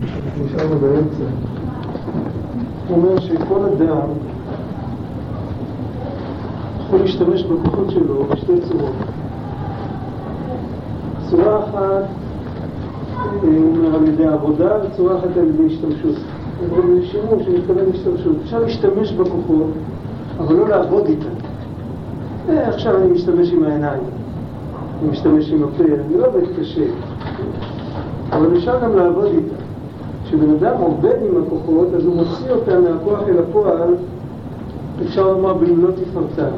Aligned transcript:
נשארנו 0.00 0.78
באמצע. 0.80 1.24
הוא 2.88 2.96
אומר 2.96 3.20
שכל 3.20 3.64
אדם 3.64 4.08
יכול 6.84 7.00
להשתמש 7.00 7.42
בכוחות 7.42 7.90
שלו 7.90 8.24
בשתי 8.24 8.52
צורות. 8.60 8.92
צורה 11.30 11.64
אחת, 11.64 12.04
הוא 13.42 13.76
אומר 13.76 13.96
על 13.96 14.08
ידי 14.08 14.26
עבודה, 14.26 14.76
וצורה 14.82 15.18
אחת 15.18 15.36
על 15.36 15.48
ידי 15.48 15.66
השתמשות. 15.66 16.16
שימוש, 17.02 17.46
אני 17.46 17.58
מתכוון 17.58 17.84
להשתמשות. 17.92 18.36
אפשר 18.44 18.58
להשתמש 18.58 19.12
בכוחות, 19.12 19.70
אבל 20.38 20.54
לא 20.54 20.68
לעבוד 20.68 21.06
איתם. 21.06 21.28
אה, 22.48 22.68
עכשיו 22.68 22.96
אני 22.96 23.12
משתמש 23.12 23.52
עם 23.52 23.62
העיניים, 23.62 24.02
אני 25.00 25.10
משתמש 25.10 25.50
עם 25.50 25.62
הפה, 25.62 25.84
אני 25.84 26.18
לא 26.18 26.26
עובד 26.26 26.46
קשה. 26.60 26.84
אבל 28.32 28.56
אפשר 28.56 28.80
גם 28.82 28.96
לעבוד 28.96 29.24
איתם. 29.24 29.49
כשבן 30.30 30.50
אדם 30.50 30.80
עובד 30.80 31.16
עם 31.28 31.42
הכוחות, 31.42 31.88
אז 31.96 32.04
הוא 32.04 32.14
מוציא 32.16 32.50
אותם 32.50 32.82
מהכוח 32.84 33.20
אל 33.28 33.38
הפועל, 33.38 33.94
אפשר 35.02 35.32
לומר 35.32 35.54
במלוא 35.54 35.90
תפארתם. 35.90 36.50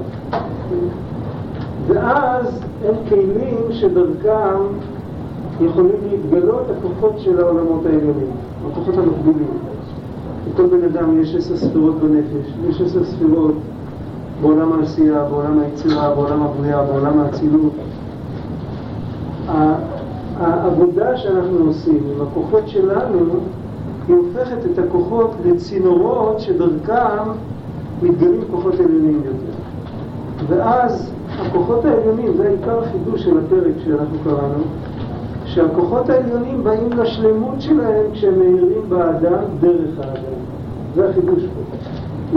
ואז 1.87 2.61
הם 2.85 2.95
כלים 3.09 3.57
שדרכם 3.71 4.59
יכולים 5.61 5.97
להתגלות 6.11 6.63
הכוחות 6.71 7.19
של 7.19 7.41
העולמות 7.41 7.87
העליונים, 7.87 8.31
הכוחות 8.71 8.95
המקבילים. 8.95 9.59
לכל 10.51 10.67
בן 10.67 10.85
אדם 10.85 11.21
יש 11.21 11.35
עשר 11.35 11.57
ספירות 11.57 11.95
בנפש, 12.01 12.53
יש 12.69 12.81
עשר 12.81 13.05
ספירות 13.05 13.55
בעולם 14.43 14.73
העשייה, 14.73 15.25
בעולם 15.25 15.61
היצירה, 15.61 16.15
בעולם 16.15 16.43
הבריאה, 16.43 16.85
בעולם 16.85 17.21
האצילות. 17.21 17.73
העבודה 20.39 21.17
שאנחנו 21.17 21.59
עושים 21.67 22.01
עם 22.15 22.27
הכוחות 22.27 22.69
שלנו, 22.69 23.19
היא 24.09 24.17
הופכת 24.17 24.59
את 24.73 24.79
הכוחות 24.79 25.31
לצינורות 25.45 26.41
שדרכם 26.41 27.31
מתגלים 28.03 28.41
כוחות 28.51 28.75
עליונים 28.75 29.21
יותר. 29.25 29.53
ואז 30.49 31.13
הכוחות 31.39 31.85
העליונים, 31.85 32.37
זה 32.37 32.49
עיקר 32.49 32.79
החידוש 32.79 33.23
של 33.23 33.39
הפרק 33.39 33.75
שאנחנו 33.85 34.19
קראנו, 34.25 34.63
שהכוחות 35.45 36.11
העליונים 36.11 36.65
באים 36.65 36.93
לשלמות 36.93 37.61
שלהם 37.61 38.07
כשהם 38.13 38.39
מאירים 38.39 38.83
באדם 38.89 39.45
דרך 39.61 39.99
האדם. 39.99 40.39
זה 40.95 41.09
החידוש 41.09 41.43
פה. 41.43 41.77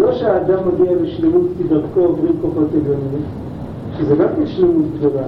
לא 0.02 0.14
שהאדם 0.14 0.58
מגיע 0.68 0.96
לשלמות 1.02 1.48
כי 1.58 1.64
דרכו 1.64 2.00
עוברים 2.00 2.34
כוחות 2.42 2.68
עליונים, 2.74 3.24
שזה 3.98 4.16
גם 4.16 4.28
כן 4.36 4.48
שלמות 4.48 4.86
גדולה, 4.98 5.28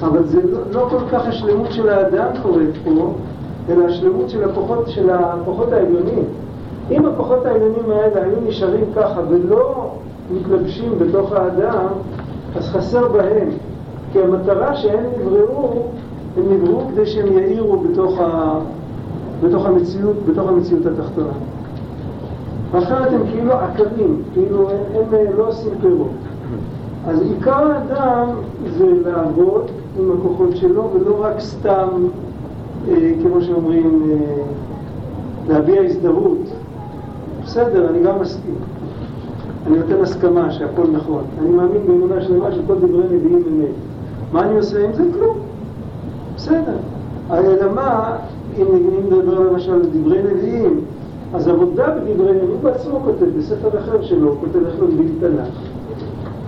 אבל 0.00 0.24
זה 0.24 0.40
לא, 0.52 0.60
לא 0.72 0.86
כל 0.90 1.08
כך 1.12 1.26
השלמות 1.26 1.72
של 1.72 1.88
האדם 1.88 2.28
קורית 2.42 2.76
פה, 2.84 3.14
אלא 3.68 3.84
השלמות 3.84 4.30
של 4.30 4.50
הכוחות, 4.50 4.88
של 4.88 5.10
הכוחות 5.10 5.72
העליונים. 5.72 6.24
אם 6.90 7.06
הכוחות 7.06 7.46
העליונים 7.46 7.90
האלה 7.90 8.22
היו 8.22 8.36
נשארים 8.48 8.84
ככה 8.96 9.20
ולא 9.28 9.90
מתלבשים 10.34 10.98
בתוך 10.98 11.32
האדם, 11.32 11.86
אז 12.56 12.68
חסר 12.68 13.08
בהם. 13.08 13.48
כי 14.12 14.22
המטרה 14.22 14.76
שהם 14.76 15.04
נבראו, 15.20 15.82
הם 16.36 16.42
נבראו 16.50 16.88
כדי 16.88 17.06
שהם 17.06 17.32
יאירו 17.32 17.76
בתוך, 17.76 18.20
ה... 18.20 18.58
בתוך, 19.42 19.66
המציאות, 19.66 20.16
בתוך 20.26 20.48
המציאות 20.48 20.86
התחתונה. 20.86 21.32
אחרת 22.78 23.12
הם 23.12 23.22
כאילו 23.30 23.52
עקרים, 23.52 24.22
כאילו 24.32 24.70
הם, 24.70 24.76
הם 25.12 25.38
לא 25.38 25.48
עושים 25.48 25.70
פירות. 25.80 26.10
אז 27.06 27.20
עיקר 27.20 27.72
האדם 27.72 28.28
זה 28.78 28.86
לעבוד 29.04 29.70
עם 29.98 30.10
הכוחות 30.18 30.56
שלו 30.56 30.90
ולא 30.94 31.16
רק 31.20 31.40
סתם, 31.40 31.88
כמו 33.22 33.40
שאומרים, 33.40 34.02
אה, 34.10 34.42
להביע 35.48 35.82
הזדהות. 35.82 36.38
בסדר, 37.44 37.88
אני 37.88 38.02
גם 38.02 38.20
מסכים. 38.20 38.54
אני 39.66 39.78
נותן 39.78 40.02
הסכמה 40.02 40.50
שהכל 40.50 40.84
נכון. 40.92 41.22
אני 41.38 41.48
מאמין 41.50 41.86
באמונה 41.86 42.20
שלמה 42.22 42.52
שכל 42.52 42.74
דברי 42.74 43.04
נביאים 43.04 43.42
אמת. 43.48 43.74
מה 44.32 44.42
אני 44.42 44.56
עושה 44.56 44.84
עם 44.84 44.92
זה? 44.92 45.02
כלום. 45.12 45.36
בסדר. 46.36 46.76
אלא 47.30 47.72
מה, 47.74 48.16
אם 48.58 48.64
נדבר 49.06 49.40
למשל 49.40 49.72
על 49.72 49.82
דברי 49.92 50.22
נביאים, 50.22 50.80
אז 51.34 51.48
עבודה 51.48 51.86
בדברי 51.86 52.32
נביאים, 52.32 52.50
הוא 52.50 52.60
בעצמו 52.62 53.00
כותב 53.04 53.26
בספר 53.38 53.78
אחר 53.78 54.02
שלו, 54.02 54.28
הוא 54.28 54.36
כותב 54.40 54.66
איך 54.66 54.74
לומדים 54.80 55.14
תנ"ך. 55.20 55.48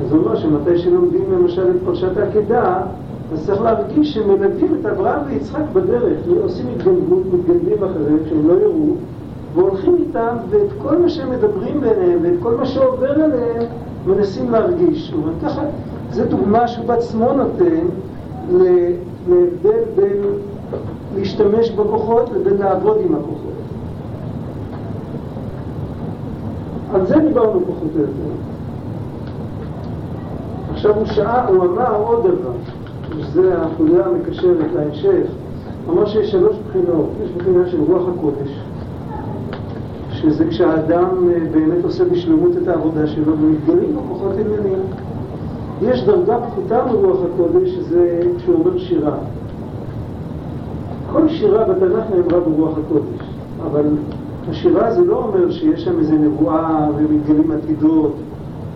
אז 0.05 0.13
הוא 0.13 0.21
אומר 0.21 0.37
שמתי 0.37 0.79
שלומדים 0.79 1.25
למשל 1.33 1.71
את 1.71 1.77
פרשת 1.85 2.17
העקדה, 2.17 2.81
אז 3.33 3.47
צריך 3.47 3.63
להרגיש 3.63 4.15
שמלווים 4.15 4.77
את 4.81 4.87
אברהם 4.87 5.21
ויצחק 5.27 5.63
בדרך, 5.73 6.19
עושים 6.43 6.67
התגנבות, 6.69 7.23
מתגנבים 7.33 7.85
אחריהם, 7.85 8.19
שהם 8.29 8.49
לא 8.49 8.53
יראו, 8.53 8.95
והולכים 9.55 9.97
איתם, 9.99 10.37
ואת 10.51 10.69
כל 10.83 10.99
מה 10.99 11.09
שהם 11.09 11.31
מדברים 11.31 11.81
ביניהם, 11.81 12.19
ואת 12.23 12.35
כל 12.43 12.55
מה 12.55 12.67
שעובר 12.67 13.11
עליהם, 13.11 13.63
מנסים 14.07 14.51
להרגיש. 14.51 15.11
זאת 15.11 15.15
אומרת, 15.15 15.35
ככה, 15.43 15.63
זו 16.11 16.25
דוגמה 16.25 16.69
שהוא 16.69 16.87
בעצמו 16.87 17.33
נותן 17.33 17.87
להבדל 19.29 19.81
בין 19.97 20.23
להשתמש 21.17 21.71
בכוחות 21.71 22.31
לבין 22.33 22.57
לעבוד 22.57 22.97
עם 23.09 23.15
הכוחות. 23.15 23.55
על 26.95 27.07
זה 27.07 27.19
דיברנו 27.19 27.61
פחות 27.61 27.91
או 27.95 28.01
יותר. 28.01 28.13
עכשיו 30.73 30.95
הוא 30.97 31.07
שעה, 31.07 31.47
הוא 31.49 31.65
אמר 31.65 31.97
עוד 31.97 32.21
דבר, 32.27 32.53
שזה 33.11 33.59
החוליה 33.59 34.07
המקשרת 34.07 34.67
להמשך. 34.75 35.27
אמר 35.91 36.07
שיש 36.07 36.31
שלוש 36.31 36.57
בחינות, 36.69 37.11
יש 37.25 37.31
בחינה 37.31 37.69
של 37.69 37.81
רוח 37.81 38.03
הקודש, 38.09 38.61
שזה 40.13 40.45
כשהאדם 40.49 41.29
אה, 41.31 41.39
באמת 41.53 41.85
עושה 41.85 42.05
בשלמות 42.05 42.53
את 42.63 42.69
העבודה 42.69 43.07
שלו 43.07 43.39
ומתגלים 43.39 43.97
בכוחות 43.97 44.33
עליונים. 44.33 44.79
יש 45.83 46.05
דרגה 46.05 46.39
פחותה 46.41 46.85
מרוח 46.85 47.19
הקודש, 47.35 47.71
שזה 47.71 48.21
כשהוא 48.39 48.55
אומר 48.55 48.79
שירה. 48.79 49.17
כל 51.13 51.29
שירה 51.29 51.65
בתנ"ך 51.65 52.05
נאמרה 52.15 52.41
ברוח 52.41 52.79
הקודש, 52.79 53.29
אבל 53.67 53.85
השירה 54.51 54.95
זה 54.95 55.05
לא 55.05 55.17
אומר 55.17 55.51
שיש 55.51 55.85
שם 55.85 55.99
איזה 55.99 56.15
נבואה 56.15 56.89
ומתגלים 56.97 57.51
עתידות, 57.51 58.13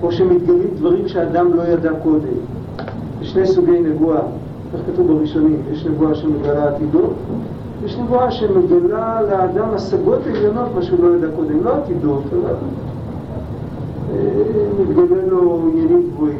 או 0.03 0.13
שמתגלים 0.13 0.69
דברים 0.77 1.09
שאדם 1.09 1.55
לא 1.55 1.63
ידע 1.63 1.93
קודם. 2.03 2.58
יש 3.23 3.31
שני 3.31 3.47
סוגי 3.47 3.81
נבואה, 3.81 4.21
כך 4.73 4.79
כתוב 4.93 5.13
בראשונים, 5.13 5.63
יש 5.73 5.87
נבואה 5.87 6.15
שמגלה 6.15 6.69
עתידות, 6.69 7.13
יש 7.85 7.99
נבואה 7.99 8.31
שמגלה 8.31 9.23
לאדם 9.23 9.69
השגות 9.75 10.19
עליונות, 10.27 10.69
מה 10.75 10.83
שהוא 10.83 11.05
לא 11.05 11.17
ידע 11.17 11.27
קודם, 11.37 11.65
לא 11.65 11.75
עתידות, 11.75 12.23
אבל 12.33 12.55
אה, 14.13 14.19
מתגלה 14.81 15.27
לו 15.27 15.63
עניינים 15.73 16.11
גבוהים. 16.13 16.39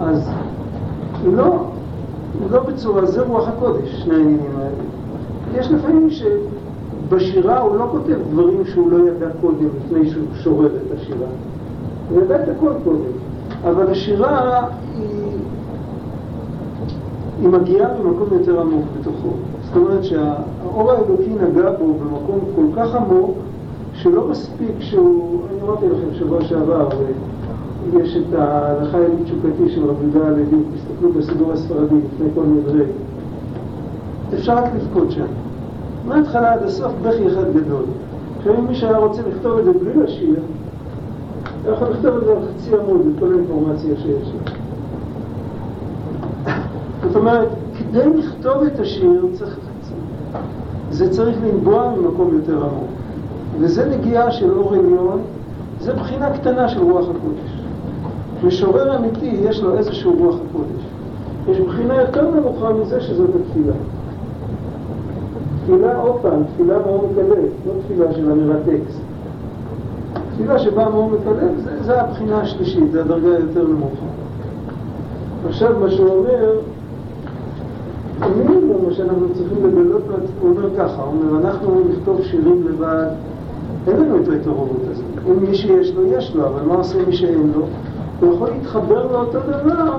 אז 0.00 0.30
לא, 1.32 1.64
לא 2.50 2.62
בצורה, 2.62 3.06
זה 3.06 3.22
רוח 3.22 3.48
הקודש, 3.48 4.02
שני 4.02 4.14
העניינים 4.14 4.56
האלה. 4.58 4.70
יש 5.54 5.70
לפעמים 5.70 6.08
שבשירה 6.10 7.60
הוא 7.60 7.76
לא 7.76 7.88
כותב 7.90 8.16
דברים 8.30 8.64
שהוא 8.64 8.90
לא 8.90 9.08
ידע 9.08 9.26
קודם 9.40 9.66
לפני 9.84 10.10
שהוא 10.10 10.26
שורר 10.34 10.66
את 10.66 10.98
השירה. 10.98 11.26
הוא 12.10 12.22
ידע 12.22 12.42
את 12.42 12.48
הכל 12.48 12.72
קודם. 12.84 13.12
אבל 13.64 13.90
השירה 13.90 14.66
היא, 14.94 15.06
היא 17.40 17.48
מגיעה 17.48 17.88
ממקום 18.04 18.28
יותר 18.38 18.60
עמוק 18.60 18.84
בתוכו. 19.00 19.28
זאת 19.64 19.76
אומרת 19.76 20.04
שהאור 20.04 20.92
האלוקי 20.92 21.30
נגע 21.30 21.70
בו 21.70 21.94
במקום 21.94 22.40
כל 22.56 22.66
כך 22.76 22.94
עמוק, 22.94 23.30
שלא 23.94 24.28
מספיק 24.28 24.80
שהוא, 24.80 25.40
אני 25.50 25.60
אמרתי 25.62 25.86
לכם 25.88 26.14
שבוע 26.18 26.44
שעבר, 26.44 26.88
יש 27.96 28.16
את 28.16 28.34
ההלכה 28.34 28.98
היהודית 28.98 29.26
תשוקתי 29.26 29.74
של 29.74 29.84
רבי 29.84 30.04
יהודה 30.04 30.26
הלוי, 30.26 30.44
תסתכלו 30.74 31.12
בסידור 31.12 31.52
הספרדי 31.52 31.94
לפני 31.94 32.26
כל 32.34 32.42
מדרי. 32.42 32.84
אפשר 34.34 34.56
רק 34.56 34.64
לבכות 34.74 35.10
שם. 35.10 35.26
מההתחלה 36.08 36.52
עד 36.52 36.62
הסוף 36.62 36.92
בכי 37.02 37.26
אחד 37.26 37.52
גדול. 37.54 37.84
עכשיו 38.38 38.54
אם 38.58 38.66
מישהו 38.66 38.88
היה 38.88 38.98
רוצה 38.98 39.22
לכתוב 39.28 39.58
את 39.58 39.64
זה 39.64 39.72
בלי 39.72 40.04
לשיר, 40.04 40.34
הוא 41.64 41.72
יכול 41.72 41.88
לכתוב 41.88 42.16
את 42.16 42.24
זה 42.24 42.32
על 42.32 42.38
חצי 42.42 42.70
עמוד, 42.76 43.00
את 43.00 43.20
כל 43.20 43.32
האינפורמציה 43.32 43.96
שיש 43.96 44.28
לו. 44.28 44.52
זאת 47.02 47.16
אומרת, 47.16 47.48
כדי 47.78 48.16
לכתוב 48.16 48.62
את 48.62 48.80
השיר, 48.80 49.26
צריך, 49.32 49.58
זה 50.90 51.10
צריך 51.10 51.36
לנבוע 51.44 51.94
ממקום 51.96 52.34
יותר 52.34 52.56
עמוק. 52.56 52.90
וזה 53.60 53.84
נגיעה 53.86 54.30
של 54.30 54.52
אור 54.52 54.74
עליון, 54.74 55.20
זה 55.80 55.92
בחינה 55.92 56.38
קטנה 56.38 56.68
של 56.68 56.82
רוח 56.82 57.04
הקודש. 57.04 57.62
משורר 58.44 58.96
אמיתי, 58.96 59.36
יש 59.42 59.62
לו 59.62 59.78
איזשהו 59.78 60.14
רוח 60.18 60.34
הקודש. 60.34 60.84
יש 61.48 61.60
בחינה 61.60 62.00
יותר 62.00 62.30
נמוכה 62.30 62.72
מזה 62.72 63.00
שזאת 63.00 63.30
התפילה. 63.40 63.72
תפילה, 65.64 65.96
עוד 65.96 66.20
פעם, 66.22 66.42
תפילה 66.54 66.78
מעומק 66.78 67.18
הלב, 67.18 67.44
לא 67.66 67.72
תפילה 67.84 68.12
של 68.12 68.30
אמירת 68.30 68.60
טקסט. 68.64 69.01
תפילה 70.42 70.58
שבאה 70.58 70.88
מעומק 70.88 71.18
הלב, 71.26 71.60
זה, 71.64 71.82
זה 71.82 72.00
הבחינה 72.00 72.40
השלישית, 72.40 72.92
זה 72.92 73.00
הדרגה 73.00 73.28
היותר 73.28 73.66
נמוכה. 73.66 74.06
עכשיו, 75.48 75.78
מה 75.80 75.90
שהוא 75.90 76.08
אומר, 76.08 76.58
המינימום 78.20 78.92
שאנחנו 78.92 79.26
צריכים 79.34 79.66
לגלות, 79.66 80.02
הוא 80.40 80.50
אומר 80.50 80.68
ככה, 80.78 81.02
הוא 81.02 81.14
אומר, 81.14 81.46
אנחנו 81.46 81.80
נכתוב 81.90 82.22
שירים 82.22 82.64
לבד, 82.68 83.06
אין 83.86 83.96
לנו 83.96 84.22
את 84.22 84.28
ההתעוררות 84.28 84.80
הזאת. 84.90 85.04
אם 85.26 85.50
מי 85.50 85.54
שיש 85.54 85.94
לו, 85.94 86.06
יש 86.06 86.34
לו, 86.34 86.46
אבל 86.46 86.62
מה 86.62 86.74
עושה 86.74 86.98
מי 87.06 87.12
שאין 87.12 87.52
לו? 87.56 87.66
הוא 88.20 88.34
יכול 88.34 88.48
להתחבר 88.50 89.12
לאותו 89.12 89.38
דבר 89.40 89.96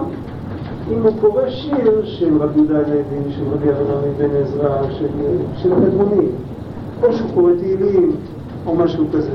אם 0.91 1.01
הוא 1.01 1.11
קורא 1.21 1.49
שיר 1.49 2.01
של 2.03 2.37
רבי 2.37 2.59
יהודה 2.59 2.77
הלוי, 2.77 3.33
של 3.35 3.43
רבי 3.53 3.69
אברהם 3.69 4.13
בן 4.17 4.35
עזרא, 4.43 4.91
של, 4.91 5.07
של 5.55 5.73
הקדמונים, 5.73 6.27
או 7.03 7.13
שהוא 7.13 7.29
קורא 7.33 7.51
תהילים, 7.59 8.11
או 8.65 8.75
משהו 8.75 9.05
כזה. 9.13 9.29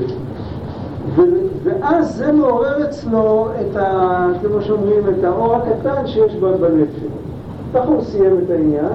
ואז 1.63 2.15
זה 2.15 2.31
מעורר 2.31 2.83
אצלו 2.89 3.47
את 3.61 3.75
ה... 3.75 4.27
כמו 4.41 4.61
שאומרים, 4.61 5.03
את 5.19 5.23
האור 5.23 5.55
הקטן 5.55 6.07
שיש 6.07 6.35
בו 6.35 6.47
בלב 6.59 6.87
שלו. 6.99 7.09
ככה 7.73 7.87
הוא 7.87 8.01
סיים 8.01 8.39
את 8.45 8.49
העניין, 8.49 8.93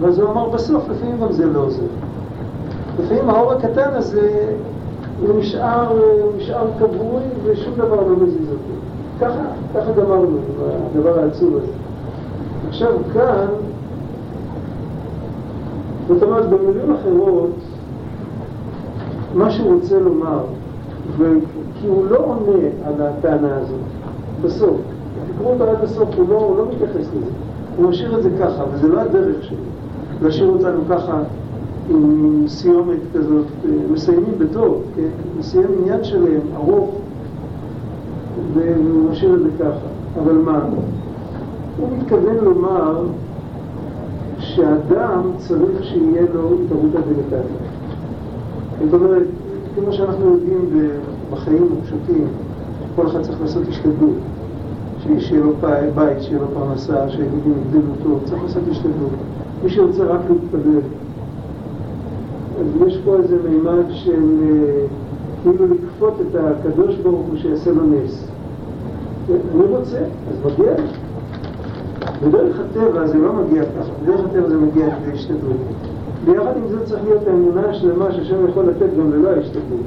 ואז 0.00 0.18
הוא 0.18 0.30
אמר 0.30 0.48
בסוף, 0.48 0.88
לפעמים 0.88 1.20
גם 1.20 1.32
זה 1.32 1.46
לא 1.46 1.60
עוזר. 1.60 1.82
לפעמים 2.98 3.30
האור 3.30 3.52
הקטן 3.52 3.90
הזה, 3.92 4.52
הוא 5.20 5.38
נשאר, 5.38 5.98
נשאר 6.36 6.66
כבוי 6.78 7.22
ושום 7.44 7.74
דבר 7.74 8.00
לא 8.08 8.16
מזיז 8.16 8.48
אותו. 8.48 8.74
ככה, 9.20 9.42
ככה 9.74 9.92
גמרנו, 9.92 10.38
הדבר 10.94 11.18
העצוב 11.18 11.56
הזה. 11.56 11.72
עכשיו 12.68 12.92
כאן, 13.12 13.46
זאת 16.08 16.22
אומרת, 16.22 16.48
במילים 16.48 16.94
אחרות, 16.94 17.50
מה 19.34 19.50
שהוא 19.50 19.74
רוצה 19.74 19.98
לומר, 19.98 20.40
כי 21.80 21.86
הוא 21.86 22.06
לא 22.10 22.18
עונה 22.18 22.66
על 22.84 22.94
הטענה 22.98 23.56
הזאת, 23.56 23.80
בסוף. 24.42 24.76
תקראו 25.34 25.52
אותו 25.52 25.64
עד 25.64 25.84
הסוף, 25.84 26.08
הוא 26.16 26.28
לא, 26.28 26.38
הוא 26.38 26.56
לא 26.56 26.66
מתייחס 26.74 26.94
לזה. 26.96 27.30
הוא 27.76 27.88
משאיר 27.88 28.18
את 28.18 28.22
זה 28.22 28.30
ככה, 28.40 28.64
וזה 28.72 28.88
לא 28.88 29.00
הדרך 29.00 29.44
שלו. 29.44 29.56
להשאיר 30.22 30.48
אותנו 30.48 30.80
ככה 30.90 31.18
עם 31.90 32.44
סיומת 32.48 32.98
כזאת, 33.14 33.46
מסיימים 33.92 34.34
בטוב, 34.38 34.82
כן? 34.96 35.38
מסיים 35.38 35.66
עניין 35.82 36.04
שלם, 36.04 36.40
ארוך, 36.56 36.94
והוא 38.54 39.10
משאיר 39.10 39.34
את 39.34 39.40
זה 39.40 39.48
ככה. 39.58 39.86
אבל 40.22 40.32
מה? 40.32 40.60
הוא 41.78 41.88
מתכוון 41.98 42.36
לומר 42.42 43.06
שאדם 44.38 45.22
צריך 45.36 45.84
שיהיה 45.84 46.22
לו 46.34 46.50
התערות 46.64 46.90
הדליקטית. 46.94 47.56
זאת 48.90 49.00
אומרת, 49.00 49.26
כמו 49.74 49.92
שאנחנו 49.92 50.30
יודעים 50.30 50.88
בחיים 51.30 51.68
הפשוטים, 51.78 52.26
כל 52.96 53.06
אחד 53.06 53.22
צריך 53.22 53.40
לעשות 53.40 53.62
השתדלות. 53.68 54.14
שיהיה 55.18 55.40
לו 55.40 55.52
בית, 55.94 56.22
שיהיה 56.22 56.38
לו 56.38 56.46
פרנסה, 56.54 57.08
שהילדים 57.08 57.54
יגדלו 57.66 57.92
טוב, 58.02 58.20
צריך 58.24 58.42
לעשות 58.42 58.62
השתדלות. 58.70 59.10
מי 59.64 59.70
שרוצה 59.70 60.04
רק 60.04 60.20
להתפלל. 60.30 60.80
אז 62.60 62.66
יש 62.86 62.98
פה 63.04 63.16
איזה 63.16 63.36
מימד 63.48 63.90
של 63.90 64.22
אה, 64.42 64.86
כאילו 65.42 65.66
לכפות 65.74 66.14
את 66.20 66.36
הקדוש 66.36 66.96
ברוך 66.96 67.26
הוא 67.30 67.36
שיעשה 67.36 67.70
לו 67.72 67.82
נס. 67.84 68.28
אני 69.28 69.64
רוצה, 69.64 69.98
אז 69.98 70.52
מגיע 70.52 70.72
לי. 70.76 70.86
בדרך 72.22 72.60
הטבע 72.60 73.06
זה 73.06 73.18
לא 73.18 73.32
מגיע 73.32 73.62
ככה, 73.62 73.90
בדרך 74.02 74.20
הטבע 74.20 74.48
זה 74.48 74.56
מגיע 74.56 74.86
כדי 74.90 75.12
השתדלות. 75.12 75.56
ביחד 76.24 76.56
עם 76.56 76.68
זה 76.68 76.86
צריך 76.86 77.02
להיות 77.04 77.26
האמונה 77.26 77.68
השלמה 77.68 78.12
שהשם 78.12 78.48
יכול 78.48 78.64
לתת 78.64 78.96
גם 78.98 79.12
ללא 79.12 79.28
ההשתדלות. 79.28 79.86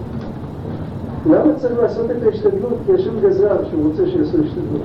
למה 1.30 1.54
צריך 1.58 1.80
לעשות 1.80 2.12
את 2.12 2.24
ההשתדלות? 2.26 2.74
כי 2.86 2.94
השם 2.94 3.20
גזר 3.22 3.58
שהוא 3.70 3.84
רוצה 3.90 4.08
שיעשו 4.08 4.38
השתדלות. 4.44 4.82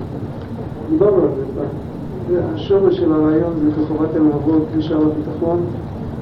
דיברנו 0.91 1.23
על 1.23 1.29
זה 1.37 1.43
פעם. 1.55 1.93
השורש 2.55 2.97
של 2.97 3.13
הרעיון 3.13 3.53
זה 3.63 3.83
בחובת 3.83 4.15
הלבבות 4.15 4.63
בשער 4.79 5.03
הביטחון. 5.03 5.61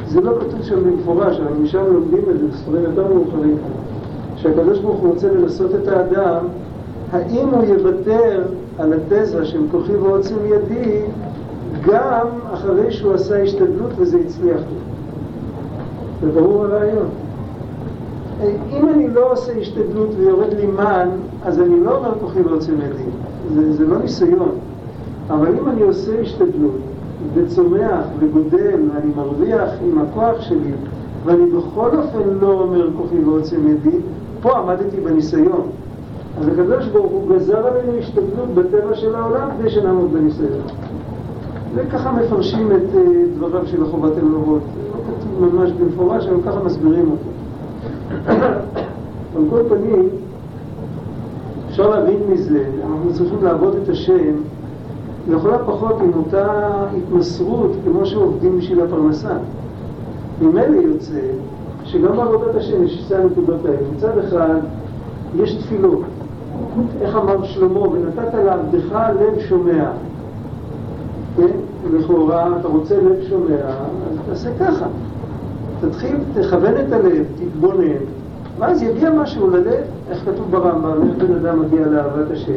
זה 0.08 0.20
לא 0.20 0.32
כתוב 0.40 0.62
שם 0.62 0.84
במפורש, 0.84 1.40
אבל 1.40 1.52
משם 1.62 1.84
לומדים 1.92 2.22
את 2.30 2.40
זה 2.40 2.46
בספרים 2.46 2.82
יותר 2.82 3.14
מאוחרים. 3.14 3.56
שהקדוש 4.36 4.78
ברוך 4.78 5.00
הוא 5.00 5.10
רוצה 5.10 5.32
לנסות 5.32 5.70
את 5.74 5.88
האדם, 5.88 6.44
האם 7.12 7.48
הוא 7.48 7.64
יוותר 7.64 8.42
על 8.78 8.92
התזה 8.92 9.46
של 9.46 9.60
כוחי 9.70 9.96
ועוצם 9.96 10.36
ידי 10.44 11.02
גם 11.86 12.26
אחרי 12.52 12.92
שהוא 12.92 13.14
עשה 13.14 13.42
השתדלות 13.42 13.90
וזה 13.96 14.18
הצליח 14.18 14.56
לו. 14.56 14.89
זה 16.22 16.30
ברור 16.32 16.64
הרעיון. 16.64 17.08
אם 18.70 18.88
אני 18.88 19.08
לא 19.08 19.32
עושה 19.32 19.52
השתדלות 19.52 20.08
ויורד 20.16 20.52
לי 20.52 20.66
מן, 20.66 21.08
אז 21.44 21.60
אני 21.60 21.80
לא 21.80 21.96
אומר 21.96 22.12
כוחי 22.20 22.40
ועוצם 22.40 22.72
ידי. 22.72 23.04
זה, 23.54 23.72
זה 23.72 23.86
לא 23.86 23.98
ניסיון. 23.98 24.50
אבל 25.30 25.58
אם 25.58 25.68
אני 25.68 25.82
עושה 25.82 26.20
השתדלות 26.20 26.78
וצומח 27.34 28.04
וגודל 28.18 28.80
ואני 28.94 29.12
מרוויח 29.16 29.70
עם 29.84 29.98
הכוח 29.98 30.40
שלי 30.40 30.72
ואני 31.24 31.46
בכל 31.46 31.96
אופן 31.96 32.28
לא 32.40 32.52
אומר 32.52 32.90
כוחי 32.96 33.24
ועוצם 33.24 33.68
ידי, 33.68 33.96
פה 34.42 34.58
עמדתי 34.58 35.00
בניסיון. 35.00 35.66
אז 36.40 36.48
הקדוש 36.48 36.86
ברוך 36.86 37.12
הוא 37.12 37.34
גזר 37.34 37.66
עלינו 37.66 37.98
השתדלות 37.98 38.48
בטבע 38.54 38.94
של 38.94 39.14
העולם 39.14 39.48
כדי 39.58 39.70
שנעמוד 39.70 40.12
בניסיון. 40.12 40.60
וככה 41.74 42.12
מפרשים 42.12 42.72
את 42.72 42.94
uh, 42.94 42.98
דבריו 43.36 43.66
של 43.66 43.82
החובת 43.82 44.16
הלבבות. 44.16 44.62
ממש 45.40 45.70
במפורש, 45.72 46.26
אבל 46.26 46.42
ככה 46.42 46.64
מסבירים 46.64 47.10
אותו. 47.10 47.30
על 49.36 49.42
כל 49.50 49.62
פנים, 49.68 50.08
אפשר 51.68 51.90
להבין 51.90 52.20
מזה, 52.32 52.64
אנחנו 52.82 53.12
צריכים 53.12 53.38
לעבוד 53.42 53.76
את 53.82 53.88
השם 53.88 54.34
לכל 55.28 55.54
הפחות 55.54 55.96
עם 56.00 56.10
אותה 56.16 56.68
התמסרות 56.96 57.70
כמו 57.84 58.06
שעובדים 58.06 58.58
בשביל 58.58 58.80
הפרנסה. 58.80 59.34
ממילא 60.40 60.76
יוצא 60.76 61.20
שגם 61.84 62.16
בעבודת 62.16 62.54
השם 62.54 62.84
יש 62.84 63.00
שתי 63.00 63.14
הנקודות 63.14 63.64
האלה. 63.64 63.78
מצד 63.96 64.18
אחד, 64.18 64.60
יש 65.36 65.54
תפילות. 65.54 66.00
איך 67.00 67.16
אמר 67.16 67.44
שלמה, 67.44 67.80
ונתת 67.80 68.34
לעבדך 68.44 68.98
לב 69.20 69.40
שומע. 69.48 69.90
כן? 71.36 71.46
לכאורה, 71.92 72.48
אתה 72.60 72.68
רוצה 72.68 72.96
לב 72.96 73.28
שומע, 73.28 73.54
אז 73.54 74.18
תעשה 74.28 74.50
ככה. 74.60 74.86
תתחיל, 75.80 76.16
תכוון 76.34 76.74
את 76.86 76.92
הלב, 76.92 77.24
תתבונן, 77.36 78.00
ואז 78.58 78.82
יגיע 78.82 79.10
משהו 79.10 79.50
ללב, 79.50 79.84
איך 80.10 80.24
כתוב 80.24 80.50
ברמב"ם, 80.50 81.08
איך 81.08 81.24
בן 81.24 81.34
אדם 81.34 81.60
מגיע 81.60 81.86
לאהבת 81.86 82.30
השם. 82.30 82.52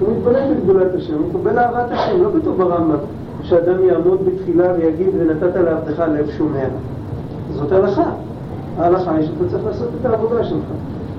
הוא 0.00 0.08
מתבונן 0.16 0.54
בגבולת 0.54 0.94
השם, 0.94 1.14
הוא 1.14 1.28
מקבל 1.28 1.58
אהבת 1.58 1.90
השם, 1.90 2.22
לא 2.22 2.28
כתוב 2.40 2.56
ברמב"ם 2.56 2.96
שאדם 3.42 3.84
יעמוד 3.84 4.18
בתפילה 4.26 4.72
ויגיד 4.78 5.08
ונתת 5.18 5.56
לעבדך 5.56 5.98
לב 5.98 6.30
שומע. 6.30 6.64
זאת 7.54 7.72
הלכה. 7.72 8.10
ההלכה 8.78 9.14
היא 9.14 9.26
שאתה 9.26 9.48
צריך 9.50 9.64
לעשות 9.66 9.88
את 10.00 10.06
העבודה 10.06 10.44
שלך. 10.44 10.64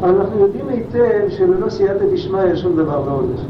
אבל 0.01 0.15
אנחנו 0.15 0.39
יודעים 0.39 0.69
היטב 0.69 1.29
שללא 1.29 1.69
סייעתא 1.69 2.05
דשמיא 2.13 2.55
שום 2.55 2.75
דבר 2.75 3.03
לא 3.05 3.11
הולך. 3.11 3.41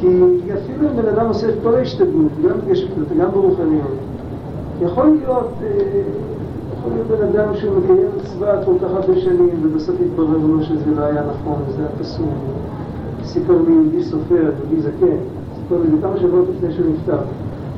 כי 0.00 0.08
אפילו 0.54 0.88
אם 0.88 0.96
בן 0.96 1.08
אדם 1.08 1.26
עושה 1.26 1.48
את 1.48 1.54
כל 1.62 1.74
ההשתדלות, 1.74 2.32
גם 2.44 2.60
בגשמיות 2.66 3.08
וגם 3.08 3.30
ברוחניות, 3.30 3.96
יכול 4.82 5.06
להיות, 5.06 5.48
אה, 5.62 6.02
יכול 6.84 6.96
להיות 6.96 7.08
בן 7.08 7.40
אדם 7.40 7.54
שהוא 7.54 7.78
מקיים 7.78 8.08
מצווה 8.16 8.64
כל 8.64 8.72
כך 8.82 8.90
הרבה 8.90 9.20
שנים 9.20 9.50
ובסוף 9.62 9.96
יתברר 10.00 10.36
לו 10.36 10.62
שזה 10.62 10.90
לא 10.96 11.02
היה 11.02 11.22
נכון 11.22 11.62
וזה 11.68 11.78
היה 11.78 11.88
פסול. 12.00 12.26
סיפר 13.24 13.62
לי 13.66 13.72
יהודי 13.72 14.02
סופר, 14.02 14.34
יהודי 14.34 14.80
זקן, 14.80 15.16
סיפר 15.56 15.76
לי 15.82 16.02
כמה 16.02 16.16
שבועות 16.16 16.44
לפני 16.56 16.74
שהוא 16.74 16.86
נפטר. 16.92 17.18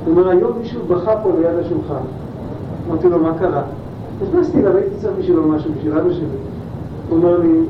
הוא 0.05 0.13
אומר, 0.13 0.29
היום 0.29 0.59
מישהו 0.59 0.83
בכה 0.89 1.17
פה 1.23 1.31
ליד 1.39 1.59
השולחן. 1.59 2.05
אמרתי 2.89 3.09
לו, 3.09 3.19
מה 3.19 3.39
קרה? 3.39 3.63
נכנסתי 4.23 4.59
אליו, 4.59 4.77
הייתי 4.77 4.97
צריך 4.97 5.13
בשבילו 5.19 5.49
משהו, 5.49 5.71
בשביל 5.79 5.99
אבא 5.99 6.13
שלי. 6.13 6.27
הוא 7.09 7.19
אומר 7.19 7.39
לי, 7.39 7.61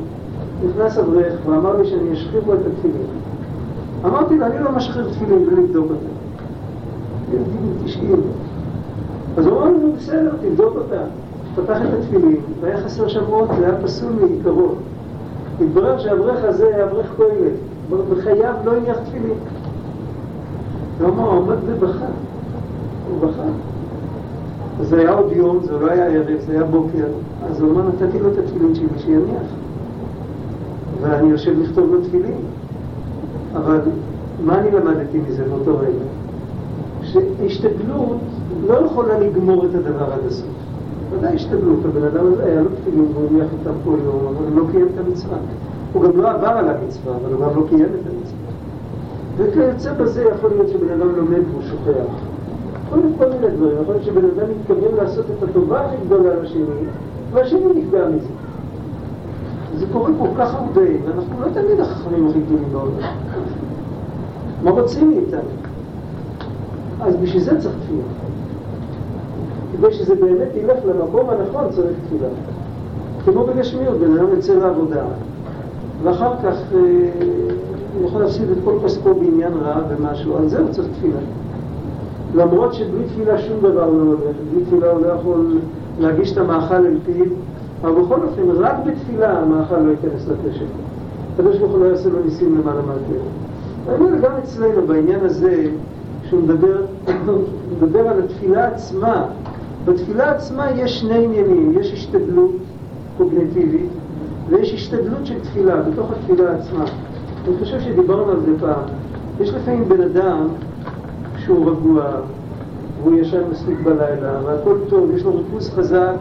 נכנס 0.68 0.98
אברך 0.98 1.34
ואמר 1.46 1.76
לי 1.76 1.86
שאני 1.86 2.12
אשחיר 2.12 2.40
לו 2.46 2.54
את 2.54 2.58
התפילין. 2.66 3.06
אמרתי 4.04 4.38
לו, 4.38 4.46
אני 4.46 4.64
לא 4.64 4.72
משחרר 4.72 5.10
תפילין 5.10 5.44
בלי 5.46 5.62
לבדוק 5.62 5.84
אותה. 5.84 6.06
ילדים 7.32 7.84
תשעים. 7.84 8.20
אז 9.36 9.46
הוא 9.46 9.58
אמר 9.58 9.70
לי, 9.70 9.92
בסדר, 9.96 10.30
תבדוק 10.42 10.76
אותה. 10.76 11.02
פתח 11.56 11.76
את 11.82 11.88
התפילין, 12.00 12.40
והיה 12.60 12.84
חסר 12.84 13.08
שבועות, 13.08 13.48
זה 13.58 13.66
היה 13.66 13.76
פסול 13.82 14.12
מעיקרו. 14.12 14.68
התברר 15.60 15.98
שהאברך 15.98 16.44
הזה 16.44 16.66
היה 16.74 16.84
אברך 16.84 17.06
כהן, 17.16 17.52
בחייו 18.10 18.54
לא 18.64 18.76
הניח 18.76 18.96
תפילין. 18.98 19.38
הוא 21.00 21.08
אמר, 21.08 21.30
הוא 21.30 21.42
עמד 21.42 21.56
ובכה. 21.66 22.06
הוא 23.10 23.28
בכה. 23.28 23.42
זה 24.82 24.98
היה 24.98 25.12
עוד 25.12 25.32
יום, 25.32 25.60
זה 25.62 25.72
לא 25.78 25.90
היה 25.90 26.06
ערב, 26.06 26.40
זה 26.46 26.52
היה 26.52 26.64
בוקר, 26.64 27.06
אז 27.50 27.60
הוא 27.60 27.70
אמר, 27.70 27.82
נתתי 27.88 28.18
לו 28.18 28.28
את 28.32 28.38
התפילין 28.38 28.74
שלי 28.74 28.86
שיניח. 28.98 29.46
ואני 31.00 31.28
יושב 31.28 31.60
לכתוב 31.60 31.94
לו 31.94 32.00
תפילין. 32.00 32.38
אבל 33.54 33.80
מה 34.44 34.58
אני 34.58 34.70
למדתי 34.70 35.18
מזה 35.28 35.44
באותו 35.44 35.78
רגע? 35.78 36.04
שהשתדלות 37.02 38.16
לא 38.66 38.74
יכולה 38.74 39.20
לגמור 39.20 39.66
את 39.66 39.74
הדבר 39.74 40.12
עד 40.12 40.26
הסוף. 40.26 40.46
ודאי 41.10 41.34
השתדלות, 41.34 41.78
הבן 41.84 42.04
אדם 42.04 42.32
הזה 42.32 42.44
היה 42.44 42.60
לו 42.60 42.68
תפילין 42.80 43.06
והוא 43.14 43.26
הניח 43.30 43.46
אותם 43.52 43.78
כל 43.84 43.96
יום, 44.04 44.20
אבל 44.26 44.46
הוא 44.48 44.56
לא 44.56 44.70
קיים 44.70 44.88
את 44.94 45.06
המצווה. 45.06 45.36
הוא 45.92 46.02
גם 46.02 46.20
לא 46.20 46.30
עבר 46.30 46.48
על 46.48 46.68
המצווה, 46.68 47.12
אבל 47.16 47.32
הוא 47.32 47.40
גם 47.40 47.56
לא 47.56 47.66
קיים 47.68 47.84
את 47.84 48.06
המצווה. 48.06 48.46
וכיוצא 49.36 49.92
בזה 49.92 50.24
יכול 50.24 50.50
להיות 50.50 50.68
שבן 50.68 50.92
אדם 50.92 51.16
לומד 51.16 51.40
והוא 51.50 51.62
שוכח. 51.62 52.06
כל 52.90 52.96
מיני 52.96 53.18
כל 53.18 53.28
מיני 53.28 53.56
דברים, 53.56 53.76
יכול 53.82 53.94
להיות 53.94 54.04
שבן 54.04 54.24
אדם 54.24 54.46
מתכוון 54.60 54.94
לעשות 54.96 55.24
את 55.38 55.42
הטובה 55.42 55.80
הכי 55.80 55.96
גדולה 56.06 56.34
לשני, 56.42 56.64
והשני 57.32 57.60
נפגע 57.74 58.08
מזה. 58.08 58.28
זה 59.78 59.86
קורה 59.92 60.10
כל 60.18 60.28
כך 60.38 60.54
הרבה, 60.54 60.80
ואנחנו 61.04 61.40
לא 61.40 61.46
תמיד 61.46 61.80
החכמים 61.80 62.26
הכי 62.28 62.40
גדולים 62.40 62.68
בעולם. 62.72 63.10
מה 64.62 64.70
רוצים 64.70 65.10
מאיתנו? 65.10 65.50
אז 67.00 67.16
בשביל 67.16 67.42
זה 67.42 67.60
צריך 67.60 67.74
תפילה. 67.84 68.02
כדי 69.78 69.92
שזה 69.92 70.14
באמת 70.14 70.48
ילך 70.54 70.78
למקום 70.86 71.30
הנכון 71.30 71.64
צריך 71.70 71.96
תפילה. 72.06 72.28
כמו 73.24 73.44
בגשמיות, 73.44 73.98
בן 73.98 74.16
אדם 74.16 74.26
יוצא 74.36 74.54
לעבודה, 74.54 75.02
ואחר 76.02 76.32
כך 76.36 76.54
אה, 76.74 76.80
הוא 77.98 78.08
יכול 78.08 78.20
להפסיד 78.20 78.50
את 78.50 78.56
כל 78.64 78.78
כספו 78.84 79.14
בעניין 79.14 79.52
רע 79.52 79.80
ומשהו, 79.88 80.36
על 80.36 80.48
זה 80.48 80.58
הוא 80.58 80.68
צריך 80.70 80.88
תפילה. 80.98 81.18
למרות 82.34 82.74
שבלי 82.74 83.04
תפילה 83.04 83.38
שום 83.38 83.58
דבר 83.58 83.90
לא 83.90 84.02
הולך, 84.02 84.36
בלי 84.52 84.64
תפילה 84.64 84.90
הוא 84.90 85.00
לא 85.00 85.06
יכול 85.06 85.58
להגיש 86.00 86.32
את 86.32 86.38
המאכל 86.38 86.74
אל 86.74 86.98
פיו, 87.04 87.24
אבל 87.82 88.02
בכל 88.02 88.20
אופן, 88.22 88.50
רק 88.50 88.76
בתפילה 88.86 89.38
המאכל 89.38 89.78
לא 89.78 89.90
ייכנס 89.90 90.28
לפה 90.28 90.54
שלו. 90.58 90.66
הקדוש 91.34 91.58
ברוך 91.58 91.72
הוא 91.72 91.80
לא 91.80 91.84
יעשה 91.84 92.08
לו 92.08 92.18
ניסים 92.24 92.58
למעלה 92.60 92.80
מהטבע. 92.82 93.24
אני 93.88 94.04
אומר 94.04 94.18
גם 94.18 94.32
אצלנו 94.42 94.86
בעניין 94.86 95.20
הזה, 95.24 95.66
שהוא 96.28 96.42
מדבר, 96.42 96.82
מדבר 97.72 98.08
על 98.08 98.22
התפילה 98.24 98.66
עצמה, 98.66 99.24
בתפילה 99.86 100.30
עצמה 100.30 100.70
יש 100.70 101.00
שני 101.00 101.24
עניינים, 101.24 101.72
יש 101.80 101.92
השתדלות 101.92 102.50
קוגניטיבית 103.18 103.90
ויש 104.48 104.74
השתדלות 104.74 105.26
של 105.26 105.40
תפילה, 105.40 105.82
בתוך 105.82 106.10
התפילה 106.10 106.54
עצמה. 106.54 106.84
אני 107.48 107.56
חושב 107.58 107.80
שדיברנו 107.80 108.30
על 108.30 108.40
זה 108.40 108.52
פעם. 108.60 108.82
יש 109.40 109.50
לפעמים 109.50 109.88
בן 109.88 110.00
אדם 110.00 110.48
שהוא 111.38 111.70
רגוע, 111.70 112.04
והוא 113.02 113.18
ישן 113.18 113.42
מספיק 113.50 113.80
בלילה, 113.80 114.40
והכל 114.44 114.76
טוב, 114.88 115.10
יש 115.14 115.22
לו 115.22 115.36
ריכוז 115.36 115.70
חזק, 115.70 116.14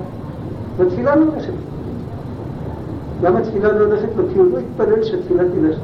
והתפילה 0.77 1.15
לא 1.15 1.25
הולכת. 1.31 1.53
למה 3.23 3.39
התפילה 3.39 3.71
לא 3.71 3.85
הולכת 3.85 4.09
לו? 4.17 4.23
כי 4.33 4.39
הוא 4.39 4.47
לא 4.51 4.57
התפלל 4.57 5.03
שהתפילה 5.03 5.43
תלך. 5.43 5.77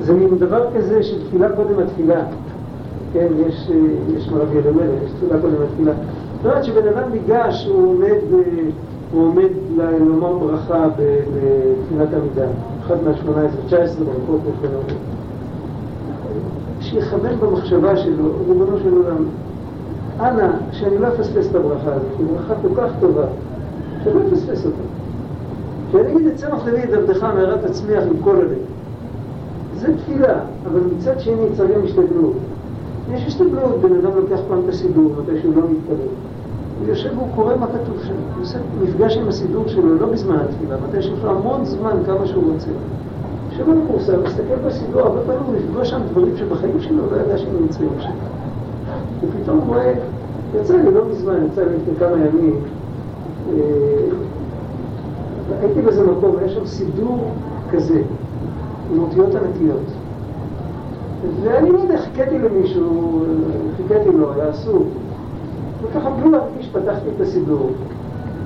זה 0.00 0.12
מין 0.12 0.38
דבר 0.38 0.66
כזה 0.76 1.02
של 1.02 1.26
תפילה 1.26 1.48
קודם 1.56 1.78
התפילה. 1.78 2.24
כן, 3.12 3.26
יש, 3.46 3.70
יש 4.16 4.28
מרבי 4.28 4.58
אלימלך, 4.58 5.02
יש 5.04 5.10
תפילה 5.10 5.40
קודם 5.40 5.54
התפילה. 5.70 5.92
זאת 6.46 6.52
אומרת 6.52 6.64
שבן 6.64 6.88
אדם 6.88 7.12
ניגש, 7.12 7.66
הוא 7.66 7.88
עומד, 7.88 8.16
הוא 9.12 9.26
עומד 9.26 9.48
לומר 10.00 10.38
ברכה 10.38 10.88
בתפילת 10.88 12.08
עמידה, 12.14 12.46
אחד 12.86 12.96
מה-18, 13.04 13.66
19 13.66 14.04
ברכות 14.04 14.40
לפנינו. 14.48 14.80
שיכוון 16.80 17.40
במחשבה 17.40 17.96
שלו, 17.96 18.24
ריבונו 18.48 18.78
של 18.78 18.92
עולם, 18.92 19.24
אנא, 20.20 20.48
שאני 20.72 20.98
לא 20.98 21.08
אפספס 21.08 21.50
את 21.50 21.54
הברכה 21.54 21.92
הזאת, 21.92 22.06
היא 22.18 22.26
ברכה 22.26 22.54
כל 22.62 22.74
כך 22.76 22.90
טובה, 23.00 23.24
שלא 24.04 24.20
אפספס 24.28 24.66
אותה. 24.66 24.76
שאני 25.92 26.12
אגיד 26.12 26.26
את 26.26 26.36
צמח 26.36 26.66
לוי 26.66 26.84
את 26.84 26.92
עבדך 26.92 27.22
מהרה 27.22 27.58
תצמיח 27.58 28.04
עם 28.04 28.22
כל 28.24 28.36
הלב. 28.36 28.58
זה 29.76 29.96
תפילה, 29.96 30.34
אבל 30.66 30.80
מצד 30.96 31.20
שני 31.20 31.34
צריך 31.56 31.70
גם 31.70 31.84
השתדלות. 31.84 32.36
יש 33.12 33.26
השתדלות, 33.26 33.80
בן 33.80 33.92
אדם 33.92 34.16
לוקח 34.16 34.40
פעם 34.48 34.60
את 34.64 34.68
הסידור, 34.68 35.12
מתי 35.22 35.40
שהוא 35.40 35.54
לא 35.56 35.62
מתפלל. 35.70 36.25
הוא 36.78 36.88
יושב 36.88 37.10
והוא 37.16 37.28
קורא 37.34 37.56
מה 37.56 37.66
כתוב 37.66 37.96
שם, 38.04 38.14
הוא 38.34 38.42
עושה 38.42 38.58
מפגש 38.82 39.16
עם 39.16 39.28
הסידור 39.28 39.68
שלו, 39.68 39.94
לא 39.94 40.06
בזמן 40.06 40.36
התפילה, 40.36 40.76
מתי 40.88 41.02
שיש 41.02 41.22
לו 41.24 41.30
המון 41.30 41.64
זמן, 41.64 41.96
כמה 42.06 42.26
שהוא 42.26 42.52
רוצה. 42.52 42.70
יושב 43.50 43.70
על 43.70 43.76
הכורסה, 43.84 44.16
מסתכל 44.16 44.54
בסידור, 44.66 45.00
הרבה 45.00 45.20
פעמים 45.26 45.42
הוא 45.46 45.56
יפגוש 45.56 45.90
שם 45.90 46.00
דברים 46.10 46.36
שבחיים 46.36 46.80
שלו 46.80 47.02
לא 47.10 47.16
ידע 47.16 47.38
שהם 47.38 47.56
נמצאים 47.60 47.90
שם. 47.98 48.10
הוא 49.46 49.62
רואה, 49.66 49.92
יצא 50.60 50.76
לי 50.76 50.92
לא 50.92 51.04
מזמן, 51.10 51.46
יצא 51.52 51.62
לי 51.62 51.76
לפני 51.76 51.94
כמה 51.98 52.16
ימים, 52.26 52.60
אה, 53.52 53.58
הייתי 55.60 55.82
באיזה 55.82 56.06
מקום, 56.06 56.36
היה 56.38 56.48
שם 56.48 56.66
סידור 56.66 57.30
כזה, 57.70 58.02
עם 58.92 59.02
אותיות 59.02 59.34
ענקיות. 59.34 59.86
ואני 61.42 61.72
לא 61.72 61.78
יודע, 61.78 61.98
חיכיתי 61.98 62.38
למישהו, 62.38 63.20
חיכיתי 63.76 64.08
לו, 64.18 64.32
היה 64.32 64.48
עסוק. 64.48 64.86
וככה 65.96 66.10
בלי 66.10 66.30
להרגיש 66.30 66.68
פתחתי 66.72 67.08
את 67.16 67.20
הסידור. 67.20 67.70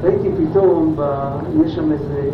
ראיתי 0.04 0.28
פתאום, 0.33 0.95
ב... 0.97 1.02
יש 1.64 1.75
שם 1.75 1.92
איזה 1.92 2.30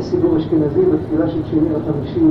סידור 0.00 0.36
אשכנזי 0.36 0.80
בתפילה 0.80 1.28
של 1.28 1.40
שני 1.50 1.60
לחמישי, 1.60 2.26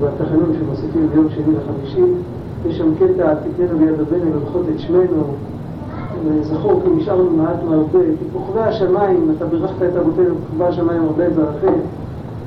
בתחנון 0.00 0.52
שמוסיפים 0.58 1.08
ביום 1.12 1.28
שני 1.30 1.54
לחמישי, 1.54 2.02
יש 2.66 2.78
שם 2.78 2.94
קטע, 2.94 3.34
תתננו 3.34 3.78
ביד 3.78 4.00
הבן 4.00 4.28
ולמחות 4.32 4.62
את 4.74 4.80
שמנו, 4.80 5.22
זכור 6.42 6.80
כי 6.84 6.90
נשארנו 6.90 7.30
מעט 7.30 7.62
מהרבה, 7.68 7.98
כי 8.18 8.24
כוכבי 8.32 8.60
השמיים, 8.60 9.34
אתה 9.36 9.46
בירכת 9.46 9.82
את 9.82 9.96
אבותינו 9.96 10.34
כוכבי 10.34 10.64
השמיים 10.64 11.02
הרבה 11.02 11.30
ברכם, 11.30 11.78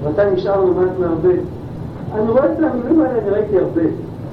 ואתה 0.04 0.32
נשארנו 0.32 0.74
מעט 0.74 1.00
מהרבה. 1.00 1.34
אני 2.16 2.30
רואה 2.30 2.46
את 2.46 2.58
המילים 2.58 3.02
האלה, 3.02 3.20
אני 3.20 3.30
ראיתי 3.30 3.58
הרבה, 3.58 3.82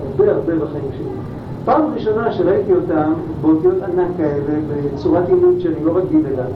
הרבה 0.06 0.32
הרבה 0.32 0.56
בחיים 0.56 0.90
שלי. 0.96 1.25
פעם 1.66 1.94
ראשונה 1.94 2.32
שראיתי 2.32 2.72
אותם 2.72 3.12
באותיות 3.40 3.82
ענק 3.82 4.08
כאלה, 4.16 4.58
בצורת 4.94 5.28
עימות 5.28 5.60
שאני 5.60 5.84
לא 5.84 5.96
רגיל 5.96 6.26
אליו, 6.26 6.50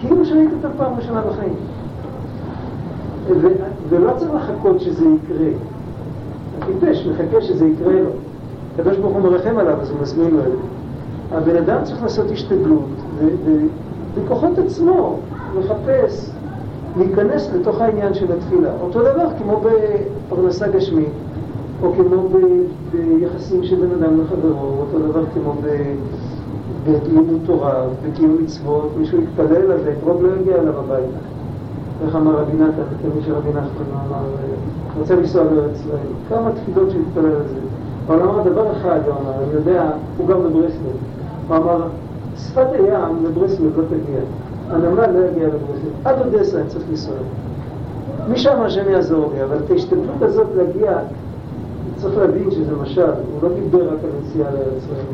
כאילו 0.00 0.24
שראיתי 0.24 0.54
אותם 0.54 0.68
פעם 0.76 0.92
ראשונה 0.96 1.20
בחיים. 1.20 1.54
ו- 3.40 3.48
ולא 3.88 4.10
צריך 4.16 4.30
לחכות 4.34 4.80
שזה 4.80 5.04
יקרה. 5.04 5.48
הטיפש 6.62 7.06
מחכה 7.06 7.40
שזה 7.40 7.66
יקרה 7.66 8.00
לו. 8.00 8.10
הקדוש 8.74 8.96
ברוך 8.96 9.12
הוא 9.12 9.22
מרחם 9.22 9.58
עליו, 9.58 9.80
אז 9.80 9.90
הוא 9.90 10.00
מזמין 10.02 10.30
לו 10.30 10.40
את 10.40 10.44
זה. 10.44 11.36
הבן 11.36 11.56
אדם 11.56 11.84
צריך 11.84 12.02
לעשות 12.02 12.30
השתדלות, 12.30 12.88
ובכוחות 14.16 14.58
עצמו 14.58 15.18
לחפש, 15.58 16.30
להיכנס 16.96 17.50
לתוך 17.54 17.80
העניין 17.80 18.14
של 18.14 18.26
התפילה. 18.32 18.70
אותו 18.80 19.00
דבר 19.00 19.26
כמו 19.38 19.60
בפרנסה 19.62 20.68
גשמית, 20.68 21.08
או 21.82 21.92
כמו 21.92 22.28
ביחסים 22.92 23.64
של 23.64 23.76
בן 23.76 24.04
אדם 24.04 24.20
לחברו, 24.20 24.72
אותו 24.80 24.98
דבר 24.98 25.24
כמו 25.34 25.52
ב- 25.52 25.94
בלימוד 26.84 27.40
תורה, 27.46 27.74
בקיום 28.02 28.36
מצוות, 28.42 28.90
מישהו 28.98 29.18
יתפלל 29.22 29.72
על 29.72 29.80
זה, 29.84 29.92
אתרוג 29.98 30.22
לא 30.22 30.28
יגיע 30.40 30.56
אליו 30.56 30.78
הביתה. 30.78 31.18
איך 32.06 32.16
אמר 32.16 32.32
רבי 32.32 32.52
נתן, 32.52 32.82
כמי 33.02 33.22
שרבי 33.26 33.48
נחמן 33.48 33.98
אמר, 34.08 34.24
רוצה 34.98 35.14
לנסוע 35.14 35.44
לארץ 35.44 35.80
ישראל, 35.80 35.98
כמה 36.28 36.50
תפילות 36.52 36.90
שהוא 36.90 37.02
התפלל 37.08 37.24
על 37.26 37.48
זה. 37.48 37.56
אבל 38.06 38.22
אמר 38.22 38.42
דבר 38.42 38.72
אחד, 38.72 39.00
הוא 39.06 39.14
אמר, 39.14 39.44
אני 39.44 39.52
יודע, 39.52 39.90
הוא 40.18 40.28
גם 40.28 40.38
בברסלב, 40.42 40.96
הוא 41.48 41.56
אמר, 41.56 41.82
שפת 42.38 42.66
הים 42.72 43.24
לברסלב 43.24 43.78
לא 43.78 43.84
תגיע, 43.84 44.20
הנמל 44.70 45.06
לא 45.18 45.24
יגיע 45.26 45.46
לברסלב, 45.46 45.92
עד 46.04 46.16
אודסה 46.20 46.58
אני 46.60 46.68
צריך 46.68 46.84
לנסוע. 46.90 47.14
משם 48.30 48.60
השם 48.60 48.90
יעזור 48.90 49.30
לי, 49.34 49.44
אבל 49.44 49.56
את 49.56 49.70
ההשתדלות 49.70 50.22
הזאת 50.22 50.46
להגיע, 50.56 50.98
צריך 51.98 52.18
להבין 52.18 52.50
שזה 52.50 52.76
משל, 52.82 53.02
הוא 53.02 53.42
לא 53.42 53.48
דיבר 53.54 53.88
רק 53.88 53.98
על 54.04 54.10
נסיעה 54.22 54.50
לארץ 54.50 54.82
ישראל. 54.84 55.04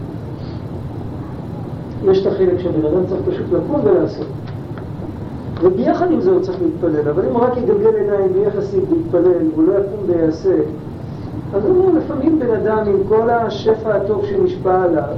יש 2.10 2.26
את 2.26 2.32
החלק 2.32 2.58
שבן 2.58 2.86
אדם 2.86 3.06
צריך 3.08 3.20
פשוט 3.28 3.46
לקום 3.52 3.80
ולעשות. 3.84 4.26
וביחד 5.62 6.10
עם 6.10 6.20
זה 6.20 6.30
הוא 6.30 6.40
צריך 6.40 6.58
להתפלל, 6.62 7.08
אבל 7.08 7.22
אם 7.28 7.32
הוא 7.32 7.42
רק 7.42 7.56
יגלגל 7.56 7.94
עיניים 7.96 8.32
בלי 8.32 8.46
יחסים 8.46 8.80
ויתפלל, 8.90 9.42
הוא 9.56 9.64
לא 9.64 9.72
יקום 9.72 10.00
ויעשה, 10.06 10.54
אז 11.54 11.64
הוא 11.64 11.86
אומר, 11.86 11.98
לפעמים 11.98 12.38
בן 12.38 12.50
אדם 12.50 12.78
עם 12.86 12.96
כל 13.08 13.30
השפע 13.30 13.94
הטוב 13.94 14.24
שנשפע 14.26 14.82
עליו, 14.82 15.16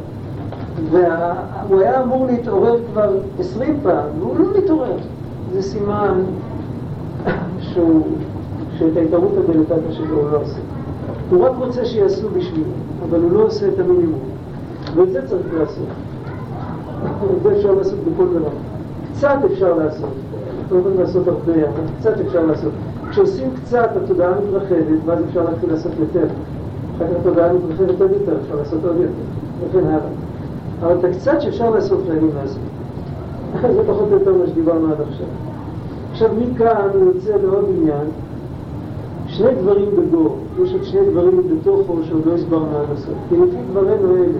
והוא 0.90 1.80
היה 1.80 2.02
אמור 2.02 2.26
להתעורר 2.26 2.76
כבר 2.92 3.10
עשרים 3.38 3.78
פעם, 3.82 4.08
והוא 4.18 4.38
לא 4.38 4.58
מתעורר. 4.58 4.96
זה 5.52 5.62
סימן 5.62 6.22
שהוא, 7.60 8.02
שאת 8.78 8.96
ההתערות 8.96 9.32
הדלתתא 9.36 9.92
שלו 9.92 10.16
הוא 10.16 10.30
לא 10.30 10.42
עושה. 10.42 10.75
הוא 11.30 11.44
רק 11.44 11.52
רוצה 11.58 11.84
שיעשו 11.84 12.28
בשבילו, 12.28 12.70
אבל 13.08 13.20
הוא 13.20 13.32
לא 13.32 13.42
עושה 13.42 13.68
את 13.68 13.78
המינימום. 13.78 14.20
ואת 14.94 15.12
זה 15.12 15.28
צריך 15.28 15.46
לעשות. 15.58 15.86
את 17.36 17.42
זה 17.42 17.56
אפשר 17.56 17.74
לעשות 17.74 17.98
בכל 17.98 18.26
דבר. 18.26 18.50
קצת 19.12 19.38
אפשר 19.52 19.74
לעשות. 19.74 20.10
לא 20.70 20.78
יכולים 20.78 21.00
לעשות 21.00 21.28
הרבה, 21.28 21.52
אבל 21.52 21.82
קצת 22.00 22.20
אפשר 22.26 22.46
לעשות. 22.46 22.72
כשעושים 23.10 23.48
קצת, 23.56 23.88
התודעה 24.04 24.30
מתרחבת, 24.30 24.98
ואז 25.04 25.18
אפשר 25.28 25.44
להתחיל 25.44 25.70
לעשות 25.72 25.92
יותר. 26.00 26.26
אחר 26.96 27.04
כך 27.06 27.20
התודעה 27.20 27.52
מתרחבת 27.52 28.00
עוד 28.00 28.10
יותר, 28.10 28.36
אפשר 28.44 28.56
לעשות 28.56 28.84
עוד 28.84 28.96
יותר, 28.96 29.12
וכן 29.60 29.86
הלאה. 29.86 29.98
אבל 30.80 30.98
את 30.98 31.04
הקצת 31.04 31.40
שאפשר 31.40 31.70
לעשות 31.70 32.00
חייבים 32.08 32.30
לעשות. 32.42 32.60
זה 33.76 33.82
פחות 33.86 34.08
או 34.10 34.18
יותר 34.18 34.32
מה 34.32 34.46
שדיברנו 34.46 34.92
עד 34.92 35.00
עכשיו. 35.00 35.26
עכשיו 36.12 36.30
מכאן 36.38 36.88
אני 36.94 37.02
יוצא 37.04 37.36
לעוד 37.42 37.64
עניין, 37.78 38.06
שני 39.36 39.54
דברים 39.62 39.88
בגו, 39.96 40.34
יש 40.62 40.72
עוד 40.72 40.84
שני 40.84 41.00
דברים 41.10 41.40
בתוכו 41.60 41.98
שעוד 42.04 42.26
לא 42.26 42.34
הסברנו 42.34 42.78
עד 42.78 42.86
הסוף. 42.94 43.14
כי 43.28 43.36
לפי 43.36 43.56
דברינו 43.70 44.16
אלה, 44.16 44.38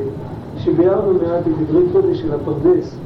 שביארנו 0.58 1.12
מעט 1.12 1.42
בדברי 1.46 1.82
קודש 1.92 2.20
של 2.20 2.34
הפרדס, 2.34 2.96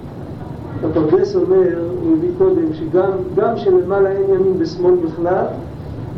הפרדס 0.84 1.36
אומר, 1.36 1.78
הוא 2.02 2.16
הביא 2.16 2.30
קודם, 2.38 2.72
שגם 2.72 3.56
שלמעלה 3.56 4.10
אין 4.10 4.24
ימין 4.28 4.52
ושמאל 4.58 4.94
בכלל, 4.94 5.44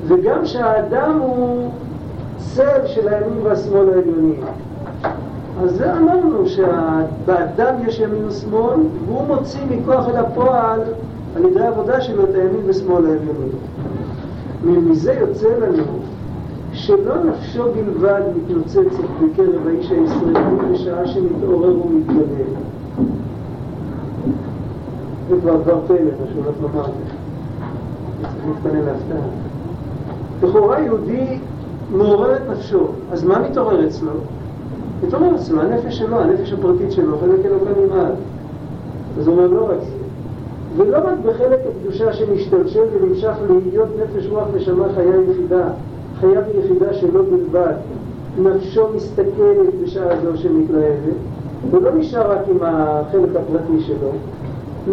וגם 0.07 0.47
שהאדם 0.47 1.19
הוא 1.21 1.71
צל 2.39 2.87
של 2.87 3.09
הימין 3.09 3.39
והשמאל 3.43 3.89
העליונים. 3.89 4.41
אז 5.63 5.77
זה 5.77 5.97
אמרנו 5.97 6.47
שבאדם 6.47 7.75
יש 7.87 8.01
ימין 8.01 8.25
ושמאל, 8.25 8.81
והוא 9.07 9.27
מוציא 9.27 9.61
מכוח 9.71 10.09
אל 10.09 10.17
הפועל 10.17 10.81
על 11.37 11.45
ידי 11.45 11.61
העבודה 11.61 12.01
שלו 12.01 12.25
את 12.25 12.35
הימין 12.35 12.63
ושמאל 12.67 13.07
העליונים. 13.07 13.72
מזה 14.65 15.13
יוצא 15.13 15.49
לנו 15.49 15.85
שלא 16.73 17.25
נפשו 17.25 17.65
בלבד 17.73 18.21
מתנוצצת 18.37 19.05
בקרב 19.23 19.67
האיש 19.67 19.91
הישראלי 19.91 20.73
בשעה 20.73 21.07
שמתעורר 21.07 21.87
ומתגלה. 21.87 22.45
זה 25.29 25.37
כבר 25.41 25.57
דבר 25.57 25.81
פלא, 25.87 25.99
מה 25.99 26.27
שהולך 26.33 26.57
לומר 26.63 26.85
זה. 26.85 26.93
צריך 28.23 28.47
להתפלל 28.49 28.85
להפתעה. 28.85 29.29
לכאורה 30.43 30.81
יהודי 30.81 31.39
מעורר 31.93 32.37
את 32.37 32.41
נפשו, 32.51 32.87
אז 33.13 33.25
מה 33.25 33.39
מתעורר 33.39 33.87
אצלו? 33.87 34.11
מתעורר 35.07 35.35
אצלו 35.35 35.61
הנפש 35.61 35.99
שלו, 35.99 36.21
הנפש 36.21 36.53
הפרטית 36.53 36.93
שלו, 36.93 37.19
חלק 37.19 37.47
אלוקה 37.47 37.81
נמעד. 37.81 38.15
אז 39.19 39.27
הוא 39.27 39.37
אומר 39.37 39.47
לא 39.47 39.65
רק 39.65 39.79
זה. 39.81 40.02
ולא 40.77 40.99
רק 40.99 41.19
בחלק 41.27 41.59
הקדושה 41.69 42.13
שמשתלשל 42.13 42.85
ונמשך 42.93 43.35
להיות 43.49 43.89
נפש 44.03 44.27
רוח 44.27 44.45
נשמה 44.57 44.85
חיה 44.95 45.17
יחידה, 45.31 45.65
חיה 46.21 46.41
ויחידה 46.49 46.95
שלו 46.95 47.25
בלבד, 47.25 47.75
נפשו 48.39 48.89
מסתכלת 48.97 49.75
בשעה 49.83 50.21
זו 50.21 50.37
שמתלהבת, 50.37 51.17
ולא 51.71 51.91
נשאר 51.95 52.31
רק 52.33 52.41
עם 52.49 52.59
החלק 52.63 53.29
הפרטי 53.37 53.81
שלו, 53.81 54.11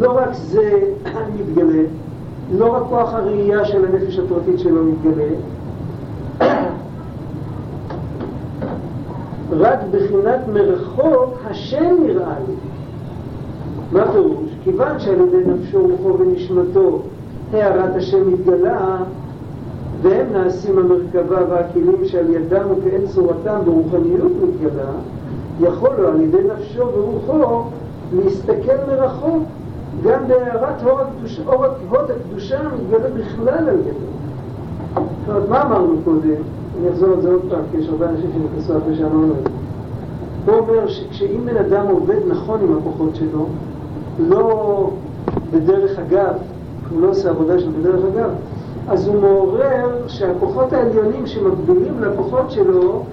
לא 0.02 0.18
רק 0.18 0.30
זה 0.34 0.80
מתגלה, 1.40 1.84
לא 2.58 2.76
רק 2.76 2.84
כוח 2.90 3.14
הראייה 3.14 3.66
של 3.66 3.86
הנפש 3.86 4.20
הפרטית 4.20 4.60
שלו 4.60 4.84
מתגלה, 4.84 5.30
רק 9.52 9.80
בחינת 9.92 10.40
מרחוק 10.54 11.34
השם 11.46 11.96
נראה 12.06 12.36
לי. 12.48 12.54
מה 13.92 14.12
פירוש? 14.12 14.49
כיוון 14.70 15.00
שעל 15.00 15.22
ידי 15.22 15.52
נפשו, 15.52 15.82
רוחו 15.82 16.20
ונשמתו 16.20 17.02
הערת 17.54 17.96
השם 17.96 18.34
מתגלה, 18.34 18.98
והם 20.02 20.26
נעשים 20.34 20.78
המרכבה 20.78 21.38
והכלים 21.50 22.06
שעל 22.06 22.30
ידם 22.30 22.62
וכאין 22.72 23.08
צורתם 23.08 23.60
ברוחניות 23.66 24.32
מתגלה, 24.44 24.92
יכול 25.60 25.90
לו 25.98 26.08
על 26.08 26.22
ידי 26.22 26.38
נפשו 26.54 26.88
ורוחו 26.88 27.64
להסתכל 28.14 28.76
מרחוק 28.88 29.44
גם 30.04 30.28
בהערת 30.28 30.82
הוד 30.84 30.98
הקדושה, 31.00 31.42
הוד 31.90 32.12
הקדושה 32.12 32.60
מתגלה 32.64 33.10
בכלל 33.10 33.70
על 33.70 33.78
ידו. 33.80 34.10
זאת 34.94 35.30
אומרת, 35.30 35.50
מה 35.50 35.62
אמרנו 35.62 35.96
קודם? 36.04 36.42
אני 36.80 36.90
אחזור 36.90 37.14
על 37.14 37.22
זה 37.22 37.30
עוד 37.30 37.42
פעם, 37.50 37.62
כי 37.72 37.78
יש 37.78 37.90
הרבה 37.90 38.10
אנשים 38.10 38.30
שנכנסו 38.34 38.78
אחרי 38.78 38.96
שאמרנו 38.96 39.34
את 39.40 39.44
זה. 39.44 39.50
הוא 40.52 40.60
אומר 40.60 40.88
שכשאם 40.88 41.46
בן 41.46 41.58
אדם 41.58 41.88
עובד 41.88 42.20
נכון 42.28 42.60
עם 42.62 42.78
הכוחות 42.78 43.16
שלו, 43.16 43.46
לא 44.20 44.90
בדרך 45.54 46.00
אגב, 46.00 46.34
הוא 46.92 47.02
לא 47.02 47.10
עושה 47.10 47.30
עבודה 47.30 47.60
שלו 47.60 47.72
בדרך 47.72 48.00
אגב, 48.14 48.30
אז 48.90 49.08
הוא 49.08 49.22
מעורר 49.22 50.08
שהכוחות 50.08 50.74
העליונים 50.74 51.28
שמקבילים 51.28 52.00
לכוחות 52.02 52.52
שלו, 52.52 53.04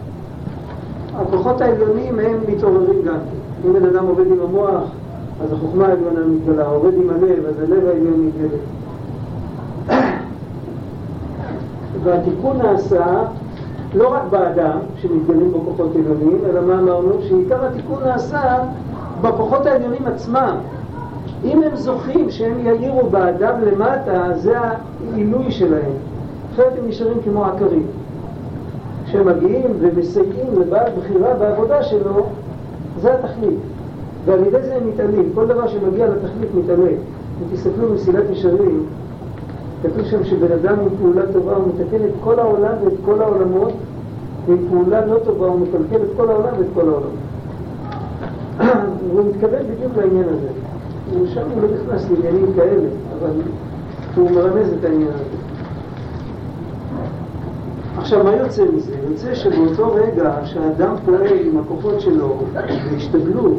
הכוחות 1.16 1.60
העליונים 1.60 2.18
הם 2.18 2.38
מתעוררים 2.48 3.02
גם. 3.04 3.18
אם 3.66 3.72
בן 3.72 3.86
אדם 3.86 4.06
עובד 4.06 4.26
עם 4.26 4.40
המוח, 4.40 4.82
אז 5.44 5.52
החוכמה 5.52 5.86
העליונה 5.86 6.20
מתגלה, 6.26 6.66
עובד 6.66 6.94
עם 6.94 7.10
הלב, 7.10 7.46
אז 7.48 7.60
הלב 7.60 7.86
העליון 7.86 8.26
מתגלה. 8.26 8.58
והתיקון 12.04 12.56
נעשה 12.56 13.04
לא 13.94 14.14
רק 14.14 14.22
באדם, 14.30 14.78
שמתגלים 14.96 15.52
בו 15.52 15.60
כוחות 15.64 15.90
עליונים, 15.94 16.38
אלא 16.50 16.60
מה 16.66 16.78
אמרנו? 16.78 17.12
שעיקר 17.28 17.64
התיקון 17.64 18.02
נעשה 18.04 18.58
בכוחות 19.22 19.66
העליונים 19.66 20.06
עצמם. 20.06 20.56
אם 21.46 21.62
הם 21.62 21.76
זוכים 21.76 22.30
שהם 22.30 22.66
יאירו 22.66 23.10
באדם 23.10 23.54
למטה, 23.66 24.28
זה 24.36 24.54
העילוי 24.58 25.50
שלהם. 25.50 25.92
אחרת 26.54 26.72
הם 26.78 26.88
נשארים 26.88 27.18
כמו 27.24 27.44
עקרים. 27.44 27.86
כשהם 29.06 29.26
מגיעים 29.26 29.70
ומסייעים 29.80 30.60
לבעל 30.60 30.90
בחירה 30.98 31.34
בעבודה 31.34 31.82
שלו, 31.82 32.26
זה 33.00 33.14
התכלית. 33.14 33.58
ועל 34.24 34.40
ידי 34.46 34.62
זה 34.62 34.76
הם 34.76 34.88
מתעלים. 34.88 35.30
כל 35.34 35.46
דבר 35.46 35.68
שמגיע 35.68 36.06
לתכלית 36.06 36.50
מתעלה. 36.54 36.88
אם 36.88 37.54
תסתכלו 37.54 37.94
מסילת 37.94 38.24
ישרים, 38.30 38.86
כתוב 39.82 40.04
שם 40.04 40.24
שבן 40.24 40.52
אדם 40.52 40.80
עם 40.80 40.88
פעולה 40.98 41.22
טובה 41.32 41.56
הוא 41.56 41.68
מתקן 41.68 42.04
את 42.04 42.10
כל 42.24 42.38
העולם 42.38 42.74
ואת 42.84 42.92
כל 43.04 43.22
העולמות, 43.22 43.72
ועם 44.46 44.58
פעולה 44.70 45.06
לא 45.06 45.18
טובה 45.24 45.46
הוא 45.46 45.60
מקלקל 45.60 46.02
את 46.04 46.10
כל 46.16 46.30
העולם 46.30 46.54
ואת 46.58 46.66
כל 46.74 46.88
העולם. 46.88 47.14
הוא 49.12 49.24
מתכוון 49.30 49.62
בדיוק 49.74 49.92
לעניין 49.96 50.24
הזה. 50.28 50.48
שם 51.34 51.40
הוא 51.54 51.62
לא 51.62 51.68
נכנס 51.68 52.10
לעניינים 52.10 52.52
כאלה, 52.56 52.88
אבל 53.18 53.30
הוא 54.16 54.30
מרמז 54.30 54.72
את 54.78 54.84
העניין 54.84 55.10
הזה. 55.14 55.36
עכשיו, 57.98 58.24
מה 58.24 58.36
יוצא 58.36 58.64
מזה? 58.74 58.92
יוצא 59.10 59.34
שבאותו 59.34 59.94
רגע 59.94 60.34
שהאדם 60.44 60.94
פועל 61.04 61.38
עם 61.44 61.58
הכוחות 61.58 62.00
שלו 62.00 62.36
בהשתדלות, 62.90 63.58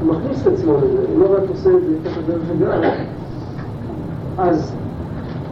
הוא 0.00 0.14
מכניס 0.14 0.42
את 0.42 0.46
עצמו 0.46 0.76
לזה, 0.76 1.06
הוא 1.12 1.20
לא 1.20 1.36
רק 1.36 1.42
עושה 1.50 1.70
את 1.70 1.80
זה 1.86 2.10
ככה 2.10 2.20
דרך 2.26 2.42
אגב, 2.58 2.82
אז 4.38 4.74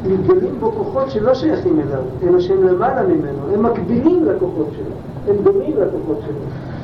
מתגלים 0.06 0.54
בו 0.60 0.72
כוחות 0.72 1.10
שלא 1.10 1.34
שייכים 1.34 1.80
אליו, 1.80 2.02
אלא 2.22 2.40
שהם 2.40 2.62
למעלה 2.62 3.02
ממנו, 3.02 3.54
הם 3.54 3.62
מקבילים 3.62 4.24
לכוחות 4.24 4.66
שלו, 4.76 4.94
הם 5.28 5.42
דומים 5.44 5.72
לכוחות 5.76 6.18
שלו, 6.26 6.40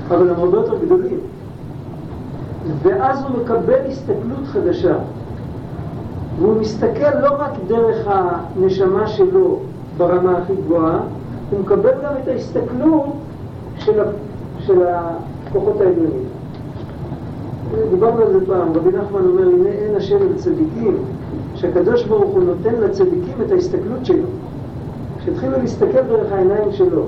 אבל 0.08 0.30
הם 0.30 0.36
הרבה 0.36 0.56
יותר 0.56 0.84
גדולים. 0.84 1.18
ואז 2.82 3.22
הוא 3.22 3.30
מקבל 3.42 3.78
הסתכלות 3.88 4.46
חדשה. 4.46 4.94
והוא 6.38 6.60
מסתכל 6.60 7.18
לא 7.22 7.30
רק 7.38 7.50
דרך 7.66 8.06
הנשמה 8.06 9.06
שלו 9.06 9.58
ברמה 9.96 10.38
הכי 10.38 10.52
גבוהה, 10.64 11.00
הוא 11.50 11.60
מקבל 11.60 11.90
גם 12.04 12.12
את 12.22 12.28
ההסתכלות 12.28 13.06
של, 13.76 14.00
של 14.58 14.82
הכוחות 14.86 15.80
העליונים. 15.80 16.24
דיברנו 17.90 18.22
על 18.22 18.32
זה 18.32 18.46
פעם, 18.46 18.68
רבי 18.74 18.90
נחמן 18.90 19.20
אומר, 19.20 19.42
הנה 19.42 19.68
אין 19.68 19.96
השם 19.96 20.16
לצדיקים, 20.34 20.96
שהקדוש 21.54 22.04
ברוך 22.04 22.30
הוא 22.30 22.42
נותן 22.42 22.74
לצדיקים 22.80 23.34
את 23.46 23.52
ההסתכלות 23.52 24.06
שלו, 24.06 24.26
שהתחילו 25.24 25.52
להסתכל 25.60 26.02
דרך 26.08 26.32
העיניים 26.32 26.72
שלו. 26.72 27.02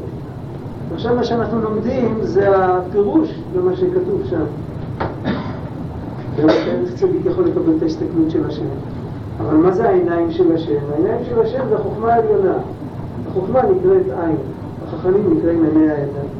עכשיו 0.94 1.14
מה 1.14 1.24
שאנחנו 1.24 1.60
לומדים 1.60 2.18
זה 2.22 2.48
הפירוש 2.56 3.40
למה 3.56 3.76
שכתוב 3.76 4.22
שם. 4.30 4.44
צדיק 6.94 7.26
יכול 7.26 7.44
לקבל 7.44 7.72
את 7.76 7.82
ההסתכלות 7.82 8.30
של 8.30 8.46
השם? 8.46 8.64
אבל 9.40 9.56
מה 9.56 9.72
זה 9.72 9.88
העיניים 9.88 10.30
של 10.30 10.52
השם? 10.54 10.78
העיניים 10.92 11.24
של 11.28 11.40
השם 11.40 11.60
זה 11.68 11.74
החוכמה 11.74 12.14
העליונה. 12.14 12.54
החוכמה 13.30 13.60
נקראת 13.62 14.06
עין, 14.06 14.36
החכמים 14.84 15.36
נקראים 15.36 15.64
עיני 15.64 15.90
העיניים. 15.90 16.30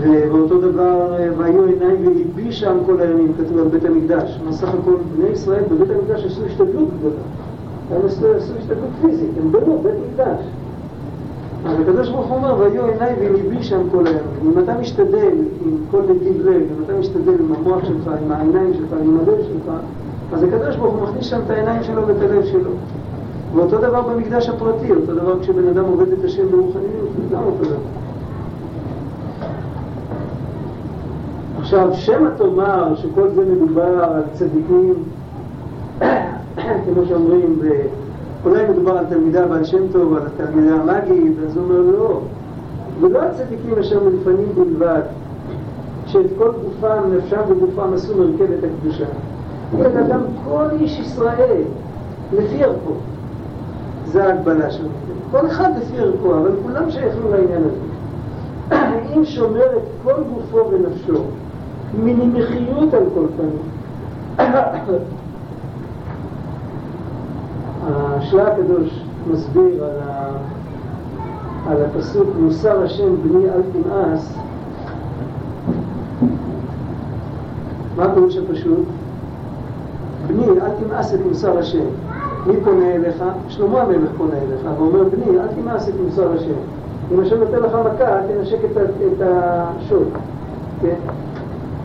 ובאותו 0.00 0.60
דבר, 0.60 1.14
והיו 1.38 1.64
עיניים 1.64 2.06
וליבי 2.06 2.52
שם 2.52 2.76
כל 2.86 3.00
הימים, 3.00 3.32
כתוב 3.38 3.58
על 3.58 3.68
בית 3.68 3.84
המקדש. 3.84 4.40
סך 4.50 4.68
הכל 4.68 4.94
בני 5.16 5.28
ישראל 5.28 5.62
בבית 5.70 5.90
המקדש 5.90 6.24
עשו 6.24 6.44
השתדלות 6.44 6.88
גדולה. 6.98 7.20
הם 7.90 8.06
עשו 8.06 8.26
השתדלות 8.58 8.90
פיזית, 9.02 9.30
הם 9.42 9.52
בנו 9.52 9.78
בית 9.82 9.94
מקדש. 10.10 10.44
אז 11.66 11.80
הקדוש 11.80 12.08
ברוך 12.08 12.26
הוא 12.26 12.36
אומר, 12.36 12.54
והיו 12.58 12.86
עיניי 12.86 13.14
וליבי 13.20 13.62
שם 13.62 13.80
כל 13.92 14.06
היום. 14.06 14.52
אם 14.52 14.58
אתה 14.58 14.74
משתדל 14.80 15.32
עם 15.64 15.76
כל 15.90 16.00
נתיב 16.02 16.46
לב, 16.46 16.62
אם 16.78 16.84
אתה 16.84 16.92
משתדל 16.98 17.32
עם 17.40 17.52
המוח 17.52 17.84
שלך, 17.84 18.10
עם 18.24 18.32
העיניים 18.32 18.74
שלך, 18.74 18.92
עם 19.02 19.18
הלב 19.18 19.38
שלך, 19.42 19.74
אז 20.32 20.42
הקדוש 20.42 20.76
ברוך 20.76 20.94
הוא 20.94 21.02
מכניס 21.02 21.26
שם 21.26 21.40
את 21.46 21.50
העיניים 21.50 21.82
שלו 21.82 22.06
ואת 22.06 22.16
הלב 22.20 22.44
שלו. 22.44 22.70
ואותו 23.54 23.78
דבר 23.78 24.02
במקדש 24.02 24.48
הפרטי, 24.48 24.92
אותו 24.92 25.14
דבר 25.14 25.40
כשבן 25.40 25.68
אדם 25.68 25.84
עובד 25.84 26.12
את 26.12 26.24
השם 26.24 26.48
ברוחניות, 26.50 27.08
זה 27.16 27.34
גם 27.34 27.42
אותו 27.42 27.64
דבר. 27.64 27.76
עכשיו, 31.58 31.88
שמא 31.94 32.28
תאמר 32.36 32.94
שכל 32.96 33.28
זה 33.34 33.42
מדובר 33.44 34.04
על 34.04 34.22
צדיקים, 34.32 34.94
כמו 36.84 37.06
שאומרים, 37.08 37.58
אולי 38.44 38.68
מדובר 38.68 38.98
על 38.98 39.04
תלמידי 39.04 39.38
הבעל 39.38 39.64
שם 39.64 39.92
טוב, 39.92 40.14
על 40.14 40.22
תלמידי 40.36 40.72
המגיד, 40.72 41.32
אז 41.46 41.56
הוא 41.56 41.64
אומר 41.64 41.80
לא. 41.80 42.20
ולא 43.00 43.22
הצדיקים 43.22 43.78
אשר 43.80 44.00
מלפנים 44.04 44.48
בלבד, 44.54 45.02
שאת 46.06 46.26
כל 46.38 46.50
גופם, 46.64 47.02
נפשם 47.16 47.40
וגופם 47.48 47.94
עשו 47.94 48.16
מרכבת 48.16 48.58
הקדושה. 48.64 49.04
אלא 49.78 50.08
גם 50.08 50.20
כל 50.44 50.66
איש 50.80 51.00
ישראל, 51.00 51.62
לפי 52.32 52.64
ערכו. 52.64 52.92
זה 54.06 54.24
ההגבלה 54.24 54.70
שלו. 54.70 54.88
כל 55.30 55.46
אחד 55.46 55.70
לפי 55.82 55.98
ערכו, 55.98 56.34
אבל 56.34 56.50
כולם 56.62 56.90
שייכים 56.90 57.22
לעניין 57.30 57.62
הזה. 57.62 57.94
אם 59.16 59.24
שומר 59.24 59.76
את 59.76 59.82
כל 60.04 60.22
גופו 60.34 60.70
ונפשו, 60.70 61.22
מנמיכיות 61.98 62.94
על 62.94 63.02
כל 63.14 63.26
פנים, 63.36 63.58
השלה 68.24 68.52
הקדוש 68.52 69.04
מסביר 69.32 69.84
על 69.84 69.90
על 71.66 71.76
הפסוק 71.84 72.28
מוסר 72.40 72.82
השם 72.82 73.16
בני 73.22 73.44
אל 73.44 73.60
תמאס, 73.72 74.34
מה 77.96 78.04
הפירוש 78.04 78.36
הפשוט? 78.36 78.84
בני 80.26 80.46
אל 80.46 80.70
תמאס 80.80 81.14
את 81.14 81.18
מוסר 81.28 81.58
השם. 81.58 81.84
מי 82.46 82.54
פונה 82.64 82.94
אליך? 82.94 83.24
שלמה 83.48 83.82
המלך 83.82 84.10
פונה 84.16 84.36
אליך 84.36 84.78
ואומר 84.78 85.04
בני 85.04 85.38
אל 85.38 85.46
תמאס 85.48 85.88
את 85.88 85.94
מוסר 86.04 86.32
השם. 86.32 86.58
אם 87.12 87.20
השם 87.20 87.40
נותן 87.40 87.58
לך 87.58 87.72
מכה, 87.72 88.18
תנשק 88.28 88.58
את 88.64 89.22
השוד. 89.22 90.08
כן? 90.80 90.96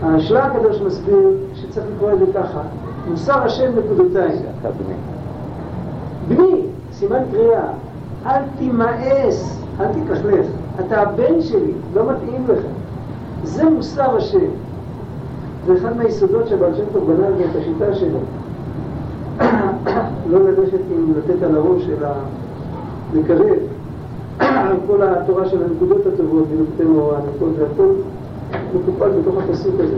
השלה 0.04 0.46
הקדוש 0.46 0.82
מסביר 0.82 1.30
שצריך 1.56 1.86
לקרוא 1.96 2.12
את 2.12 2.20
זה 2.20 2.26
ככה, 2.34 2.62
מוסר 3.10 3.44
השם 3.44 3.72
נקודותיים. 3.78 4.42
בני, 6.30 6.62
סימן 6.92 7.20
קריאה, 7.32 7.68
אל 8.26 8.42
תימאס, 8.58 9.62
אל 9.80 9.86
תכחלך, 9.86 10.46
אתה 10.80 11.02
הבן 11.02 11.42
שלי, 11.42 11.72
לא 11.94 12.04
מתאים 12.12 12.46
לך. 12.48 12.66
זה 13.44 13.70
מוסר 13.70 14.16
השם. 14.16 14.50
זה 15.66 15.74
אחד 15.74 15.98
מהיסודות 15.98 16.48
שבעל 16.48 16.76
שם 16.76 16.84
טוב 16.94 17.12
בנה 17.12 17.28
את 17.28 17.56
השיטה 17.56 17.96
שלו. 17.96 18.20
לא 20.32 20.40
ללכת 20.40 20.80
עם 20.92 21.14
לתת 21.18 21.44
על 21.44 21.56
הראש, 21.56 21.84
אלא 21.90 22.10
לקרב 23.14 23.58
על 24.40 24.78
כל 24.88 25.02
התורה 25.04 25.50
של 25.50 25.64
הנקודות 25.64 26.06
הטובות, 26.06 26.46
ונקודי 26.52 26.90
מורה, 26.90 27.18
הנקודות 27.18 27.56
והכל 27.60 27.94
מקופל 28.76 29.10
בתוך 29.10 29.36
הפסוק 29.44 29.76
הזה. 29.80 29.98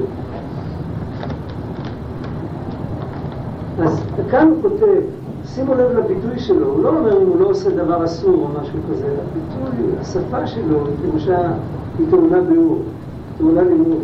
אז 3.80 4.04
כאן 4.32 4.48
הוא 4.48 4.62
כותב, 4.62 5.02
שימו 5.56 5.74
לב 5.74 5.98
לביטוי 5.98 6.40
שלו, 6.40 6.68
הוא 6.68 6.84
לא 6.84 6.90
אומר 6.90 7.22
אם 7.22 7.28
הוא 7.28 7.40
לא 7.40 7.46
עושה 7.46 7.70
דבר 7.70 8.06
אסור 8.06 8.34
או 8.34 8.62
משהו 8.62 8.80
כזה, 8.92 9.08
הביטוי, 9.08 9.86
השפה 10.00 10.48
שלו, 10.48 10.78
למשל, 11.06 11.34
היא 12.00 12.08
טעונה 12.10 12.42
ביאור, 12.42 12.80
טעונה 13.38 13.62
לימוד. 13.62 14.02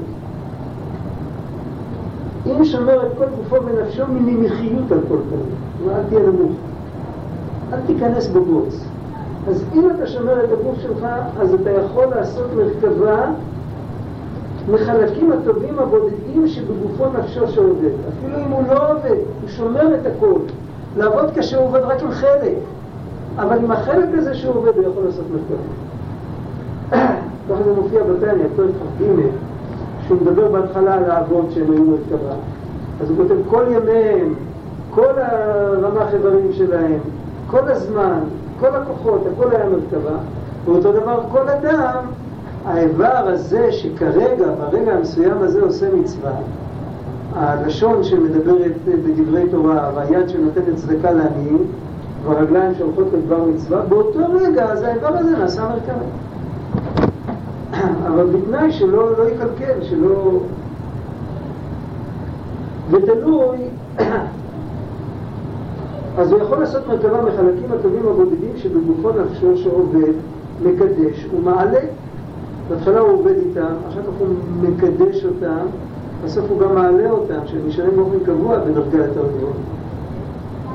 אם 2.45 2.65
שומר 2.65 3.07
את 3.07 3.11
כל 3.17 3.25
גופו 3.35 3.65
ונפשו 3.65 4.03
מנמיכיות 4.07 4.91
על 4.91 4.99
כל 5.07 5.17
פנים, 5.29 5.95
אל 5.95 6.03
תהיה 6.09 6.19
נמוך, 6.19 6.51
אל 7.73 7.79
תיכנס 7.85 8.27
בבוץ. 8.27 8.85
אז 9.47 9.63
אם 9.75 9.89
אתה 9.95 10.07
שומר 10.07 10.45
את 10.45 10.49
הגוף 10.51 10.79
שלך, 10.81 11.07
אז 11.39 11.53
אתה 11.53 11.71
יכול 11.71 12.05
לעשות 12.05 12.45
מרכבה 12.57 13.31
מחלקים 14.71 15.31
הטובים 15.31 15.79
הבודדים 15.79 16.47
שבגופו 16.47 17.05
נפשו 17.19 17.47
שעובד. 17.47 17.89
אפילו 18.09 18.37
אם 18.45 18.51
הוא 18.51 18.63
לא 18.67 18.91
עובד, 18.91 19.17
הוא 19.41 19.49
שומר 19.49 19.95
את 19.95 20.05
הכל. 20.05 20.39
לעבוד 20.97 21.31
קשה 21.35 21.57
הוא 21.57 21.67
עובד 21.67 21.79
רק 21.79 22.01
עם 22.03 22.11
חלק, 22.11 22.57
אבל 23.35 23.57
עם 23.57 23.71
החלק 23.71 24.09
הזה 24.17 24.35
שהוא 24.35 24.55
עובד 24.55 24.75
הוא 24.75 24.83
יכול 24.91 25.03
לעשות 25.05 25.25
מרכבה. 25.31 25.63
ככה 27.49 27.63
זה 27.63 27.73
מופיע 27.73 28.03
בתניא, 28.03 28.45
פרק 28.55 28.69
כ"ג, 28.69 29.03
שהוא 30.07 30.17
מדבר 30.21 30.51
בהתחלה 30.51 30.93
על 30.93 31.11
האבות 31.11 31.45
שהם 31.51 31.71
היו 31.71 31.83
מרכבה. 31.83 32.35
אז 33.01 33.09
הוא 33.09 33.17
כותב 33.17 33.35
כל 33.49 33.63
ימיהם, 33.67 34.33
כל 34.89 35.13
הרמ"ח 35.17 36.13
איברים 36.13 36.53
שלהם, 36.53 36.99
כל 37.47 37.71
הזמן, 37.71 38.19
כל 38.59 38.75
הכוחות, 38.75 39.23
הכל 39.33 39.51
היה 39.51 39.65
מרכבה, 39.69 40.17
ואותו 40.65 40.91
דבר 40.91 41.19
כל 41.31 41.49
אדם, 41.49 42.03
האיבר 42.65 43.17
הזה 43.27 43.71
שכרגע, 43.71 44.45
ברגע 44.59 44.91
המסוים 44.93 45.37
הזה 45.41 45.61
עושה 45.61 45.85
מצווה, 45.95 46.31
הלשון 47.39 48.03
שמדברת 48.03 48.71
בדברי 48.85 49.49
תורה, 49.51 49.91
והיד 49.95 50.29
שנותנת 50.29 50.75
צדקה 50.75 51.11
לעניים, 51.11 51.63
והרגליים 52.23 52.75
שהולכות 52.75 53.07
לדבר 53.13 53.45
מצווה, 53.45 53.81
באותו 53.81 54.19
רגע 54.33 54.65
אז 54.65 54.83
האיבר 54.83 55.17
הזה 55.17 55.37
נעשה 55.37 55.61
מרכבה. 55.61 56.05
אבל 58.07 58.25
בתנאי 58.25 58.71
שלא 58.71 59.17
לא 59.17 59.29
יקלקל, 59.29 59.81
שלא... 59.81 60.39
ותלוי 62.91 63.57
אז 66.17 66.31
הוא 66.31 66.41
יכול 66.41 66.57
לעשות 66.57 66.87
מרכבה 66.87 67.21
מחלקים 67.21 67.71
הטובים 67.79 68.07
הבודדים 68.07 68.51
שבגופו 68.55 69.09
נפשו 69.09 69.57
שעובד, 69.57 70.13
מקדש 70.63 71.25
ומעלה. 71.37 71.79
בהתחלה 72.69 72.99
הוא 72.99 73.09
עובד 73.09 73.35
איתם, 73.37 73.73
אחר 73.89 74.01
כך 74.01 74.19
הוא 74.19 74.27
מקדש 74.61 75.25
אותם, 75.25 75.65
בסוף 76.25 76.45
הוא 76.49 76.59
גם 76.59 76.75
מעלה 76.75 77.11
אותם, 77.11 77.39
שהם 77.45 77.61
נשארים 77.67 77.95
באופן 77.95 78.19
קבוע 78.25 78.59
בדרגה 78.59 78.97
יותר 78.97 79.23
גבוהה. 79.37 79.53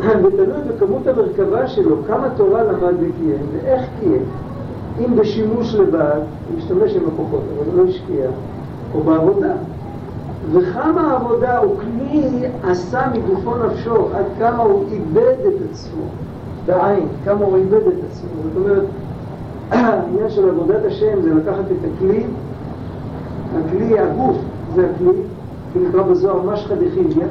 ותלוי 0.24 0.58
בכמות 0.68 1.06
המרכבה 1.06 1.66
שלו, 1.68 1.96
כמה 2.06 2.28
תורה 2.36 2.62
למד 2.62 2.94
וקיים, 2.94 3.46
ואיך 3.52 3.82
קיים. 4.00 4.22
אם 5.00 5.16
בשימוש 5.16 5.74
לבד, 5.74 6.20
הוא 6.48 6.58
משתמש 6.58 6.96
עם 6.96 7.02
הכוחות, 7.08 7.40
אבל 7.56 7.70
הוא 7.70 7.84
לא 7.84 7.90
השקיע, 7.90 8.26
או 8.94 9.00
בעבודה. 9.00 9.52
וכמה 10.52 11.12
עבודה 11.12 11.58
הוא 11.58 11.76
כלי 11.80 12.46
עשה 12.64 13.02
מגופו 13.12 13.54
נפשו, 13.66 14.08
עד 14.14 14.24
כמה 14.38 14.62
הוא 14.62 14.84
איבד 14.92 15.36
את 15.48 15.70
עצמו, 15.70 16.02
בעין, 16.66 17.08
כמה 17.24 17.44
הוא 17.44 17.56
איבד 17.56 17.86
את 17.86 18.04
עצמו. 18.10 18.28
זאת 18.44 18.56
אומרת, 18.56 18.84
העניין 19.70 20.30
של 20.30 20.48
עבודת 20.48 20.84
השם 20.84 21.22
זה 21.22 21.34
לקחת 21.34 21.64
את 21.64 21.90
הכלי, 21.94 22.24
הכלי, 23.58 23.98
הגוף 23.98 24.36
זה 24.74 24.86
הכלי, 24.94 25.12
שנקרא 25.74 26.02
בזוהר 26.02 26.42
משחא 26.42 26.74
דחיביא, 26.74 27.24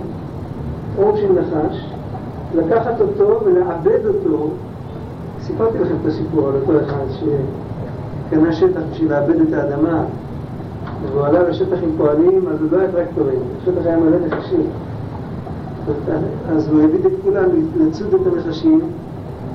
אור 0.98 1.18
של 1.18 1.32
נחש, 1.34 1.92
לקחת 2.56 3.02
אותו 3.02 3.40
ולעבד 3.46 4.06
אותו, 4.06 4.50
סיפרתי 5.42 5.80
לכם 5.80 5.96
את 6.02 6.08
הסיפור 6.08 6.48
על 6.48 6.54
אותו 6.56 6.86
אחד 6.86 7.04
שקנה 8.30 8.54
שטח 8.54 8.82
בשביל 8.92 9.10
לעבד 9.12 9.42
את 9.42 9.54
האדמה 9.54 10.04
והוא 11.06 11.26
עלה 11.26 11.44
לשטח 11.44 11.78
עם 11.84 11.90
פועלים, 11.98 12.48
אז 12.48 12.62
הוא 12.62 12.72
לא 12.72 12.78
היה 12.78 12.92
טרקטורים, 12.92 13.40
השטח 13.62 13.86
היה 13.86 13.98
מלא 13.98 14.18
נחשים. 14.28 14.64
אז 16.50 16.68
הוא 16.68 16.84
הביא 16.84 17.00
את 17.00 17.12
כולם 17.24 17.46
לצוד 17.78 18.14
את 18.14 18.34
הנחשים, 18.34 18.82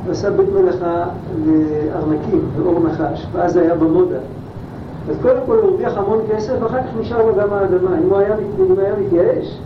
ועשה 0.07 0.31
בית 0.31 0.49
מלאכה 0.53 1.05
לארנקים, 1.47 2.41
באור 2.57 2.81
נחש, 2.87 3.27
ואז 3.33 3.57
היה 3.57 3.75
במודה. 3.75 4.19
אז 5.11 5.17
קודם 5.23 5.41
כל 5.47 5.57
הוא 5.57 5.71
הרוויח 5.71 5.97
המון 5.97 6.19
כסף, 6.31 6.53
ואחר 6.61 6.83
כך 6.83 6.89
נשאר 7.01 7.27
לו 7.27 7.35
גם 7.35 7.53
האדמה. 7.53 7.99
אם 7.99 8.11
הוא 8.11 8.19
היה, 8.19 8.35
אם 8.59 8.79
היה 8.79 8.93
מתייאש, 9.07 9.59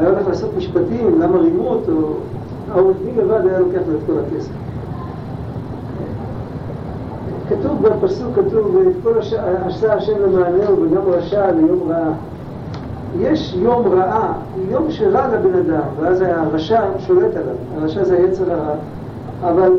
היה 0.00 0.08
הולך 0.08 0.28
לעשות 0.28 0.50
משפטים, 0.56 1.20
למה 1.20 1.38
רימו 1.38 1.68
אותו, 1.68 2.14
העורך 2.72 2.96
דין 3.04 3.14
לבד 3.16 3.46
היה 3.46 3.58
לוקח 3.58 3.80
לו 3.88 3.94
את 3.98 4.02
כל 4.06 4.12
הכסף. 4.26 4.52
כתוב 7.48 7.82
בפסוק, 7.82 8.28
כתוב, 8.36 8.74
ואת 8.74 8.94
כל 9.02 9.18
עשה 9.66 9.94
השם 9.94 10.22
למענהו 10.22 10.82
וגם 10.82 11.02
רשע 11.06 11.52
ליום 11.52 11.90
רעה. 11.90 12.12
יש 13.20 13.54
יום 13.58 13.88
רעה, 13.92 14.32
יום 14.70 14.90
שרע 14.90 15.28
לבן 15.28 15.54
אדם, 15.54 15.82
ואז 16.00 16.20
הרשע 16.20 16.80
שולט 16.98 17.36
עליו, 17.36 17.54
הרשע 17.76 18.04
זה 18.04 18.16
היצר 18.16 18.52
הרע, 18.52 18.74
אבל 19.42 19.72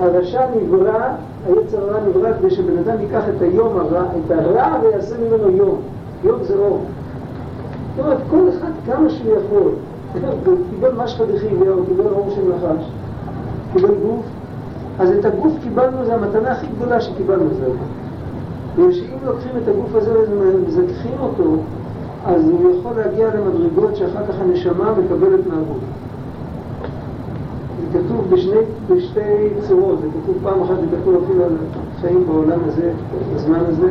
הרשע 0.00 0.40
נברא, 0.56 1.08
היצר 1.46 1.90
הרע 1.90 2.00
נברא 2.08 2.32
כדי 2.38 2.50
שבן 2.50 2.78
אדם 2.78 3.00
ייקח 3.00 3.22
את 3.36 3.42
היום 3.42 3.78
הרע, 3.78 4.02
את 4.02 4.30
הרע 4.30 4.76
ויעשה 4.82 5.14
ממנו 5.18 5.50
יום, 5.50 5.80
יום 6.24 6.44
זה 6.44 6.54
אור. 6.54 6.80
זאת 7.96 8.04
אומרת, 8.04 8.18
כל 8.30 8.48
אחד 8.48 8.70
כמה 8.86 9.10
שהוא 9.10 9.32
יכול, 9.32 9.72
קיבל 10.70 10.92
משחא 11.04 11.24
דחיביא, 11.24 11.70
קיבל 11.88 12.06
אור 12.06 12.30
של 12.34 12.42
נחש, 12.54 12.90
קיבל 13.72 13.94
גוף, 14.02 14.24
אז 14.98 15.10
את 15.10 15.24
הגוף 15.24 15.52
קיבלנו, 15.62 16.04
זה 16.04 16.14
המתנה 16.14 16.52
הכי 16.52 16.66
גדולה 16.76 17.00
שקיבלנו 17.00 17.48
זה. 17.58 17.66
בגלל 18.74 18.92
שאם 18.92 19.16
לוקחים 19.26 19.50
את 19.62 19.68
הגוף 19.68 19.94
הזה 19.94 20.12
ומזכחים 20.30 21.16
אותו, 21.20 21.56
אז 22.26 22.48
הוא 22.48 22.72
יכול 22.80 22.92
להגיע 22.96 23.28
למדרגות 23.34 23.96
שאחר 23.96 24.26
כך 24.28 24.40
הנשמה 24.40 24.92
מקבלת 24.92 25.46
מהגוף. 25.46 25.78
זה 27.92 27.98
כתוב 27.98 28.26
בשני, 28.30 28.58
בשתי 28.90 29.48
צורות, 29.68 30.00
זה 30.00 30.06
כתוב 30.22 30.36
פעם 30.42 30.62
אחת, 30.62 30.74
זה 30.80 30.96
כתוב 31.02 31.22
אפילו 31.24 31.44
על 31.44 31.56
חיים 32.00 32.26
בעולם 32.26 32.58
הזה, 32.66 32.90
בזמן 33.34 33.60
הזה, 33.68 33.88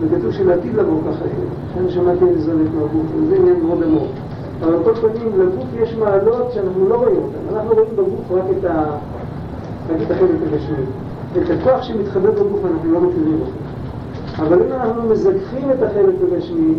וכתוב 0.00 0.32
שלעתיד 0.32 0.74
לבוא 0.74 1.00
ככה 1.00 1.24
יהיה, 1.24 1.46
שאני 1.74 1.90
שמעתי 1.90 2.24
איזה 2.24 2.40
זולת 2.40 2.74
מהגוף, 2.74 3.06
וזה 3.16 3.36
עניין 3.36 3.66
מאוד 3.66 3.82
עמוק. 3.82 4.08
אבל 4.62 4.74
על 4.74 4.82
כל 4.84 4.94
פנים, 4.94 5.40
לגוף 5.40 5.66
יש 5.82 5.94
מעלות 5.94 6.52
שאנחנו 6.52 6.88
לא 6.88 6.94
רואים 6.94 7.16
אותן, 7.16 7.56
אנחנו 7.56 7.70
רואים 7.70 7.90
בגוף 7.92 8.32
רק 8.32 8.44
את 8.58 8.64
ה... 8.64 8.84
רק 9.90 10.02
את 10.06 10.10
החלק 10.10 10.36
הגשמי. 10.46 10.84
את 11.36 11.50
הכוח 11.50 11.82
שמתחבא 11.82 12.30
בגוף 12.30 12.60
אנחנו 12.64 12.92
לא 12.92 13.00
מכירים 13.00 13.40
בכלל. 13.40 14.46
אבל 14.46 14.62
אם 14.62 14.72
אנחנו 14.72 15.02
מזכחים 15.02 15.70
את 15.70 15.82
החלק 15.82 16.14
הגשמי, 16.22 16.74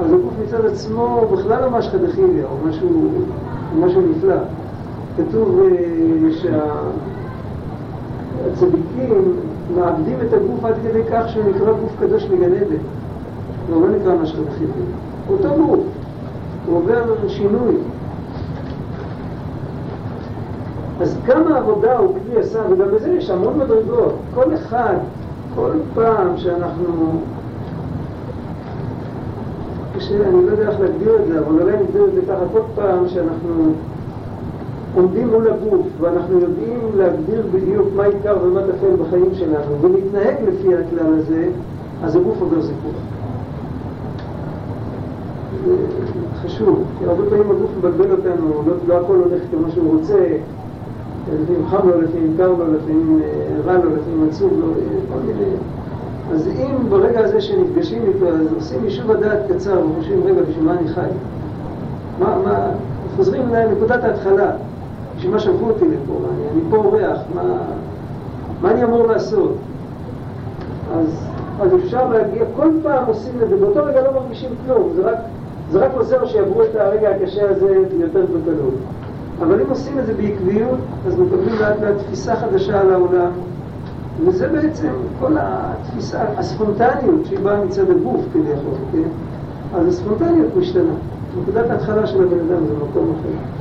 אז 0.00 0.12
הגוף 0.12 0.32
מצד 0.42 0.66
עצמו 0.66 1.28
בכלל 1.32 1.64
לא 1.64 1.70
משחא 1.70 1.98
דחיביא, 1.98 2.44
או 2.44 2.68
משהו, 2.68 3.08
משהו 3.80 4.02
נפלא. 4.10 4.34
כתוב 5.18 5.60
שהצדיקים 8.52 9.36
מאבדים 9.76 10.18
את 10.28 10.32
הגוף 10.32 10.64
עד 10.64 10.74
כדי 10.82 11.02
כך 11.10 11.28
שהוא 11.28 11.44
נקרא 11.44 11.72
גוף 11.72 11.92
קדוש 12.00 12.24
מגן 12.24 12.54
עדן. 12.54 12.76
הוא 13.68 13.82
לא 13.82 13.96
נקרא 13.96 14.14
משחא 14.14 14.42
דחיביא. 14.50 14.84
אותו 15.30 15.48
גוף, 15.48 15.80
הוא 16.66 16.76
עובר 16.76 17.28
שינוי. 17.28 17.74
אז 21.00 21.16
כמה 21.26 21.58
עבודה 21.58 21.98
הוא 21.98 22.14
כלי 22.14 22.40
עשה, 22.40 22.58
וגם 22.70 22.86
בזה 22.94 23.08
יש 23.08 23.30
המון 23.30 23.58
מדרגות. 23.58 24.14
כל 24.34 24.54
אחד, 24.54 24.96
כל 25.54 25.70
פעם 25.94 26.36
שאנחנו... 26.36 27.20
אני 30.10 30.46
לא 30.46 30.50
יודע 30.50 30.68
איך 30.68 30.80
להגדיר 30.80 31.16
את 31.16 31.26
זה, 31.28 31.38
אבל 31.38 31.60
אולי 31.60 31.76
נגדיר 31.82 32.04
את 32.04 32.14
זה 32.14 32.20
ככה, 32.28 32.44
כל 32.52 32.60
פעם 32.74 33.08
שאנחנו 33.08 33.72
עומדים 34.94 35.28
מול 35.28 35.48
הגוף 35.48 35.86
ואנחנו 36.00 36.40
יודעים 36.40 36.80
להגדיר 36.96 37.46
בדיוק 37.52 37.88
מה 37.96 38.04
עיקר 38.04 38.36
ומה 38.42 38.60
טפל 38.60 39.02
בחיים 39.02 39.34
שלנו 39.34 39.80
ולהתנהג 39.80 40.36
לפי 40.48 40.74
הכלל 40.74 41.14
הזה, 41.18 41.48
אז 42.04 42.16
הגוף 42.16 42.40
עובר 42.40 42.60
זיכוך. 42.60 42.92
זה 45.64 45.74
חשוב, 46.42 46.84
כי 46.98 47.04
הרבה 47.04 47.30
פעמים 47.30 47.50
הגוף 47.50 47.70
מבלבל 47.78 48.10
אותנו, 48.12 48.62
לא, 48.66 48.72
לא 48.88 49.00
הכל 49.00 49.14
הולך 49.14 49.42
כמו 49.50 49.70
שהוא 49.70 49.98
רוצה, 49.98 50.36
לפעמים 51.42 51.66
חם 51.66 51.88
לו, 51.88 52.00
לפעמים 52.00 52.34
קר 52.36 52.48
לו, 52.48 52.74
לפעמים 52.74 53.20
אה, 53.24 53.72
רע 53.72 53.84
לו, 53.84 53.90
לפעמים 53.96 54.28
עצוב 54.30 54.52
לו, 54.60 54.66
כל 55.12 55.18
מיני... 55.26 55.50
אז 56.34 56.48
אם 56.48 56.88
ברגע 56.88 57.20
הזה 57.20 57.40
שנפגשים 57.40 58.02
איתו, 58.02 58.28
אז 58.28 58.46
עושים 58.54 58.84
יישוב 58.84 59.10
הדעת 59.10 59.38
קצר 59.48 59.80
וחושבים, 59.86 60.20
רגע, 60.24 60.42
בשביל 60.42 60.64
מה 60.64 60.78
אני 60.78 60.88
חי? 60.88 61.00
מה, 62.20 62.38
מה, 62.44 62.70
חוזרים 63.16 63.42
לנקודת 63.52 64.04
ההתחלה. 64.04 64.50
בשביל 65.18 65.32
מה 65.32 65.38
שלחו 65.38 65.64
אותי 65.64 65.84
לפה? 65.84 66.18
אני, 66.34 66.48
אני 66.52 66.70
פה 66.70 66.76
אורח, 66.76 67.18
מה, 67.34 67.42
מה 68.62 68.70
אני 68.70 68.84
אמור 68.84 69.06
לעשות? 69.06 69.54
אז, 70.94 71.26
אז 71.60 71.74
אפשר 71.74 72.08
להגיע, 72.08 72.44
כל 72.56 72.68
פעם 72.82 73.04
עושים 73.06 73.32
את 73.42 73.48
זה, 73.48 73.56
באותו 73.56 73.84
רגע 73.84 74.02
לא 74.02 74.12
מרגישים 74.12 74.50
כלום, 74.66 74.90
זה 74.96 75.10
רק, 75.10 75.18
זה 75.70 75.78
רק 75.78 75.90
עוזר 75.94 76.26
שיעברו 76.26 76.62
את 76.62 76.76
הרגע 76.76 77.10
הקשה 77.10 77.50
הזה 77.50 77.84
יותר 78.00 78.20
בקלות. 78.20 78.74
אבל 79.40 79.60
אם 79.60 79.70
עושים 79.70 79.98
את 79.98 80.06
זה 80.06 80.14
בעקביות, 80.14 80.78
אז 81.06 81.18
מקבלים 81.18 81.54
לאט 81.60 81.80
לאט 81.80 81.96
תפיסה 81.98 82.36
חדשה 82.36 82.80
על 82.80 82.92
העולם, 82.92 83.30
וזה 84.24 84.48
בעצם 84.48 84.92
כל 85.20 85.32
התפיסה, 85.40 86.18
הספונטניות 86.36 87.26
שהיא 87.26 87.38
באה 87.38 87.64
מצד 87.64 87.90
הגוף 87.90 88.20
כביכול, 88.32 88.74
כן? 88.92 89.08
אז 89.74 89.86
הספונטניות 89.86 90.56
משתנה. 90.56 90.92
נקודת 91.42 91.70
ההתחלה 91.70 92.06
של 92.06 92.22
הבן 92.22 92.38
אדם 92.38 92.66
זה 92.66 92.74
מקום 92.74 93.12
אחר. 93.20 93.57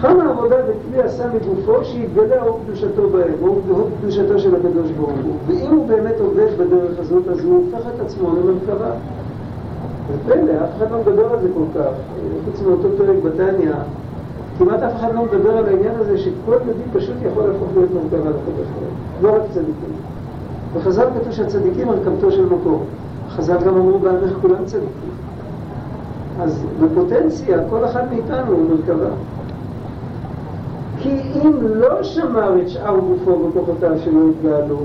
כמה 0.00 0.30
עבודה 0.30 0.56
וכלי 0.56 1.02
עשה 1.02 1.24
מגופו 1.34 1.84
שיתגלה 1.84 2.42
אור 2.42 2.60
קדושתו 2.64 3.08
בהם, 3.08 3.32
אור 3.42 3.88
קדושתו 4.00 4.38
של 4.38 4.54
הקדוש 4.54 4.90
ברוך 4.90 5.10
הוא. 5.24 5.36
ואם 5.46 5.70
הוא 5.70 5.88
באמת 5.88 6.14
עובד 6.20 6.46
בדרך 6.58 6.98
הזאת, 6.98 7.28
אז 7.28 7.44
הוא 7.44 7.64
הופך 7.64 7.86
את 7.94 8.00
עצמו 8.00 8.28
למרכבה. 8.28 8.90
זה 10.10 10.18
פלא, 10.26 10.52
אף 10.52 10.76
אחד 10.76 10.90
לא 10.90 10.98
מדבר 11.00 11.32
על 11.32 11.40
זה 11.42 11.48
כל 11.54 11.78
כך. 11.78 11.90
חוץ 12.44 12.62
מאותו 12.62 12.88
פרק 12.98 13.16
בתניא, 13.24 13.72
כמעט 14.58 14.82
אף 14.82 14.96
אחד 14.96 15.14
לא 15.14 15.24
מדבר 15.24 15.56
על 15.56 15.66
העניין 15.66 15.94
הזה 15.98 16.18
שכל 16.18 16.56
יהודי 16.66 16.82
פשוט 16.92 17.16
יכול 17.32 17.44
להפוך 17.44 17.68
להיות 17.76 17.90
מרכבה 17.94 18.30
ברוך 18.30 18.68
הוא. 18.74 18.86
לא 19.22 19.36
רק 19.36 19.42
צדיקים. 19.50 19.94
בחז"ל 20.76 21.06
כתוב 21.20 21.32
שהצדיקים 21.32 21.88
מרכבתו 21.88 22.32
של 22.32 22.46
מקום. 22.46 22.84
חז"ל 23.30 23.58
גם 23.66 23.76
אמרו 23.76 23.98
בעמך 23.98 24.32
כולם 24.42 24.64
צדיקים. 24.64 25.10
אז 26.40 26.64
בפוטנציה, 26.80 27.58
כל 27.70 27.84
אחד 27.84 28.02
מאיתנו 28.10 28.52
הוא 28.52 28.70
מרכבה. 28.70 29.10
כי 31.02 31.10
אם 31.34 31.52
לא 31.62 32.02
שמר 32.02 32.62
את 32.62 32.68
שאר 32.68 32.96
גופו 32.98 33.48
וכוחותיו 33.48 33.98
שלא 34.04 34.20
יתגאלו, 34.30 34.78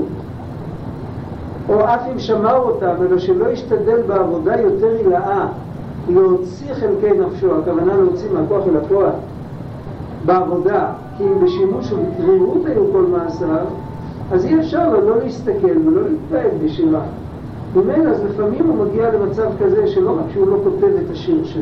או 1.70 1.86
אף 1.86 2.02
אם 2.14 2.20
שמר 2.20 2.58
אותם, 2.58 2.94
אלא 3.02 3.18
שלא 3.18 3.50
ישתדל 3.50 4.02
בעבודה 4.08 4.62
יותר 4.62 4.88
הילאה 4.88 5.48
להוציא 6.10 6.74
חלקי 6.74 7.20
נפשו, 7.20 7.60
הכוונה 7.60 7.96
להוציא 7.96 8.30
מהכוח 8.34 8.64
אל 8.68 8.78
הכוח 8.78 9.14
בעבודה, 10.26 10.88
כי 11.18 11.24
אם 11.24 11.46
בשימוש 11.46 11.92
ובקריאות 11.92 12.66
היו 12.66 12.92
כל 12.92 13.06
מעשיו, 13.12 13.66
אז 14.32 14.46
אי 14.46 14.60
אפשר 14.60 15.00
לא 15.00 15.18
להסתכל 15.24 15.78
ולא 15.88 16.02
להתפעל 16.10 16.50
בשירה. 16.66 17.02
ממילא 17.76 18.10
אז 18.10 18.24
לפעמים 18.24 18.68
הוא 18.68 18.86
מגיע 18.86 19.12
למצב 19.12 19.48
כזה 19.60 19.88
שלא 19.88 20.12
רק 20.12 20.26
שהוא 20.34 20.48
לא 20.48 20.58
כותב 20.64 20.94
את 21.06 21.12
השיר 21.12 21.46
שלו, 21.46 21.62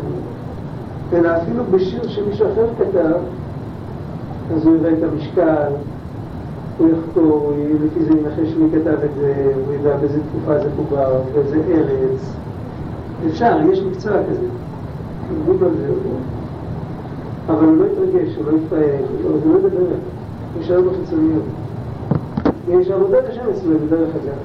אלא 1.13 1.29
אפילו 1.37 1.63
בשיר 1.71 2.07
שמישהו 2.07 2.47
אחר 2.53 2.65
כתב, 2.79 3.15
אז 4.51 4.65
הוא 4.65 4.75
יראה 4.75 4.93
את 4.93 5.03
המשקל, 5.03 5.71
הוא 6.77 6.89
יחקור, 6.89 7.53
לפי 7.85 8.03
זה 8.03 8.11
ינחש 8.11 8.55
מי 8.57 8.69
כתב 8.71 8.97
את 9.05 9.15
זה, 9.19 9.53
הוא 9.65 9.73
ידע 9.73 9.97
באיזה 9.97 10.19
תקופה 10.29 10.59
זה 10.59 10.69
חובר, 10.75 11.21
באיזה 11.33 11.61
ארץ. 11.67 12.35
אפשר, 13.27 13.57
יש 13.71 13.81
מקצוע 13.81 14.11
כזה. 14.11 14.47
עובדים 15.47 15.67
על 15.67 15.73
זה, 15.77 15.93
אבל 17.47 17.65
הוא 17.65 17.77
לא 17.77 17.85
יתרגש, 17.85 18.35
הוא 18.35 18.45
לא 18.51 18.57
יתפעל, 18.57 18.79
הוא 19.23 19.53
לא 19.53 19.59
ידבר, 19.59 19.79
הוא 19.79 20.61
יישאר 20.61 20.81
בחיצוניות. 20.81 21.43
יש 22.69 22.91
עבודת 22.91 23.29
השם 23.29 23.41
אצלו 23.51 23.79
בדרך 23.85 24.09
אגב. 24.09 24.37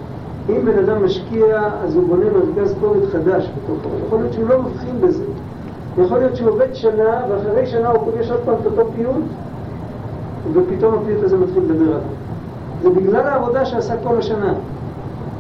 אם 0.49 0.65
בן 0.65 0.79
אדם 0.79 1.05
משקיע, 1.05 1.69
אז 1.85 1.97
הוא 1.97 2.09
בונה 2.09 2.25
מרכז 2.31 2.75
כובד 2.81 3.07
חדש 3.07 3.51
בתוכו. 3.57 3.89
יכול 4.07 4.19
להיות 4.19 4.33
שהוא 4.33 4.49
לא 4.49 4.63
מבחין 4.63 5.01
בזה. 5.01 5.25
יכול 5.99 6.19
להיות 6.19 6.37
שהוא 6.37 6.51
עובד 6.51 6.75
שנה, 6.75 7.21
ואחרי 7.29 7.67
שנה 7.67 7.89
הוא 7.89 8.05
פוגש 8.05 8.31
עוד 8.31 8.41
פעם 8.45 8.55
את 8.61 8.67
אותו 8.67 8.91
פיוט, 8.97 9.25
ופתאום 10.53 10.95
הפיוט 10.95 11.25
הזה 11.25 11.37
מתחיל 11.37 11.63
לדבר 11.63 11.85
עליו. 11.85 12.01
זה 12.83 12.91
בגלל 12.91 13.27
העבודה 13.27 13.67
שעשה 13.67 13.95
כל 14.03 14.19
השנה. 14.19 14.53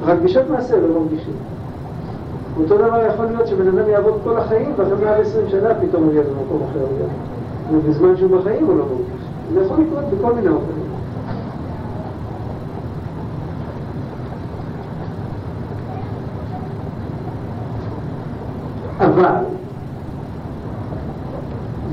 רק 0.03 0.19
בשעת 0.25 0.51
מעשה 0.51 0.77
לא 0.77 1.01
מרגישים. 1.01 1.33
אותו 2.61 2.79
דבר 2.79 3.07
יכול 3.07 3.25
להיות 3.25 3.47
שבן 3.47 3.69
אדם 3.69 3.89
יעבוד 3.89 4.15
כל 4.25 4.37
החיים, 4.37 4.73
ואחרי 4.77 5.05
120 5.05 5.49
שנה 5.49 5.69
פתאום 5.75 6.05
הוא 6.05 6.13
יהיה 6.13 6.23
במקום 6.23 6.61
אחר. 6.71 6.85
ובזמן 7.73 8.17
שהוא 8.17 8.39
בחיים 8.39 8.67
הוא 8.67 8.79
לא 8.79 8.85
מרגיש. 8.85 9.25
זה 9.55 9.61
יכול 9.61 9.77
לקרות 9.81 10.05
בכל 10.05 10.35
מיני 10.35 10.49
אופנים. 10.49 10.89
אבל 19.01 19.45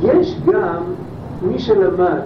יש 0.01 0.41
גם 0.45 0.83
מי 1.41 1.59
שלמד 1.59 2.19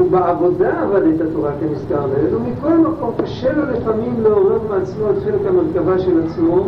ובעבודה 0.00 0.82
עבד 0.82 1.02
את 1.14 1.20
התורה 1.20 1.50
כנזכר 1.60 2.06
לעיל, 2.06 2.36
ומכל 2.36 2.90
מקום 2.90 3.10
קשה 3.22 3.52
לו 3.52 3.62
לפעמים 3.72 4.20
לעורר 4.22 4.58
מעצמו 4.70 5.10
את 5.10 5.24
חלק 5.24 5.40
המרכבה 5.48 5.98
של 5.98 6.22
עצמו, 6.26 6.66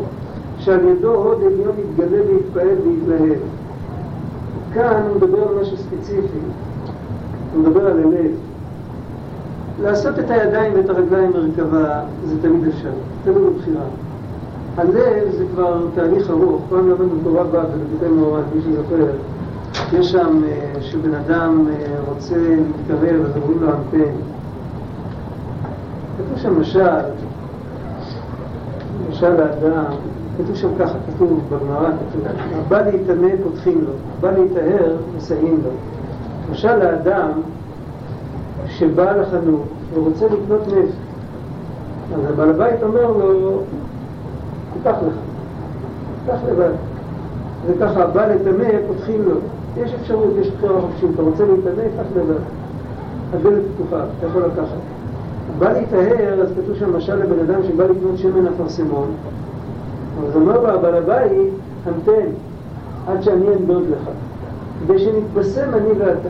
שעל 0.58 0.88
ידו 0.88 1.14
הוד 1.14 1.42
עליון 1.42 1.74
יתגלה 1.78 2.18
ויתפעל 2.28 2.76
ויתלהב. 2.84 3.38
כאן 4.74 5.02
הוא 5.08 5.16
מדבר 5.16 5.48
על 5.48 5.54
משהו 5.60 5.76
ספציפי, 5.76 6.38
הוא 7.54 7.62
מדבר 7.62 7.86
על 7.86 7.98
הלב. 7.98 8.30
לעשות 9.82 10.18
את 10.18 10.30
הידיים 10.30 10.72
ואת 10.76 10.90
הרגליים 10.90 11.30
מרכבה 11.30 12.00
זה 12.24 12.34
תמיד 12.42 12.68
אפשר, 12.68 12.90
תמיד 13.24 13.36
בבחירה. 13.36 13.84
הלב 14.76 15.30
זה 15.38 15.44
כבר 15.54 15.80
תהליך 15.94 16.30
ארוך, 16.30 16.62
פעם 16.68 16.88
למדנו 16.88 17.18
תורה 17.24 17.44
באה 17.44 17.64
ולבתי 17.64 18.14
מאורן, 18.14 18.42
מי 18.54 18.60
שזוכר, 18.62 19.06
יש 19.92 20.12
שם 20.12 20.40
אה, 20.44 20.80
שבן 20.80 21.14
אדם 21.14 21.64
אה, 21.68 21.96
רוצה 22.08 22.34
להתקרב, 22.36 23.24
אז 23.24 23.36
אומרים 23.36 23.62
לו 23.62 23.68
אנפן. 23.68 24.12
כתוב 26.18 26.38
שם 26.38 26.60
משל, 26.60 27.04
משל 29.10 29.40
האדם, 29.40 29.84
כתוב 30.38 30.56
שם 30.56 30.68
ככה, 30.78 30.94
כתוב 31.06 31.40
בגמרא, 31.48 31.88
כתוב, 31.88 32.22
בא 32.68 32.82
להיטמא 32.82 33.28
פותחים 33.44 33.80
לו, 33.80 33.92
בא 34.20 34.30
להיטהר 34.30 34.96
מסייעים 35.16 35.58
לו. 35.64 35.70
משל 36.52 36.82
האדם 36.82 37.30
שבא 38.66 39.12
לחנות 39.12 39.62
ורוצה 39.94 40.24
לקנות 40.26 40.66
נפט, 40.66 40.94
אז 42.14 42.20
הבעל 42.28 42.50
הבית 42.50 42.82
אומר 42.82 43.06
לו, 43.06 43.60
תיקח 44.72 44.96
לך, 45.06 45.14
תיקח 46.24 46.38
לבד. 46.48 46.72
וככה 47.66 48.06
בא 48.06 48.26
לטמא, 48.26 48.68
פותחים 48.88 49.22
לו. 49.22 49.36
יש 49.76 49.94
אפשרות, 49.94 50.30
יש 50.40 50.50
בחירה 50.50 50.80
חופשית, 50.80 51.10
אתה 51.14 51.22
רוצה 51.22 51.44
להתאמן, 51.44 51.88
קח 51.96 52.16
לבד. 52.16 52.40
הדלת 53.34 53.62
פתוחה, 53.74 54.04
אתה 54.18 54.26
יכול 54.26 54.42
לקחת. 54.42 54.78
בא 55.58 55.72
להיטהר, 55.72 56.40
אז 56.42 56.48
כתוב 56.56 56.76
שם 56.76 56.96
משל 56.96 57.14
לבן 57.14 57.38
אדם 57.38 57.62
שבא 57.62 57.84
לקנות 57.84 58.18
שמן 58.18 58.46
אפרסמון, 58.46 59.10
אז 60.28 60.36
אומר 60.36 60.60
לו 60.60 60.68
הבעל 60.68 60.94
הבית, 60.94 61.52
המתן, 61.86 62.26
עד 63.06 63.22
שאני 63.22 63.46
אנדוד 63.48 63.82
לך, 63.82 64.10
כדי 64.80 64.98
שנתבשם 64.98 65.74
אני 65.74 65.92
ואתה. 65.98 66.28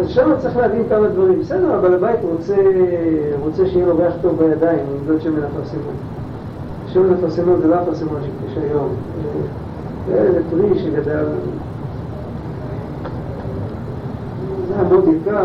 אז 0.00 0.08
שם 0.08 0.30
צריך 0.38 0.56
להבין 0.56 0.82
כמה 0.88 1.08
דברים. 1.08 1.40
בסדר, 1.40 1.74
הבעל 1.74 1.94
הבית 1.94 2.18
רוצה, 2.22 2.56
רוצה 3.44 3.66
שיהיה 3.66 3.86
לו 3.86 3.96
ריח 3.96 4.14
טוב 4.22 4.38
בידיים, 4.38 4.78
הוא 4.88 4.96
ימדוד 5.00 5.20
שמן 5.20 5.42
אפרסמון. 5.42 5.94
שמן 6.86 7.14
אפרסמון 7.14 7.60
זה 7.60 7.68
לא 7.68 7.82
אפרסמון 7.82 8.20
שיש 8.22 8.58
היום. 8.58 8.88
זה 10.08 10.40
פרי 10.50 10.78
שגדל, 10.78 11.24
זה 14.68 14.74
היה 14.74 14.88
מאוד 14.88 15.04
יקר. 15.08 15.44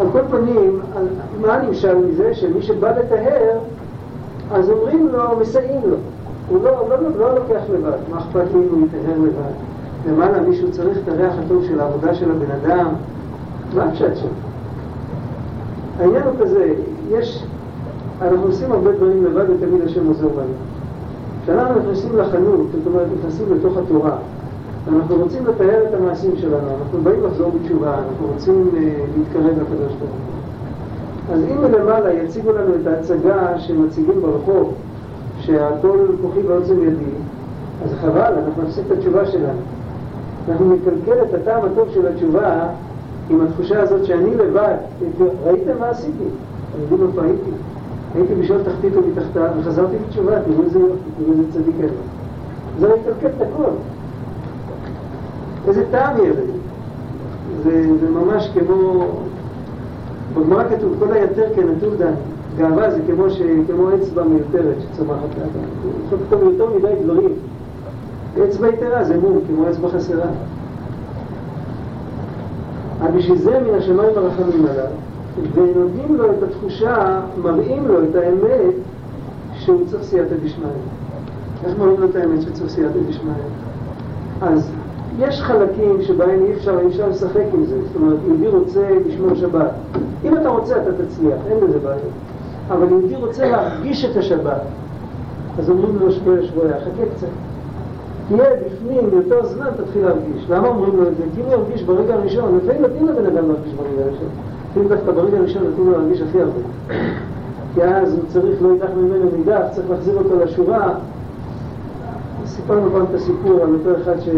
על 0.00 0.06
כל 0.12 0.20
פנים, 0.30 0.80
מה 1.40 1.62
נמשל 1.62 1.94
מזה? 1.98 2.34
שמי 2.34 2.62
שבא 2.62 2.98
לטהר, 2.98 3.58
אז 4.50 4.70
אומרים 4.70 5.08
לו, 5.12 5.38
מסייעים 5.40 5.80
לו. 5.86 5.96
הוא 6.48 6.64
לא, 6.64 6.88
לא, 6.88 7.02
לא, 7.02 7.08
לא 7.18 7.34
לוקח 7.34 7.62
לבד, 7.74 7.98
מה 8.10 8.18
אכפת 8.18 8.44
לי 8.54 8.60
אם 8.60 8.68
הוא 8.70 8.86
יטהר 8.86 9.18
לבד? 9.18 9.54
למעלה 10.08 10.40
מישהו 10.40 10.72
צריך 10.72 10.98
את 10.98 11.08
הריח 11.08 11.34
הטוב 11.44 11.64
של 11.64 11.80
העבודה 11.80 12.14
של 12.14 12.30
הבן 12.30 12.50
אדם, 12.50 12.86
מה 13.74 13.84
הפשט 13.84 14.16
שם? 14.16 14.28
העניין 15.98 16.22
הוא 16.22 16.32
כזה, 16.40 16.74
יש, 17.10 17.44
אנחנו 18.22 18.46
עושים 18.46 18.72
הרבה 18.72 18.92
דברים 18.92 19.24
לבד 19.24 19.50
ותמיד 19.50 19.82
השם 19.82 20.06
עוזר 20.06 20.28
בנו. 20.28 20.73
כשאנחנו 21.44 21.80
נכנסים 21.80 22.16
לחנות, 22.18 22.66
זאת 22.72 22.86
אומרת, 22.86 23.06
נכנסים 23.18 23.46
לתוך 23.56 23.76
התורה, 23.76 24.16
אנחנו 24.92 25.16
רוצים 25.16 25.46
לתאר 25.46 25.84
את 25.88 25.94
המעשים 25.94 26.36
שלנו, 26.36 26.68
אנחנו 26.80 26.98
באים 27.02 27.24
לחזור 27.24 27.50
בתשובה, 27.50 27.94
אנחנו 27.94 28.26
רוצים 28.26 28.70
uh, 28.72 28.78
להתקרב 29.18 29.46
לקדוש 29.46 29.92
ברוך 29.98 30.00
הוא. 30.00 31.34
אז 31.34 31.40
אם 31.42 31.62
מלמעלה 31.62 32.12
יציגו 32.12 32.52
לנו 32.52 32.74
את 32.82 32.86
ההצגה 32.86 33.58
שמציגים 33.58 34.22
ברחוב, 34.22 34.74
שהכל 35.40 35.98
כוחי 36.22 36.40
ועוצם 36.40 36.82
ידי, 36.82 37.10
אז 37.84 37.90
חבל, 38.00 38.32
אנחנו 38.46 38.62
נפסיק 38.62 38.84
את 38.86 38.98
התשובה 38.98 39.26
שלנו. 39.26 39.60
אנחנו 40.48 40.74
נקלקל 40.74 41.22
את 41.22 41.34
הטעם 41.34 41.64
הטוב 41.64 41.88
של 41.94 42.06
התשובה 42.06 42.66
עם 43.30 43.40
התחושה 43.40 43.82
הזאת 43.82 44.04
שאני 44.04 44.34
לבד. 44.34 44.74
ראיתם 45.44 45.78
מה 45.80 45.88
עשיתי? 45.88 46.24
אתם 46.74 46.82
יודעים 46.82 47.10
איפה 47.10 47.22
הייתי? 48.14 48.34
בשביל 48.34 48.62
תחתית 48.62 48.96
ומתחתיו 48.96 49.48
וחזרתי 49.60 49.96
בתשובה, 50.08 50.40
תראו 50.40 50.62
איזה 50.64 50.78
יופי, 50.78 51.10
תראו 51.18 51.32
איזה 51.32 51.42
צדיק 51.52 51.74
אין. 51.80 51.88
זה 52.80 52.88
יקלקל 52.88 53.26
את 53.36 53.42
הכל. 53.42 53.70
איזה 55.68 55.84
טעם 55.90 56.16
יהיה 56.18 56.30
לזה? 56.30 56.52
זה, 57.64 57.86
זה 58.00 58.10
ממש 58.10 58.50
כמו, 58.54 59.06
בגמרא 60.34 60.64
כתוב, 60.68 60.96
כל 60.98 61.12
היתר 61.12 61.54
כנטור 61.56 61.94
דן. 61.98 62.12
גאווה 62.56 62.90
זה 62.90 63.00
כמו, 63.06 63.30
ש, 63.30 63.42
כמו 63.66 63.94
אצבע 63.94 64.22
מיותרת 64.24 64.76
שצומחת 64.80 65.38
לאדם. 65.38 65.66
יכול 66.06 66.18
לכתוב 66.22 66.42
יותר 66.42 66.66
מדי 66.76 67.02
דברים. 67.04 67.32
אצבע 68.44 68.68
יתרה 68.68 69.04
זה 69.04 69.18
מום, 69.20 69.38
כמו 69.46 69.70
אצבע 69.70 69.88
חסרה. 69.88 70.26
אבל 73.00 73.10
בשביל 73.10 73.38
זה 73.38 73.60
מן 73.60 73.74
השמיים 73.78 74.10
הרחמים 74.16 74.66
עליו, 74.70 74.86
ונותנים 75.54 76.16
לו 76.16 76.30
את 76.30 76.42
התחושה, 76.42 77.20
מראים 77.42 77.88
לו 77.88 78.04
את 78.04 78.14
האמת 78.14 78.74
שהוא 79.54 79.86
צריך 79.86 80.02
סייעתא 80.02 80.34
דשמיא. 80.44 80.66
איך 81.64 81.78
מראים 81.78 82.00
לו 82.00 82.10
את 82.10 82.16
האמת 82.16 82.42
שהוא 82.42 82.52
צריך 82.52 82.70
סייעתא 82.70 82.98
דשמיא? 83.08 83.32
אז 84.42 84.70
יש 85.18 85.42
חלקים 85.42 86.02
שבהם 86.02 86.44
אי 86.44 86.52
אפשר, 86.52 86.78
אי 86.80 86.86
אפשר 86.86 87.08
לשחק 87.08 87.44
עם 87.54 87.64
זה. 87.64 87.76
זאת 87.86 87.96
אומרת, 87.96 88.16
יהודי 88.26 88.48
רוצה 88.48 88.88
לשמור 89.06 89.34
שבת. 89.34 89.70
אם 90.24 90.36
אתה 90.36 90.48
רוצה, 90.48 90.82
אתה 90.82 90.90
תצליח, 91.04 91.38
אין 91.48 91.60
בזה 91.60 91.78
בעיה. 91.78 91.98
אבל 92.70 92.88
יהודי 92.88 93.16
רוצה 93.16 93.50
להרגיש 93.50 94.04
את 94.04 94.16
השבת. 94.16 94.60
אז 95.58 95.70
אומרים 95.70 95.98
לו 96.00 96.12
שבויה 96.12 96.42
שבויה, 96.42 96.80
חכה 96.80 97.06
קצת. 97.16 97.26
תהיה 98.28 98.50
בפנים 98.66 99.08
יותר 99.12 99.46
זמן, 99.46 99.66
תתחיל 99.76 100.02
להרגיש. 100.02 100.50
למה 100.50 100.68
אומרים 100.68 100.96
לו 100.96 101.02
את 101.08 101.16
זה? 101.16 101.22
כי 101.34 101.40
הוא 101.40 101.52
ירגיש 101.52 101.82
ברגע 101.82 102.14
הראשון, 102.14 102.58
לפעמים 102.62 102.82
נותנים 102.82 103.08
לבן 103.08 103.26
אדם 103.26 103.48
להרגיש 103.48 103.74
ברגע 103.74 104.04
הראשון. 104.04 104.28
לפעמים 104.74 104.88
דווקא 104.88 105.12
ברגע 105.12 105.38
הראשון 105.38 105.62
נותנים 105.62 105.86
לו 105.86 105.92
להרגיש 105.92 106.20
הכי 106.20 106.40
הרבה. 106.40 106.60
כי 107.74 107.82
אז 107.82 108.12
הוא 108.12 108.22
צריך, 108.28 108.62
לא 108.62 108.68
ייקח 108.72 108.88
ממנו 108.96 109.30
מידע, 109.38 109.68
צריך 109.68 109.90
להחזיר 109.90 110.16
אותו 110.16 110.44
לשורה. 110.44 110.94
סיפרנו 112.46 112.90
פעם 112.92 113.04
את 113.10 113.14
הסיפור 113.14 113.62
על 113.62 113.74
אותו 113.74 114.02
אחד 114.02 114.20
ש... 114.20 114.28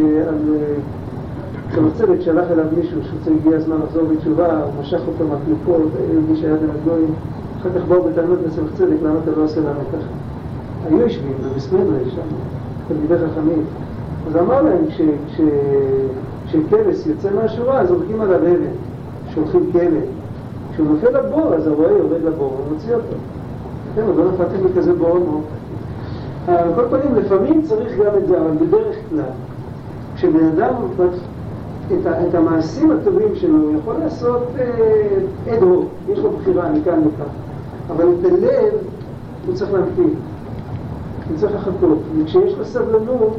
על 1.76 1.90
צדיק 1.98 2.20
שלח 2.20 2.44
אליו 2.50 2.64
מישהו 2.76 3.00
שהגיע 3.24 3.56
הזמן 3.56 3.76
לחזור 3.84 4.02
בתשובה, 4.04 4.62
הוא 4.62 4.72
משך 4.80 5.00
אותו 5.08 5.24
מהקליפות, 5.24 5.90
הרגיש 6.14 6.44
היה 6.44 6.56
בין 6.56 6.70
הגויים. 6.70 7.14
אחר 7.60 7.68
כך 7.76 7.84
באו 7.88 8.02
בטענות 8.02 8.38
לסמך 8.46 8.70
צדק, 8.74 8.96
למה 9.02 9.14
אתה 9.22 9.30
לא 9.36 9.44
עושה 9.44 9.60
לנו 9.60 9.80
ככה? 9.92 10.08
היו 10.88 11.00
יושבים 11.00 11.32
במסמדרה 11.44 11.98
שם, 12.10 12.20
תלמידי 12.88 13.14
חכמים. 13.14 13.64
אז 14.28 14.36
אמר 14.36 14.62
להם, 14.62 14.84
כשכבש 16.46 17.06
יוצא 17.06 17.28
מהשורה, 17.34 17.80
אז 17.80 17.90
הולכים 17.90 18.20
עליו 18.20 18.36
אבן, 18.36 18.70
שולחים 19.34 19.70
כלב. 19.72 20.02
כשהוא 20.76 20.88
נופל 20.88 21.18
לבור, 21.18 21.54
אז 21.54 21.66
הרועה 21.66 21.92
יורד 21.92 22.22
לבור 22.24 22.60
ומוציא 22.68 22.94
אותו. 22.94 23.16
כן, 23.94 24.02
עוד 24.06 24.16
לא 24.16 24.32
נפלתם 24.32 24.64
בכזה 24.64 24.92
בור 24.92 25.16
עמוק. 25.16 25.44
על 26.46 26.68
כל 26.74 26.82
פנים, 26.90 27.14
לפעמים 27.14 27.62
צריך 27.62 27.98
גם 27.98 28.18
את 28.18 28.26
זה, 28.28 28.40
אבל 28.40 28.66
בדרך 28.66 28.96
כלל, 29.10 29.20
כשבן 30.16 30.44
אדם 30.46 30.74
את, 31.92 32.06
את 32.28 32.34
המעשים 32.34 32.90
הטובים 32.90 33.34
שלו 33.34 33.58
הוא 33.58 33.74
יכול 33.80 33.94
לעשות 34.04 34.42
אד-הוק, 35.48 35.84
אה, 36.08 36.12
יש 36.12 36.18
לו 36.18 36.30
בחירה 36.30 36.72
מכאן 36.72 37.00
לכאן, 37.00 37.32
אבל 37.90 38.04
את 38.04 38.24
הלב 38.24 38.72
הוא 39.46 39.54
צריך 39.54 39.72
להמתין, 39.72 40.14
הוא 41.28 41.36
צריך 41.36 41.54
לחכות, 41.54 41.98
וכשיש 42.22 42.54
לו 42.58 42.64
סבלנות, 42.64 43.36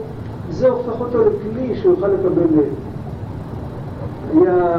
זה 0.49 0.69
הופך 0.69 0.99
אותו 1.01 1.19
לכלי 1.19 1.75
שהוא 1.75 1.91
יוכל 1.91 2.07
לקבל 2.07 2.41
לב. 2.41 2.73
היה 4.33 4.75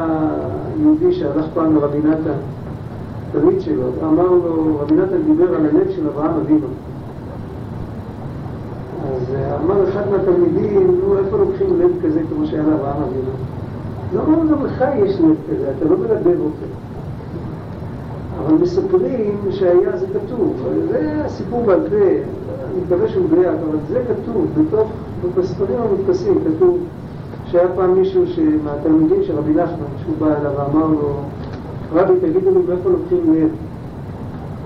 יהודי 0.81 1.13
שהלך 1.13 1.45
פעם 1.53 1.75
לרבי 1.75 1.97
נתן, 1.97 2.39
תלמיד 3.31 3.61
שלו, 3.61 3.83
אמר 4.03 4.27
לו, 4.31 4.77
רבי 4.79 4.95
נתן 4.95 5.21
דיבר 5.27 5.55
על 5.55 5.65
הלב 5.65 5.89
של 5.95 6.07
אברהם 6.07 6.31
אבינו. 6.45 6.67
אז 9.05 9.35
אמר 9.63 9.89
אחד 9.89 10.01
מהתלמידים, 10.11 10.99
נו, 11.01 11.17
איפה 11.17 11.37
לוקחים 11.37 11.67
לב 11.79 11.91
כזה 12.03 12.21
כמו 12.29 12.45
שהיה 12.45 12.63
לאברהם 12.63 13.03
אבינו? 13.03 13.31
לא 14.13 14.21
אמר 14.23 14.55
גם 14.55 14.65
לך 14.65 14.83
יש 14.97 15.19
לב 15.21 15.35
כזה, 15.51 15.71
אתה 15.77 15.85
לא 15.85 15.97
מלבב 15.97 16.39
אותו. 16.39 16.65
אבל 18.39 18.53
מספרים 18.53 19.37
שהיה, 19.49 19.97
זה 19.97 20.05
כתוב, 20.07 20.67
זה 20.89 21.21
הסיפור 21.25 21.63
בעל 21.65 21.79
פה, 21.89 21.95
אני 21.95 22.81
מקווה 22.85 23.07
שהוא 23.07 23.25
מדויק, 23.25 23.47
אבל 23.47 23.77
זה 23.89 24.01
כתוב, 24.07 24.45
בתוך, 24.57 24.91
בספרים 25.37 25.77
המודפסים 25.81 26.33
כתוב 26.45 26.77
שהיה 27.51 27.67
פעם 27.75 27.93
מישהו 27.93 28.23
מהתלמידים 28.63 29.23
של 29.23 29.37
רבי 29.37 29.51
נחמן, 29.51 29.85
שהוא 30.03 30.15
בא 30.19 30.27
אליו 30.27 30.51
ואמר 30.57 30.85
לו, 30.85 31.13
רבי 31.93 32.13
תגידו 32.21 32.51
לי 32.51 32.59
מאיפה 32.67 32.89
לוקחים 32.89 33.33
לב? 33.33 33.49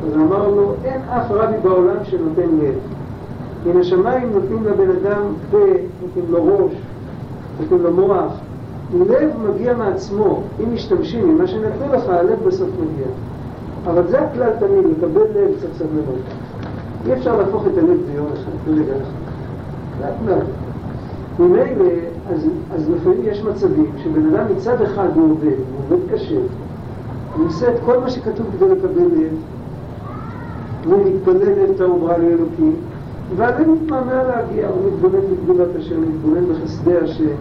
אז 0.08 0.16
אמר 0.16 0.48
לו, 0.48 0.74
אין 0.84 1.02
אף 1.02 1.32
רבי 1.32 1.58
בעולם 1.64 1.96
שנותן 2.04 2.50
לב. 2.62 2.76
מן 3.66 3.80
השמיים 3.82 4.30
נותנים 4.34 4.64
לבן 4.64 4.90
אדם 4.90 5.22
פה, 5.52 5.58
נותנים 6.02 6.26
לו 6.30 6.46
ראש, 6.46 6.74
נותנים 7.60 7.84
לו 7.84 7.92
מוח. 7.92 8.34
לב 9.10 9.30
מגיע 9.50 9.74
מעצמו, 9.74 10.42
אם 10.64 10.74
משתמשים 10.74 11.30
עם 11.30 11.38
מה 11.38 11.48
שנתנו 11.48 11.94
לך, 11.94 12.10
הלב 12.10 12.40
בסוף 12.46 12.70
מגיע. 12.70 13.08
אבל 13.86 14.08
זה 14.08 14.22
הכלל 14.22 14.50
תמיד, 14.60 14.86
לקבל 14.98 15.22
לב 15.22 15.52
צריך 15.60 15.74
סבלנות. 15.78 16.20
אי 17.06 17.14
אפשר 17.14 17.38
להפוך 17.38 17.64
את 17.68 17.78
הלב 17.78 17.98
ביום 18.12 18.28
אחד, 18.34 18.52
ברגע 18.66 18.94
אחד. 18.94 20.00
זה 20.00 20.08
הכלל. 20.08 20.46
ממילא, 21.40 21.86
אז, 22.30 22.48
אז 22.76 22.90
לפעמים 22.90 23.20
יש 23.24 23.44
מצבים 23.44 23.92
שבן 24.04 24.36
אדם 24.36 24.46
מצד 24.58 24.82
אחד 24.82 25.08
הוא 25.16 25.32
עובד, 25.32 25.46
הוא 25.46 25.98
עובד 25.98 26.14
קשה, 26.14 26.40
הוא 27.36 27.46
עושה 27.48 27.70
את 27.70 27.80
כל 27.86 28.00
מה 28.00 28.10
שכתוב 28.10 28.48
כדי 28.58 28.70
לקבל 28.70 29.02
לב, 29.02 29.34
והוא 30.84 31.06
מתפלל 31.06 31.72
את 31.76 31.82
העוברה 31.82 32.18
לאלוקים, 32.18 32.76
והלב 33.36 33.70
מתמהמה 33.70 34.24
להגיע, 34.24 34.68
הוא 34.68 34.78
מתבונן 34.88 35.20
בגבולת 35.32 35.76
השם, 35.80 36.02
מתבונן 36.02 36.44
בחסדי 36.54 36.98
השם. 36.98 37.36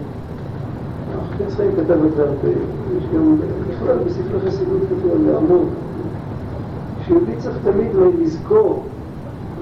החפץ 1.21 1.55
חיים 1.55 1.71
כתב 1.71 2.05
את 2.05 2.15
זה 2.15 2.23
הרבה, 2.23 2.49
יש 2.97 3.03
גם, 3.15 3.35
בכלל 3.69 3.97
בספרי 4.05 4.39
חסידות 4.39 4.81
כתוב 4.89 5.11
על 5.11 5.21
זה 5.25 5.37
המון, 5.37 5.65
שיהודי 7.05 7.35
צריך 7.37 7.57
תמיד 7.63 7.91
לזכור, 8.21 8.83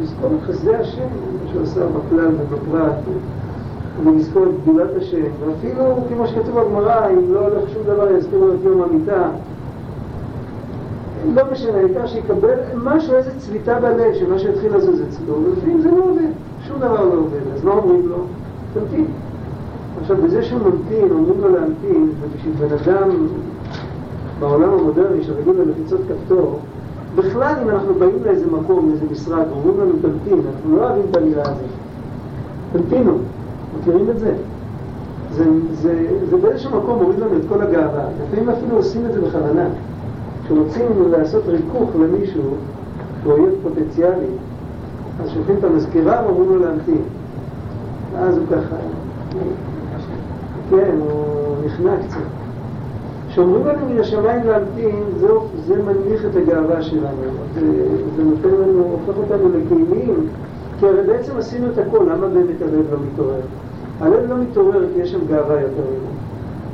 לזכור 0.02 0.30
את 0.36 0.48
חסדי 0.48 0.76
השם, 0.76 1.02
מה 1.02 1.52
שהוא 1.52 1.64
עשה 1.64 1.82
בכלל 1.86 2.28
ובפרט, 2.28 2.96
ולזכור 4.04 4.44
את 4.44 4.64
גדולת 4.64 4.90
השם, 4.98 5.26
ואפילו 5.40 5.84
כמו 6.10 6.28
שכתוב 6.28 6.60
בגמרא, 6.60 7.10
אם 7.10 7.34
לא 7.34 7.40
הולך 7.40 7.70
שום 7.74 7.84
דבר 7.84 8.12
יזכירו 8.12 8.48
את 8.50 8.64
יום 8.64 8.82
המיטה, 8.82 9.30
לא 11.36 11.44
משנה, 11.52 11.78
העיקר 11.78 12.08
שיקבל 12.08 12.56
משהו, 12.84 13.16
איזה 13.16 13.32
צביטה 13.38 13.80
בלב, 13.80 14.14
שמה 14.14 14.40
שיתחיל 14.40 14.76
לזוז 14.76 15.02
אצלו, 15.02 15.36
ולפעמים 15.44 15.82
זה 15.82 15.92
לא 15.92 16.04
עובד, 16.04 16.32
שום 16.68 16.78
דבר 16.78 17.06
לא 17.06 17.14
עובד, 17.14 17.54
אז 17.56 17.64
מה 17.64 17.72
אומרים 17.72 18.10
לו? 18.10 18.18
תמתין. 18.74 19.06
עכשיו, 20.02 20.18
בזה 20.18 20.44
שהוא 20.44 20.60
ממתין, 20.60 21.12
אומרים 21.12 21.42
לו 21.42 21.50
להמתין, 21.50 22.12
ובשביל 22.22 22.54
בן 22.54 22.76
אדם 22.76 23.10
בעולם 24.40 24.70
המודרני 24.70 25.24
שרגיל 25.24 25.54
ללחיצות 25.54 26.00
כפתור, 26.10 26.60
בכלל 27.16 27.56
אם 27.64 27.70
אנחנו 27.70 27.94
באים 27.94 28.24
לאיזה 28.26 28.46
מקום, 28.52 28.90
לאיזה 28.90 29.06
משרד, 29.12 29.46
ואומרים 29.50 29.80
לנו 29.80 29.94
תמתין, 30.02 30.40
אנחנו 30.48 30.78
לא 30.78 30.84
אוהבים 30.84 31.04
את 31.12 31.18
המילה 31.18 31.42
הזאת. 31.42 31.56
תמתינו, 32.74 33.18
מכירים 33.80 34.10
את 34.10 34.20
זה? 34.20 34.34
זה, 35.32 35.44
זה, 35.74 36.08
זה 36.30 36.38
באיזשהו 36.38 36.78
מקום 36.78 37.04
מוריד 37.04 37.20
לנו 37.20 37.38
את 37.38 37.42
כל 37.50 37.62
הגאווה. 37.62 38.04
לפעמים 38.24 38.50
אפילו 38.50 38.78
עושים 38.78 39.06
את 39.06 39.14
זה 39.14 39.22
בכוונה. 39.22 39.66
כשרוצים 40.46 41.12
לעשות 41.12 41.44
ריכוך 41.48 41.90
למישהו, 41.96 42.42
אויב 43.26 43.54
פוטנציאלי, 43.64 44.26
אז 45.24 45.30
שולחים 45.30 45.56
את 45.60 45.64
המזכירה 45.64 46.22
ואומרים 46.26 46.50
לו 46.50 46.60
להמתין. 46.60 47.02
ואז 48.14 48.38
הוא 48.38 48.46
ככה, 48.52 48.76
כן, 50.70 50.96
הוא 51.00 51.56
נכנע 51.66 51.92
קצת. 52.08 52.18
כשאומרים 53.30 53.66
לנו 53.66 53.90
מן 53.90 54.00
השמיים 54.00 54.44
להמתין, 54.48 55.04
זה, 55.20 55.28
זה 55.68 55.76
מנמיך 55.84 56.26
את 56.26 56.36
הגאווה 56.36 56.82
שלנו. 56.82 57.22
זה, 57.54 57.62
זה 58.16 58.24
נותן 58.24 58.50
לנו, 58.50 58.84
הופך 58.84 59.18
אותנו 59.18 59.50
לכלים 59.50 60.28
כי 60.82 60.88
הרי 60.88 61.04
בעצם 61.08 61.38
עשינו 61.38 61.68
את 61.74 61.78
הכל, 61.78 62.06
למה 62.12 62.28
באמת 62.28 62.62
הלב 62.62 62.92
לא 62.92 62.98
מתעורר? 63.12 63.42
הלב 64.00 64.30
לא 64.30 64.38
מתעורר 64.38 64.86
כי 64.94 65.02
יש 65.02 65.12
שם 65.12 65.20
גאווה 65.28 65.62
יותר 65.62 65.82
מדי. 65.82 66.12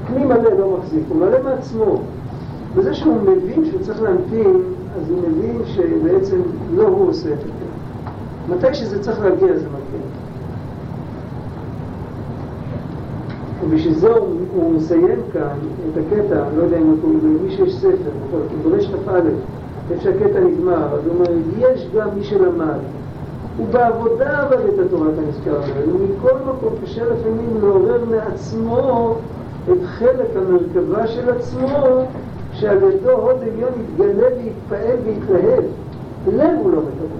כלי 0.07 0.25
מלא 0.25 0.59
לא 0.59 0.77
מחזיק, 0.77 1.03
הוא 1.09 1.17
מלא 1.17 1.37
מעצמו. 1.43 2.01
וזה 2.75 2.93
שהוא 2.93 3.15
מבין 3.21 3.65
שהוא 3.65 3.81
צריך 3.81 4.01
להמתין, 4.01 4.61
אז 4.97 5.09
הוא 5.09 5.17
מבין 5.29 5.61
שבעצם 5.65 6.37
לא 6.75 6.87
הוא 6.87 7.09
עושה 7.09 7.33
את 7.33 7.39
זה. 7.39 7.49
מתי 8.55 8.73
שזה 8.73 9.03
צריך 9.03 9.21
להגיע 9.21 9.57
זה 9.57 9.65
מגיע. 9.67 10.01
ובשביל 13.63 13.93
זה 13.93 14.09
הוא, 14.09 14.27
הוא 14.55 14.73
מסיים 14.73 15.19
כאן 15.33 15.57
את 15.91 15.97
הקטע, 15.97 16.43
לא 16.57 16.63
יודע 16.63 16.77
אם 16.77 16.95
הוא, 17.01 17.13
למי 17.23 17.51
שיש 17.51 17.75
ספר, 17.75 18.09
ברשת 18.63 18.93
כ"א, 19.05 19.19
איפה 19.91 20.03
שהקטע 20.03 20.39
נגמר, 20.39 20.93
אז 20.93 21.05
הוא 21.05 21.13
אומר, 21.13 21.31
יש 21.57 21.87
גם 21.95 22.09
מי 22.17 22.23
שלמד, 22.23 22.79
הוא 23.57 23.67
בעבודה 23.71 24.41
עבד 24.41 24.59
את 24.73 24.79
התורת 24.85 25.13
הנזכר 25.17 25.63
הזה, 25.63 25.93
ומכל 25.93 26.33
מקום 26.45 26.73
קשה 26.83 27.03
לפעמים 27.05 27.49
לעורר 27.61 28.05
מעצמו 28.05 29.15
את 29.71 29.77
חלק 29.85 30.29
המרכבה 30.35 31.07
של 31.07 31.29
עצמו, 31.29 32.05
שעל 32.53 32.77
ידו 32.77 33.11
הוד 33.11 33.35
עליון 33.41 33.69
יתגלה 33.81 34.27
ויתפעל 34.37 34.97
ויתלהב. 35.05 35.63
לב 36.27 36.59
הוא 36.63 36.71
לא 36.71 36.79
מקבל. 36.79 37.17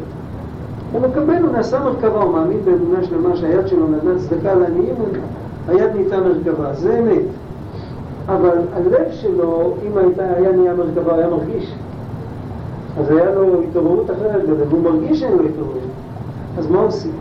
הוא 0.91 1.01
מקבל, 1.01 1.43
הוא 1.43 1.51
נעשה 1.51 1.79
מרכבה, 1.79 2.23
הוא 2.23 2.33
מאמין 2.33 2.59
באמונה 2.65 3.03
שלמה 3.03 3.35
שהיד 3.35 3.67
שלו 3.67 3.87
נתנה 3.87 4.11
צדקה 4.17 4.53
לעניים, 4.53 4.95
היד 5.67 5.91
נהייתה 5.93 6.17
מרכבה, 6.19 6.73
זה 6.73 6.99
אמת. 6.99 7.25
אבל 8.27 8.57
הלב 8.73 9.11
שלו, 9.11 9.73
אם 9.87 9.97
הייתה, 9.97 10.23
היה 10.35 10.51
נהיה 10.51 10.73
מרכבה, 10.73 11.15
היה 11.15 11.29
מרגיש. 11.29 11.75
אז 12.99 13.11
היה 13.11 13.35
לו 13.35 13.61
התעוררות 13.61 14.11
אחרת 14.11 14.49
בלב, 14.49 14.71
הוא 14.71 14.81
מרגיש 14.83 15.19
שאין 15.19 15.37
לו 15.37 15.43
התעוררות. 15.43 15.81
אז 16.57 16.71
מה 16.71 16.79
עושים? 16.79 17.11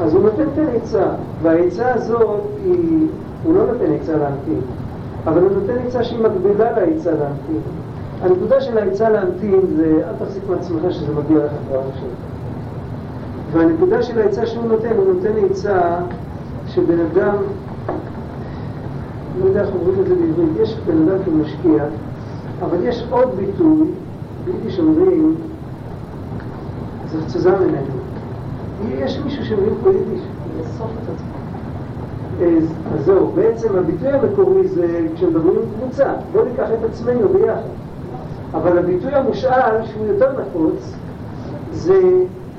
אז 0.00 0.14
הוא 0.14 0.22
נותן 0.22 0.42
את 0.42 0.58
העצה, 0.58 1.04
והעצה 1.42 1.94
הזאת 1.94 2.40
היא, 2.64 3.06
הוא 3.44 3.54
לא 3.54 3.66
נותן 3.66 3.92
עצה 4.00 4.12
להמתין, 4.12 4.60
אבל 5.26 5.42
הוא 5.42 5.50
נותן 5.50 5.86
עצה 5.86 6.04
שהיא 6.04 6.22
מקבילה 6.22 6.70
לעצה 6.70 7.10
להמתין. 7.10 7.60
הנקודה 8.22 8.60
של 8.60 8.78
העצה 8.78 9.08
להמתין 9.08 9.60
זה, 9.76 10.02
אל 10.08 10.24
תחזיק 10.24 10.42
מעצמך 10.50 10.82
שזה 10.92 11.12
מגיע 11.12 11.44
לך 11.44 11.52
כבר 11.68 11.78
עכשיו. 11.78 12.08
והנקודה 13.52 14.02
של 14.02 14.18
העצה 14.18 14.46
שהוא 14.46 14.64
נותן, 14.64 14.96
הוא 14.96 15.14
נותן 15.14 15.32
עצה 15.50 15.80
שבן 16.66 16.98
אדם, 17.12 17.34
לא 19.40 19.48
יודע 19.48 19.60
איך 19.60 19.70
אומרים 19.74 20.00
את 20.00 20.06
זה 20.06 20.14
בעברית, 20.14 20.48
יש 20.60 20.76
בן 20.86 21.08
אדם 21.08 21.22
כמשקיע, 21.24 21.84
אבל 22.60 22.78
יש 22.82 23.06
עוד 23.10 23.28
ביטוי, 23.36 23.88
ביידיש 24.44 24.78
אומרים, 24.78 25.34
זה 27.26 27.50
ממנו. 27.50 28.00
יש 28.88 29.18
מישהו 29.24 29.44
שמבין 29.44 29.74
פה 29.82 29.90
יידיש? 29.90 30.20
לאסוף 30.58 30.90
את 30.90 31.08
עצמו. 31.14 31.30
אז 32.94 33.04
זהו, 33.04 33.32
בעצם 33.34 33.76
הביטוי 33.76 34.08
המקורי 34.08 34.68
זה 34.68 35.06
כשמדברים 35.14 35.56
עם 35.56 35.64
קבוצה, 35.80 36.14
בואו 36.32 36.44
ניקח 36.44 36.68
את 36.78 36.90
עצמנו 36.90 37.28
ביחד. 37.28 37.60
אבל 38.54 38.78
הביטוי 38.78 39.14
המושאל, 39.14 39.86
שהוא 39.86 40.06
יותר 40.06 40.32
נפוץ, 40.40 40.92
זה 41.72 42.00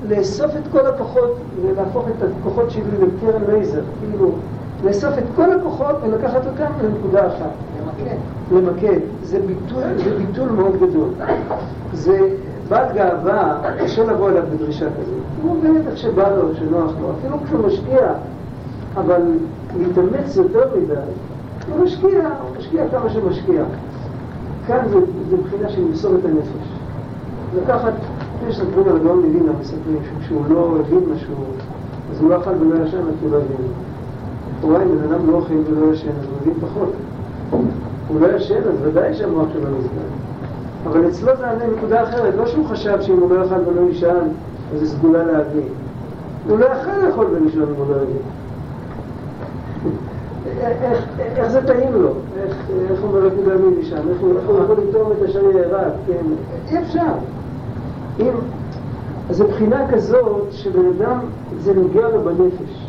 לאסוף 0.08 0.50
את 0.56 0.72
כל 0.72 0.86
הכוחות 0.86 1.36
ולהפוך 1.62 2.08
את 2.08 2.28
הכוחות 2.40 2.70
שלי 2.70 2.82
לקרן 2.82 3.42
לייזר, 3.48 3.82
כאילו 4.00 4.30
לאסוף 4.84 5.18
את 5.18 5.24
כל 5.36 5.52
הכוחות 5.52 5.96
ולקחת 6.02 6.46
אותם 6.46 6.72
לנקודה 6.84 7.26
אחת. 7.26 7.50
למקד. 7.80 8.16
למקד. 8.52 9.00
זה 9.22 9.38
ביטול, 9.46 9.82
זה 10.04 10.16
ביטול 10.18 10.48
מאוד 10.48 10.76
גדול. 10.76 11.08
זה 11.92 12.28
בעל 12.72 12.92
גאווה, 12.94 13.60
קשה 13.78 14.04
לבוא 14.04 14.30
אליו 14.30 14.42
בדרישה 14.54 14.84
כזאת. 14.84 15.14
הוא 15.42 15.62
באמת 15.62 15.86
איך 15.86 15.96
שבא 15.96 16.36
לו, 16.36 16.54
שנוח 16.54 16.92
לו, 17.00 17.10
אפילו 17.18 17.36
כשהוא 17.44 17.66
משקיע, 17.66 18.12
אבל 18.94 19.22
להתאמץ 19.78 20.36
יותר 20.36 20.64
מדי, 20.76 20.94
הוא 21.72 21.84
משקיע, 21.84 22.28
הוא 22.42 22.56
משקיע 22.58 22.84
כמה 22.90 23.10
שמשקיע. 23.10 23.62
כאן 24.66 24.88
זה, 24.90 24.98
מבחינה 25.32 25.68
של 25.68 25.80
למסור 25.80 26.14
את 26.14 26.24
הנפש. 26.24 26.68
לקחת 27.56 27.92
יש 28.48 28.56
ספרים 28.56 28.88
על 28.88 28.96
הגאון 28.96 29.18
מווילנה 29.18 29.52
מספרים 29.60 29.98
שכשהוא 30.04 30.42
לא 30.48 30.76
הבין 30.80 31.04
משהו, 31.14 31.34
אז 32.12 32.20
הוא 32.20 32.30
לא 32.30 32.40
אכל 32.40 32.50
ולא 32.50 32.84
ישן 32.84 32.98
עד 32.98 33.14
שהוא 33.20 33.30
לא 33.30 33.36
הבין. 33.36 33.66
לכאורה 34.58 34.82
אם 34.82 34.88
בן 34.88 35.12
אדם 35.12 35.30
לא 35.30 35.36
אוכל 35.36 35.54
ולא 35.54 35.92
ישן, 35.92 36.08
אז 36.08 36.24
הוא 36.24 36.36
מבין 36.40 36.54
פחות. 36.60 36.92
הוא 38.08 38.20
לא 38.20 38.26
ישן, 38.36 38.58
אז 38.68 38.74
ודאי 38.82 39.14
שהמוח 39.14 39.46
שלו 39.52 39.62
נסגר. 39.62 40.31
אבל 40.86 41.08
אצלו 41.08 41.36
זה 41.36 41.50
ענה 41.50 41.64
נקודה 41.76 42.02
אחרת, 42.02 42.34
לא 42.36 42.46
שהוא 42.46 42.66
חשב 42.66 43.00
שאם 43.00 43.18
הוא 43.18 43.34
לא 43.34 43.40
יאכל 43.40 43.68
ולא 43.68 43.90
ישן, 43.90 44.28
אז 44.74 44.80
זה 44.80 44.86
סגולה 44.86 45.24
להבין. 45.24 45.68
הוא 46.48 46.58
לא 46.58 46.66
יכול 46.66 46.92
לאכול 47.06 47.26
ולישון 47.26 47.62
אם 47.62 47.74
הוא 47.74 47.86
לא 47.90 47.96
יבין. 47.96 48.16
איך, 51.36 51.48
זה 51.48 51.66
טעים 51.66 51.92
לו? 51.92 52.08
איך, 52.42 52.56
איך 52.90 53.00
אומר 53.02 53.26
רבי 53.26 53.42
דוד 53.42 53.78
משם? 53.80 53.96
איך 53.96 54.20
הוא 54.20 54.58
יכול 54.64 54.76
לטעום 54.88 55.12
את 55.12 55.28
אשר 55.28 55.50
יארע? 55.50 55.84
כן, 56.06 56.26
אי 56.70 56.78
אפשר. 56.78 57.12
אם, 58.20 58.32
אז 59.30 59.36
זו 59.36 59.48
בחינה 59.48 59.86
כזאת 59.92 60.46
שבן 60.50 60.86
אדם, 60.86 61.18
זה 61.60 61.74
נוגע 61.74 62.08
לו 62.08 62.22
בנפש. 62.22 62.86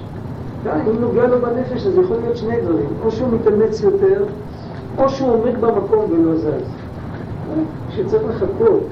די, 0.63 0.69
אם 0.69 1.01
נוגע 1.01 1.27
לו 1.27 1.37
בנפש, 1.41 1.87
אז 1.87 1.97
יכול 1.97 2.17
להיות 2.21 2.37
שני 2.37 2.61
דברים. 2.61 2.87
או 3.05 3.11
שהוא 3.11 3.29
מתאמץ 3.29 3.81
יותר, 3.81 4.23
או 4.97 5.09
שהוא 5.09 5.33
עומד 5.33 5.61
במקום 5.61 6.05
ולא 6.11 6.35
זז. 6.35 6.82
כשצריך 7.89 8.23
לחכות, 8.29 8.83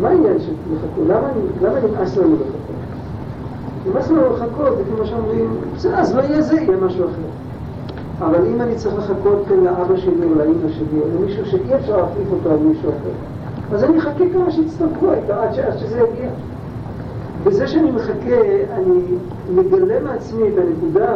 מה 0.00 0.08
העניין 0.08 0.38
של 0.40 0.52
לחכות? 0.74 1.04
למה, 1.08 1.28
למה 1.62 1.78
נמאס 1.80 2.16
לנו 2.16 2.34
לחכות? 2.34 2.72
נמאס 3.86 4.10
לנו 4.10 4.22
לחכות, 4.34 4.76
זה 4.76 4.82
כמו 4.96 5.06
שאומרים, 5.06 5.50
בסדר, 5.76 5.98
אז 5.98 6.16
לא 6.16 6.22
יהיה 6.22 6.42
זה, 6.42 6.60
יהיה 6.60 6.76
משהו 6.76 7.04
אחר. 7.04 7.28
אבל 8.26 8.46
אם 8.46 8.60
אני 8.60 8.74
צריך 8.74 8.94
לחכות 8.98 9.42
לאבא 9.62 9.96
שלי 9.96 10.24
או 10.30 10.34
לאמא 10.34 10.68
שלי 10.68 11.00
או 11.00 11.06
למישהו 11.20 11.46
שאי 11.46 11.74
אפשר 11.74 11.96
להחליף 11.96 12.28
אותו 12.32 12.50
על 12.50 12.58
מישהו 12.58 12.90
אחר, 12.90 13.10
אז 13.74 13.84
אני 13.84 13.98
אחכה 13.98 14.24
כמה 14.32 14.50
שיצטרכו, 14.50 15.10
עד, 15.10 15.30
עד 15.30 15.78
שזה 15.78 15.98
יגיע. 15.98 16.30
בזה 17.44 17.68
שאני 17.68 17.90
מחכה, 17.90 18.36
אני 18.72 19.02
מגלה 19.54 20.00
מעצמי 20.00 20.48
את 20.48 20.54
הנקודה 20.58 21.14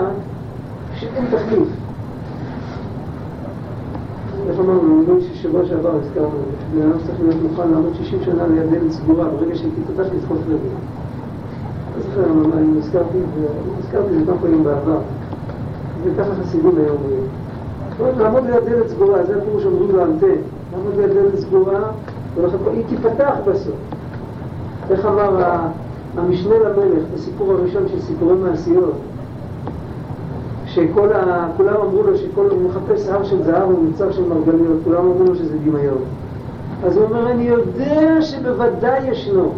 שאין 0.94 1.24
תחליף. 1.30 1.68
איך 4.48 4.60
אמרנו, 4.60 5.02
נדמה 5.02 5.20
ששבוע 5.20 5.60
שעבר 5.66 5.90
הזכרנו, 5.94 6.38
בן 6.74 6.82
אדם 6.82 6.98
צריך 7.06 7.20
להיות 7.20 7.42
מוכן 7.42 7.70
לעמוד 7.70 7.92
60 7.94 8.18
שנה 8.24 8.46
ליד 8.46 8.70
דלת 8.70 8.92
סגורה, 8.92 9.24
ברגע 9.28 9.56
שהיא 9.56 9.70
תיפתח 9.74 10.06
לדחוף 10.14 10.38
רגל. 10.46 10.74
לא 11.96 12.02
זוכר, 12.02 12.58
אני 12.58 12.78
הזכרתי, 12.78 13.18
הזכרתי 13.78 14.14
את 14.14 14.18
זה 14.18 14.26
כמה 14.26 14.38
פעמים 14.40 14.64
בעבר, 14.64 14.98
וככה 16.04 16.34
חסידים 16.42 16.70
היום 16.76 16.96
אומרים. 18.00 18.18
לעמוד 18.18 18.44
ליד 18.44 18.64
דלת 18.64 18.88
סגורה, 18.88 19.24
זה 19.24 19.36
הפירוש 19.36 19.62
שאומרים 19.62 19.90
לו 19.90 20.04
אנטן, 20.04 20.40
לעמוד 20.72 20.94
ליד 20.96 21.10
דלת 21.10 21.38
סגורה 21.38 21.80
היא 22.72 22.84
תיפתח 22.88 23.34
בסוף. 23.46 23.74
איך 24.90 25.06
אמר 25.06 25.60
המשנה 26.16 26.54
למלך 26.58 27.02
בסיפור 27.14 27.52
הראשון 27.52 27.82
של 27.88 28.00
סיפורי 28.00 28.34
מעשיות, 28.34 28.94
שכולם 30.76 31.76
אמרו 31.82 32.02
לו 32.02 32.18
שכל 32.18 32.46
הוא 32.50 32.62
מחפש 32.62 33.08
הר 33.08 33.24
של 33.24 33.42
זהב 33.42 33.68
ומוצר 33.68 34.12
של 34.12 34.22
מרגליות, 34.28 34.78
כולם 34.84 34.98
אמרו 34.98 35.24
לו 35.24 35.34
שזה 35.34 35.58
דמיון. 35.58 35.98
אז 36.84 36.96
הוא 36.96 37.04
אומר, 37.04 37.30
אני 37.30 37.42
יודע 37.42 38.22
שבוודאי 38.22 39.10
ישנו. 39.10 39.52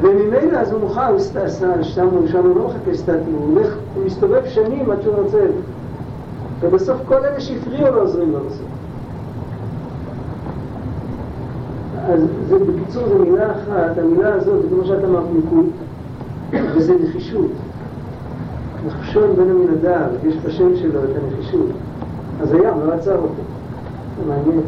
וממילא 0.00 0.58
אז 0.58 0.72
הוא 0.72 0.80
מוכן, 0.80 1.00
הוא 1.00 1.16
עשה, 1.16 1.82
שם 1.82 2.06
הוא 2.06 2.26
שם 2.26 2.46
הוא 2.46 2.56
לא 2.56 2.66
מחכה 2.66 2.94
סטטי, 2.94 3.30
הוא 3.32 3.54
הולך, 3.54 3.74
הוא 3.94 4.04
מסתובב 4.04 4.42
שנים 4.46 4.90
עד 4.90 5.02
שהוא 5.02 5.14
רוצה 5.14 5.38
את 5.44 5.48
זה. 5.48 5.60
ובסוף 6.60 6.96
כל 7.04 7.24
אלה 7.24 7.40
שהפריעו 7.40 7.94
לו 7.94 8.00
עוזרים 8.00 8.32
לו 8.32 8.38
בסוף. 8.38 8.66
אז 12.08 12.20
זה, 12.48 12.58
בקיצור, 12.58 13.08
זו 13.08 13.18
מילה 13.18 13.52
אחת, 13.52 13.98
המילה 13.98 14.34
הזאת, 14.34 14.62
זה 14.62 14.68
כמו 14.68 14.84
שאת 14.84 15.04
אמרת, 15.04 15.24
ניקוד, 15.34 15.66
וזה 16.76 16.94
נחישות. 17.04 17.50
נחשון 18.86 19.36
בין 19.36 19.50
המנהדל, 19.50 20.28
יש 20.28 20.36
בשם 20.36 20.76
שלו 20.76 21.00
את 21.04 21.22
הנחישות. 21.22 21.66
אז 22.40 22.52
הים 22.52 22.80
לא 22.86 22.92
עצר 22.92 23.16
אותו. 23.16 23.42
זה 24.18 24.28
מעניין. 24.28 24.60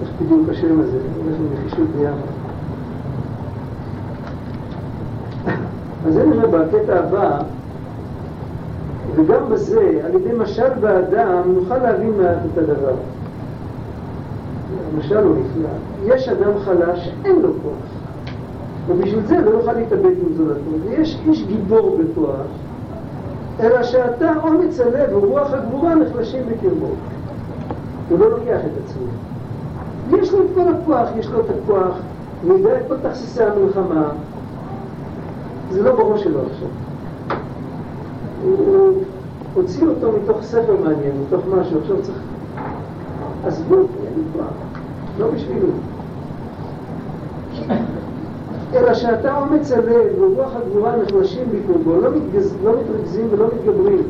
איך 0.00 0.10
בדיוק 0.22 0.48
השם 0.48 0.80
הזה, 0.80 0.98
עם 1.20 1.46
נחישות 1.52 1.88
ביחד. 1.98 2.38
אז 6.06 6.14
זה 6.14 6.26
נראה 6.26 6.46
בקטע 6.46 6.98
הבא, 6.98 7.38
וגם 9.14 9.48
בזה, 9.50 10.00
על 10.04 10.14
ידי 10.14 10.30
משל 10.38 10.74
באדם, 10.80 11.42
נוכל 11.46 11.78
להבין 11.78 12.12
מעט 12.20 12.38
את 12.52 12.58
הדבר. 12.58 12.94
המשל 14.94 15.18
הוא 15.18 15.36
נפלא. 15.36 15.68
יש 16.14 16.28
אדם 16.28 16.58
חלש 16.64 17.04
שאין 17.04 17.42
לו 17.42 17.48
כוח, 17.62 17.72
ובשביל 18.86 19.26
זה 19.26 19.40
לא 19.40 19.50
יוכל 19.50 19.72
להתאבד 19.72 20.04
עם 20.04 20.34
זולתו. 20.36 20.70
ויש 20.84 21.18
איש 21.28 21.44
גיבור 21.46 21.98
בכוח, 21.98 22.46
אלא 23.60 23.82
שאתה 23.82 24.32
אומץ 24.42 24.80
הלב 24.80 25.16
ורוח 25.16 25.52
הגבורה 25.52 25.94
נחלשים 25.94 26.42
בקרבו. 26.46 26.90
הוא 28.08 28.18
לא 28.18 28.30
לוקח 28.30 28.58
את 28.66 28.84
עצמו. 28.84 29.06
יש 30.18 30.32
לו 30.32 30.42
את 30.42 30.46
כל 30.54 30.68
הכוח, 30.68 31.08
יש 31.18 31.26
לו 31.26 31.40
את 31.40 31.44
הכוח, 31.50 31.94
הוא 32.42 32.58
יודע 32.58 32.76
את 32.76 32.82
כל 32.88 32.94
תכסיסי 33.02 33.42
המלחמה. 33.42 34.08
זה 35.70 35.82
לא 35.82 35.96
בראש 35.96 36.24
שלו 36.24 36.40
עכשיו. 36.50 36.68
הוא 38.42 38.92
הוציא 39.54 39.86
אותו 39.86 40.12
מתוך 40.12 40.42
ספר 40.42 40.76
מעניין, 40.84 41.12
מתוך 41.26 41.44
משהו, 41.46 41.80
עכשיו 41.80 42.02
צריך... 42.02 42.18
עזבו, 43.44 43.74
אין 43.76 44.12
לי 44.16 44.22
כוח, 44.32 44.52
לא 45.18 45.30
בשבילו. 45.30 45.68
אלא 48.74 48.94
שאתה 48.94 49.38
אומץ 49.38 49.72
הלב 49.72 50.18
ורוח 50.20 50.52
הגבורה 50.56 50.96
נחלשים 50.96 51.44
בקרבו, 51.52 52.00
לא, 52.00 52.10
מתגז... 52.10 52.54
לא 52.64 52.72
מתרכזים 52.80 53.26
ולא 53.30 53.46
מתגברים, 53.46 54.02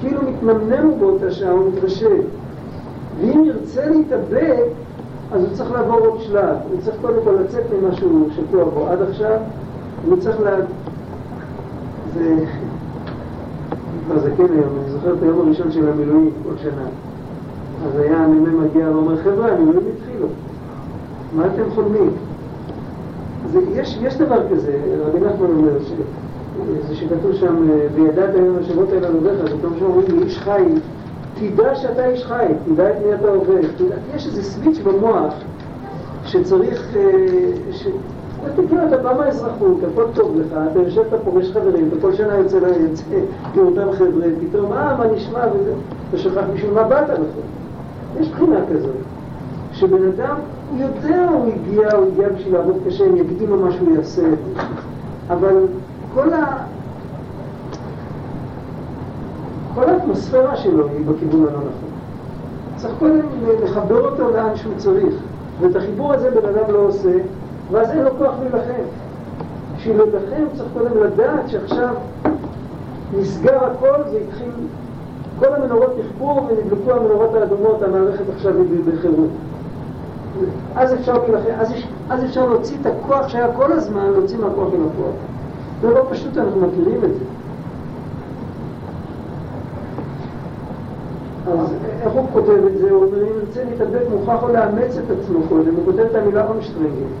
כאילו 0.00 0.20
מתנמנם 0.22 1.00
באותה 1.00 1.30
שעה, 1.30 1.50
הוא 1.50 1.70
מתרשם. 1.72 2.16
ואם 3.20 3.44
ירצה 3.44 3.86
להתאבק, 3.86 4.64
אז 5.32 5.44
הוא 5.44 5.50
צריך 5.52 5.72
לעבור 5.72 5.98
עוד 5.98 6.20
שלב. 6.20 6.56
הוא 6.70 6.80
צריך 6.84 6.96
קודם 7.00 7.18
כל 7.24 7.30
לצאת 7.44 7.62
ממה 7.72 7.94
שהוא 7.94 8.28
שקוע 8.36 8.64
בו 8.64 8.86
עד 8.86 9.02
עכשיו, 9.02 9.38
והוא 10.04 10.18
צריך 10.20 10.40
לה... 10.40 10.56
זה... 12.14 12.44
כבר 14.06 14.18
זקן 14.18 14.52
היום, 14.54 14.78
אני 14.82 14.90
זוכר 14.92 15.14
את 15.14 15.22
היום 15.22 15.40
הראשון 15.40 15.72
של 15.72 15.88
המילואים 15.88 16.30
כל 16.42 16.56
שנה. 16.62 16.86
אז 17.86 17.98
היה 17.98 18.24
המ"מ 18.24 18.64
מגיע 18.64 18.90
ואומר, 18.90 19.16
חבר'ה, 19.16 19.52
המילואים 19.52 19.86
התחילו. 19.96 20.26
מה 21.36 21.46
אתם 21.46 21.62
חולמים? 21.74 22.10
זה, 23.52 23.60
יש, 23.74 23.98
יש 24.02 24.16
דבר 24.16 24.40
כזה, 24.50 24.78
רבי 25.06 25.20
נחמן 25.20 25.46
אומר, 25.46 25.78
ש, 25.84 25.92
זה 26.88 26.94
שכתוב 26.96 27.32
שם, 27.32 27.56
וידעת 27.94 28.34
היום 28.34 28.56
השמות 28.60 28.92
האלה 28.92 29.08
עובדיך, 29.08 29.32
זה 29.42 29.56
כמו 29.60 29.78
שאומרים 29.78 30.06
לי, 30.08 30.24
איש 30.24 30.38
חי, 30.38 30.64
תדע 31.34 31.74
שאתה 31.74 32.06
איש 32.06 32.24
חי, 32.24 32.46
תדע 32.64 32.90
את 32.90 32.96
מי 33.06 33.14
אתה 33.14 33.28
עובד. 33.28 33.62
תדע, 33.76 33.94
יש 34.14 34.26
איזה 34.26 34.42
סוויץ' 34.42 34.78
במוח 34.78 35.34
שצריך, 36.24 36.96
אה, 36.96 37.02
ש... 37.72 37.86
תקרא, 38.56 38.86
אתה 38.88 38.96
בא 38.96 39.14
מהאזרחות, 39.18 39.78
הכל 39.92 40.04
טוב 40.14 40.36
לך, 40.40 40.58
אתה 40.72 40.78
יושב, 40.78 41.00
אתה 41.08 41.18
פוגש 41.18 41.52
חברים, 41.52 41.88
אתה 41.88 42.00
כל 42.00 42.12
שנה 42.12 42.34
יוצא 42.34 42.58
ליוצא 42.58 43.04
עם 43.54 43.66
אותם 43.66 43.92
חבר'ה, 43.92 44.26
פתאום, 44.40 44.72
אה, 44.72 44.96
מה 44.96 45.04
נשמע 45.16 45.40
וזה, 45.54 45.72
אתה 46.08 46.18
שוכח 46.18 46.42
בשביל 46.54 46.70
מה 46.70 46.82
באת 46.82 47.08
לך. 47.08 47.18
יש 48.20 48.28
בחינה 48.28 48.60
כזאת, 48.70 48.90
שבן 49.72 50.08
אדם 50.08 50.36
יודע 50.78 51.28
הוא 51.28 51.52
הגיע, 51.52 51.94
הוא 51.94 52.06
הגיע 52.12 52.28
בשביל 52.28 52.54
לעבוד 52.54 52.76
קשה, 52.86 53.04
הם 53.04 53.16
יגידו 53.16 53.46
לו 53.46 53.56
מה 53.56 53.72
שהוא 53.72 53.96
יעשה, 53.96 54.28
אבל 55.30 55.56
כל 56.14 56.32
ה... 56.32 56.56
כל 59.74 59.88
האטמוספירה 59.88 60.56
שלו 60.56 60.88
היא 60.88 61.06
בכיוון 61.06 61.40
הלא 61.40 61.50
נכון. 61.50 61.92
צריך 62.76 62.94
קודם 62.98 63.20
לחבר 63.62 64.10
אותו 64.10 64.30
לאן 64.30 64.56
שהוא 64.56 64.72
צריך, 64.76 65.14
ואת 65.60 65.76
החיבור 65.76 66.12
הזה 66.12 66.30
בן 66.30 66.48
אדם 66.48 66.72
לא 66.74 66.78
עושה, 66.78 67.12
ואז 67.70 67.90
אין 67.90 68.02
לו 68.02 68.10
כוח 68.18 68.34
להילחם. 68.40 68.82
בשביל 69.76 69.96
להילחם 69.96 70.56
צריך 70.56 70.68
קודם 70.72 71.04
לדעת 71.04 71.48
שעכשיו 71.48 71.94
נסגר 73.18 73.64
הכל 73.64 74.00
והתחיל, 74.12 74.52
כל 75.38 75.54
המנורות 75.54 75.92
נכפו 75.98 76.40
ונדלקו 76.48 76.92
המנורות 76.92 77.34
האדומות, 77.34 77.82
המערכת 77.82 78.24
עכשיו 78.36 78.52
היא 78.56 78.94
בחירום. 78.94 79.28
אז 80.76 80.94
אפשר 80.94 81.14
אז, 81.58 81.72
אז 82.10 82.24
אפשר 82.24 82.46
להוציא 82.48 82.76
את 82.80 82.86
הכוח 82.86 83.28
שהיה 83.28 83.52
כל 83.52 83.72
הזמן, 83.72 84.10
להוציא 84.12 84.38
מהכוח 84.38 84.68
אל 84.74 84.80
הכוח. 84.92 85.14
זה 85.80 85.90
לא 85.90 86.06
פשוט, 86.10 86.38
אנחנו 86.38 86.60
מכירים 86.60 87.04
את 87.04 87.14
זה. 87.14 87.24
אז 91.52 91.74
איך 92.02 92.12
הוא 92.12 92.26
כותב 92.32 92.66
את 92.66 92.78
זה? 92.78 92.90
הוא 92.90 93.04
אומר, 93.04 93.22
אם 93.22 93.32
נרצה 93.38 93.64
להתאבק 93.70 94.02
מוכרח 94.10 94.42
או 94.42 94.48
לאמץ 94.48 94.96
את 94.96 95.10
עצמו 95.10 95.38
קודם, 95.48 95.74
הוא 95.74 95.84
כותב 95.84 95.98
את 96.10 96.14
המילה 96.14 96.46
אונשטרנגל. 96.48 97.12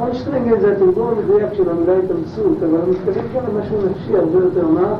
אונשטרנגל 0.00 0.60
זה 0.60 0.72
התרגום 0.72 1.08
המדויק 1.08 1.52
של 1.52 1.70
המילה 1.70 1.92
התאמצות, 1.92 2.56
אבל 2.62 2.78
הוא 2.78 2.94
מתכוון 2.94 3.24
כאן 3.32 3.40
למשהו 3.48 3.78
נפשי 3.90 4.16
הרבה 4.16 4.38
יותר 4.38 4.66
מה. 4.66 4.94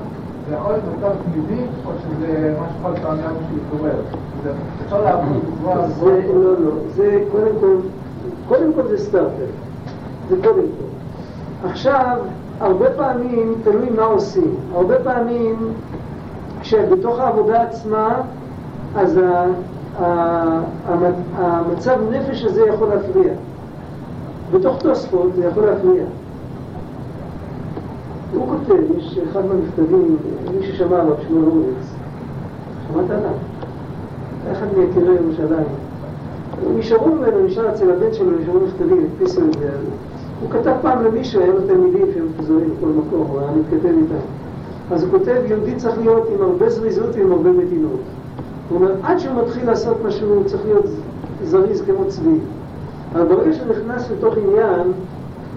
זה 0.49 0.55
יכול 0.55 0.73
להיות 0.73 0.85
מצב 0.99 1.11
תמידי, 1.25 1.63
או 1.87 1.91
שזה 2.03 2.55
משהו 2.61 2.83
להיות 2.83 2.99
פעם 3.03 3.17
שהתעורר? 3.19 4.01
אפשר 4.85 5.05
לעבוד 5.05 5.43
בצורה... 5.59 5.89
זה, 5.89 6.33
לא, 6.35 6.53
לא, 6.53 6.71
זה 6.97 7.25
קודם 7.33 7.53
כל, 7.61 7.77
קודם 8.49 8.73
כל 8.73 8.89
זה 8.89 8.99
סטארטר. 8.99 9.47
זה 10.29 10.37
קודם 10.43 10.55
כל. 10.55 10.87
עכשיו, 11.69 12.19
הרבה 12.61 12.91
פעמים 12.91 13.55
תלוי 13.65 13.91
מה 13.97 14.05
עושים. 14.05 14.55
הרבה 14.75 14.95
פעמים 15.05 15.73
כשבתוך 16.61 17.19
העבודה 17.19 17.63
עצמה, 17.63 18.23
אז 18.97 19.21
המצב 21.37 21.97
נפש 22.11 22.45
הזה 22.45 22.67
יכול 22.67 22.89
להפריע. 22.89 23.33
בתוך 24.53 24.79
תוספות 24.83 25.31
זה 25.37 25.45
יכול 25.45 25.67
להפריע. 25.67 26.05
הוא 28.37 28.49
כותב, 28.49 28.82
יש 28.97 29.18
אחד 29.30 29.41
מהמכתבים, 29.47 30.16
מי 30.59 30.66
ששמע 30.66 31.01
עליו, 31.01 31.14
שמואל 31.28 31.45
אורץ, 31.45 31.95
שמעת 32.89 33.11
עליו? 33.11 33.30
אחד 34.53 34.66
מיקירי 34.78 35.14
ירושלים. 35.14 35.66
נשארו 36.76 37.14
ממנו, 37.14 37.47
נשאר 37.47 37.68
אצל 37.68 37.91
הבן 37.91 38.12
שלו, 38.12 38.30
נשארו 38.30 38.61
מכתבים, 38.61 39.05
הדפיסו 39.05 39.41
את 39.41 39.53
זה. 39.59 39.68
הוא 40.41 40.51
כתב 40.51 40.72
פעם 40.82 41.05
למישהו, 41.05 41.41
היה 41.41 41.53
לו 41.53 41.61
תלמידים 41.61 42.07
שהם 42.14 42.26
מפוזרים 42.34 42.70
בכל 42.76 42.87
מקום, 42.87 43.26
הוא 43.30 43.41
היה 43.41 43.51
מתכתב 43.51 43.84
איתם. 43.87 44.24
אז 44.91 45.03
הוא 45.03 45.11
כותב, 45.11 45.37
יהודי 45.49 45.74
צריך 45.76 45.99
להיות 45.99 46.28
עם 46.34 46.43
הרבה 46.43 46.70
זריזות 46.70 47.14
ועם 47.14 47.32
הרבה 47.32 47.51
מתינות. 47.51 48.01
הוא 48.68 48.78
אומר, 48.78 48.93
עד 49.03 49.18
שהוא 49.18 49.34
מתחיל 49.43 49.66
לעשות 49.66 49.97
משהו, 50.05 50.28
הוא 50.28 50.45
צריך 50.45 50.62
להיות 50.64 50.87
זריז 51.45 51.82
כמו 51.82 52.05
צבי. 52.09 52.39
אבל 53.12 53.24
ברגע 53.24 53.53
שהוא 53.53 53.66
נכנס 53.70 54.11
לתוך 54.11 54.34
עניין, 54.37 54.93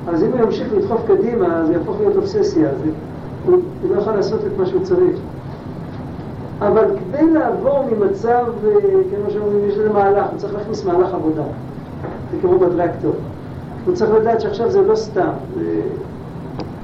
אז 0.07 0.23
אם 0.23 0.31
הוא 0.31 0.39
ימשיך 0.39 0.73
לדחוף 0.73 1.01
קדימה, 1.07 1.65
זה 1.65 1.73
יהפוך 1.73 1.97
להיות 1.99 2.15
אובססיה, 2.15 2.69
זה, 2.83 2.89
הוא, 3.45 3.55
הוא 3.81 3.95
לא 3.95 4.01
יכול 4.01 4.13
לעשות 4.13 4.39
את 4.47 4.57
מה 4.57 4.65
שהוא 4.65 4.83
צריך. 4.83 5.17
אבל 6.59 6.85
כדי 6.99 7.29
לעבור 7.29 7.85
ממצב, 7.91 8.45
אה, 8.65 8.71
כמו 9.09 9.31
שאומרים, 9.31 9.69
יש 9.69 9.77
לזה 9.77 9.89
מהלך, 9.89 10.25
הוא 10.31 10.37
צריך 10.37 10.53
להכניס 10.53 10.85
מהלך 10.85 11.13
עבודה. 11.13 11.43
זה 12.31 12.37
כמו 12.41 12.59
בטרקטור. 12.59 13.13
הוא 13.85 13.95
צריך 13.95 14.11
לדעת 14.11 14.41
שעכשיו 14.41 14.71
זה 14.71 14.81
לא 14.81 14.95
סתם. 14.95 15.29
זה... 15.55 15.81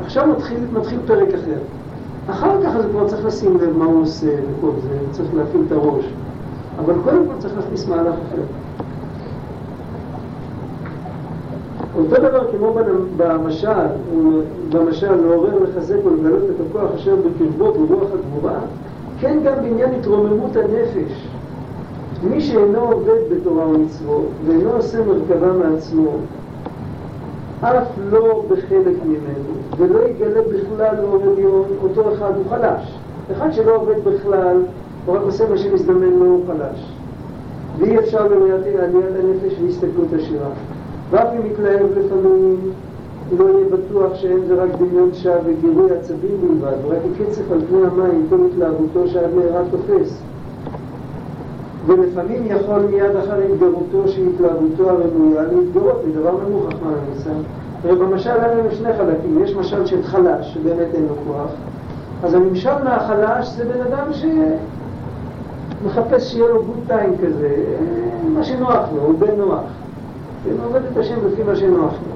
עכשיו 0.03 0.28
מתחיל, 0.28 0.57
מתחיל 0.74 0.99
פרק 1.05 1.28
אחר. 1.34 1.59
אחר 2.30 2.63
כך 2.63 2.76
הוא 2.76 2.84
כבר 2.91 3.07
צריך 3.07 3.26
לשים 3.26 3.57
לב 3.57 3.78
מה 3.78 3.86
הוא 3.86 4.01
עושה 4.01 4.28
וכל 4.28 4.72
זה, 4.84 4.97
צריך 5.11 5.34
להפעיל 5.34 5.63
את 5.68 5.72
הראש. 5.72 6.05
אבל 6.80 6.93
קודם 7.03 7.26
כל 7.28 7.34
צריך 7.39 7.53
להכניס 7.57 7.88
מהלך 7.88 8.16
אחר. 8.28 8.41
אותו 11.97 12.15
דבר 12.15 12.51
כמו 12.51 12.75
במשל, 13.17 13.69
במשל 14.69 15.15
לעורר, 15.15 15.63
לחזק 15.63 15.95
ולגלות 16.05 16.43
את 16.43 16.55
הכוח 16.69 16.91
אשר 16.95 17.15
בקרבו 17.15 17.71
ברוח 17.71 18.07
הגבורה, 18.13 18.59
כן 19.19 19.37
גם 19.43 19.55
בעניין 19.55 19.93
התרוממות 19.93 20.55
הנפש. 20.55 21.27
מי 22.23 22.41
שאינו 22.41 22.79
עובד 22.79 23.19
בתורה 23.31 23.67
ומצוות 23.67 24.25
ואינו 24.45 24.71
עושה 24.71 24.97
מרכבה 25.05 25.53
מעצמו, 25.53 26.11
אף 27.61 27.87
לא 28.11 28.43
בחלק 28.49 28.95
ממנו, 29.05 29.53
ולא 29.77 29.99
יגלה 30.07 30.41
בכלל 30.41 30.95
לאור 31.01 31.21
עליון, 31.33 31.63
אותו 31.83 32.13
אחד 32.13 32.31
הוא 32.35 32.43
חלש. 32.49 32.97
אחד 33.31 33.53
שלא 33.53 33.75
עובד 33.75 33.95
בכלל, 34.03 34.57
הוא 35.05 35.15
רק 35.15 35.21
עושה 35.21 35.49
מה 35.49 35.57
שמזדמן 35.57 36.09
לו, 36.19 36.25
הוא 36.25 36.43
חלש. 36.47 36.91
ואי 37.79 37.99
אפשר 37.99 38.27
לראיית 38.27 38.65
עליית 38.65 39.05
הנפש 39.19 39.59
והסתכלות 39.61 40.13
עשירה. 40.13 40.49
רק 41.12 41.28
אם 41.34 41.45
יתלהב 41.51 41.86
לפעמים, 41.97 42.58
לא 43.38 43.45
יהיה 43.45 43.66
בטוח 43.72 44.16
שאין 44.16 44.45
זה 44.47 44.64
רק 44.64 44.70
דמיון 44.80 45.10
שווא 45.14 45.36
וגירוי 45.45 45.91
עצבים 45.91 46.38
בלבד, 46.41 46.74
ורק 46.86 46.97
יקצף 47.14 47.51
על 47.51 47.60
פני 47.70 47.86
המים 47.88 48.26
כל 48.30 48.38
התלהבותו 48.51 49.08
שעד 49.08 49.30
מהרה 49.36 49.62
תופס. 49.72 50.22
ולפעמים 51.86 52.43
יכול 52.45 52.80
מיד 52.80 53.16
אחר 53.16 53.38
התגרותו 53.38 54.08
של 54.08 54.22
התלהבותו 54.34 54.89
הרמויה 54.89 55.41
להתגרות 55.43 56.01
נמוך, 56.47 56.66
רחמנא 56.68 56.95
ליצלן. 57.14 57.41
הרי 57.84 57.95
במשל 57.95 58.30
היה 58.30 58.56
לנו 58.56 58.72
שני 58.72 58.93
חלקים, 58.93 59.43
יש 59.43 59.56
משל 59.56 59.86
של 59.86 60.03
חלש, 60.03 60.53
שבאמת 60.53 60.88
אין 60.93 61.06
לו 61.10 61.16
כוח, 61.28 61.49
אז 62.24 62.34
הנמשל 62.34 62.84
מהחלש 62.84 63.47
זה 63.47 63.66
בן 63.66 63.82
אדם 63.82 64.08
שמחפש 65.84 66.32
שיהיה 66.32 66.47
לו 66.47 66.64
גוד 66.64 66.80
טיים 66.88 67.14
כזה, 67.18 67.56
מה 68.34 68.43
שנוח 68.43 68.89
לו, 68.95 69.01
הוא 69.01 69.20
בן 69.20 69.36
נוח. 69.38 69.84
הוא 70.51 70.65
עובד 70.69 70.81
את 70.91 70.97
השם 70.97 71.15
לפי 71.27 71.43
מה 71.43 71.55
שנוח 71.55 71.93
לו. 71.93 72.15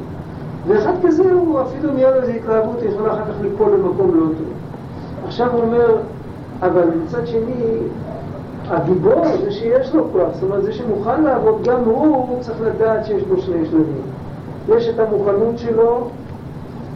ואחד 0.68 0.94
כזה, 1.04 1.32
הוא 1.34 1.62
אפילו 1.62 1.94
נהיה 1.94 2.12
לו 2.12 2.22
איזו 2.22 2.32
התלהבות, 2.32 2.84
יכולה 2.84 3.14
אחר 3.14 3.26
כך 3.26 3.42
ליפול 3.42 3.72
למקום 3.74 4.16
לא 4.16 4.26
טוב. 4.26 4.48
עכשיו 5.28 5.52
הוא 5.52 5.62
אומר, 5.62 5.96
אבל 6.62 6.90
מצד 7.04 7.28
שני, 7.28 7.78
הגיבור 8.68 9.24
זה 9.44 9.52
שיש 9.52 9.96
לו 9.96 10.08
כוח, 10.12 10.34
זאת 10.34 10.44
אומרת 10.44 10.64
זה 10.64 10.74
שמוכן 10.74 11.24
לעבוד, 11.24 11.64
גם 11.64 11.84
הוא 11.84 12.40
צריך 12.40 12.62
לדעת 12.62 13.06
שיש 13.06 13.24
בו 13.24 13.42
שני 13.42 13.66
שלבים. 13.66 14.02
יש 14.70 14.88
את 14.88 15.00
המוכנות 15.00 15.58
שלו, 15.58 16.08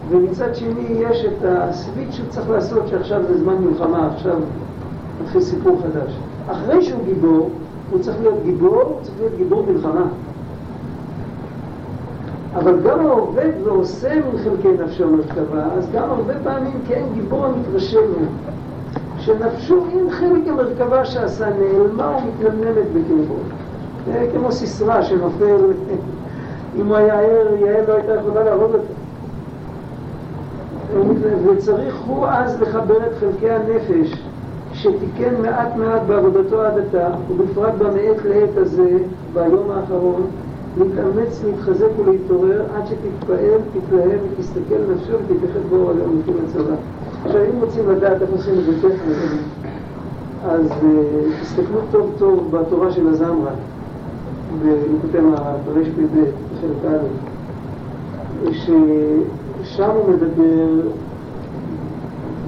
ומצד 0.10 0.56
שני 0.56 0.88
יש 1.10 1.26
את 1.26 1.46
הסוויץ' 1.46 2.12
שהוא 2.12 2.28
צריך 2.30 2.50
לעשות 2.50 2.88
שעכשיו 2.88 3.22
זה 3.28 3.38
זמן 3.38 3.56
מלחמה, 3.56 4.10
עכשיו 4.16 4.36
מתחיל 5.24 5.42
סיפור 5.42 5.78
חדש. 5.82 6.18
אחרי 6.48 6.82
שהוא 6.82 7.04
גיבור, 7.06 7.50
הוא 7.92 8.00
צריך 8.00 8.18
להיות 8.22 8.44
גיבור, 8.44 8.82
הוא 8.82 8.98
צריך 9.02 9.16
להיות 9.20 9.34
גיבור 9.38 9.66
מלחמה. 9.72 10.06
אבל 12.56 12.80
גם 12.80 13.06
העובד 13.06 13.52
ועושה 13.64 14.14
מחלקי 14.34 14.84
נפשו 14.84 15.10
מרכבה, 15.10 15.64
אז 15.78 15.88
גם 15.94 16.10
הרבה 16.10 16.34
פעמים 16.44 16.80
כן 16.88 17.04
גיבור 17.14 17.46
המתרשם 17.46 18.00
ממנו. 18.00 18.32
שנפשו 19.20 19.86
עם 19.92 20.10
חלק 20.10 20.48
המרכבה 20.48 21.06
שעשה 21.06 21.46
נעלמה 21.50 22.18
ומתנמנמת 22.18 22.86
בקרבו. 22.94 23.36
כמו 24.34 24.52
סיסרא 24.52 25.02
שנופל, 25.02 25.56
אם 26.80 26.88
הוא 26.88 26.96
היה 26.96 27.20
ער, 27.20 27.48
יעל 27.60 27.84
לא 27.88 27.94
הייתה 27.94 28.14
יכולה 28.14 28.44
להרוג 28.44 28.72
אותו. 28.74 28.94
וצריך 31.46 31.96
הוא 32.08 32.28
אז 32.28 32.62
לחבר 32.62 32.98
את 32.98 33.12
חלקי 33.20 33.50
הנפש 33.50 34.24
שתיקן 34.74 35.42
מעט 35.42 35.76
מעט 35.76 36.02
בעבודתו 36.08 36.62
עד 36.62 36.74
עתה, 36.78 37.08
ובפרט 37.30 37.74
במעת 37.74 38.26
לעת 38.26 38.58
הזה, 38.58 38.98
ביום 39.34 39.72
האחרון, 39.72 40.22
להתאמץ, 40.78 41.44
להתחזק 41.46 41.88
ולהתעורר 41.98 42.62
עד 42.76 42.84
שתתפעל, 42.88 43.60
תתלהם 43.74 44.20
ותסתכל 44.32 44.94
נפשו 44.94 45.14
ותתייחד 45.14 45.60
באור 45.70 45.92
היום 45.92 46.20
לפי 46.20 46.32
הצבא. 46.48 46.76
עכשיו, 47.26 47.42
אם 47.42 47.62
רוצים 47.62 47.90
לדעת 47.90 48.22
איך 48.22 48.30
עושים 48.30 48.54
את 48.60 48.66
זה 48.66 48.72
טכנית, 48.82 49.18
אז 50.46 50.66
uh, 50.72 51.42
תסתכלו 51.42 51.80
טוב 51.92 52.12
טוב 52.18 52.52
בתורה 52.52 52.92
של 52.92 53.08
הזמרה, 53.08 53.52
בליקוטי 54.62 55.18
ברפ"ב, 55.66 56.18
בחלק 56.54 56.92
א', 56.92 58.52
ששם 58.52 59.90
הוא 59.90 60.10
מדבר 60.10 60.90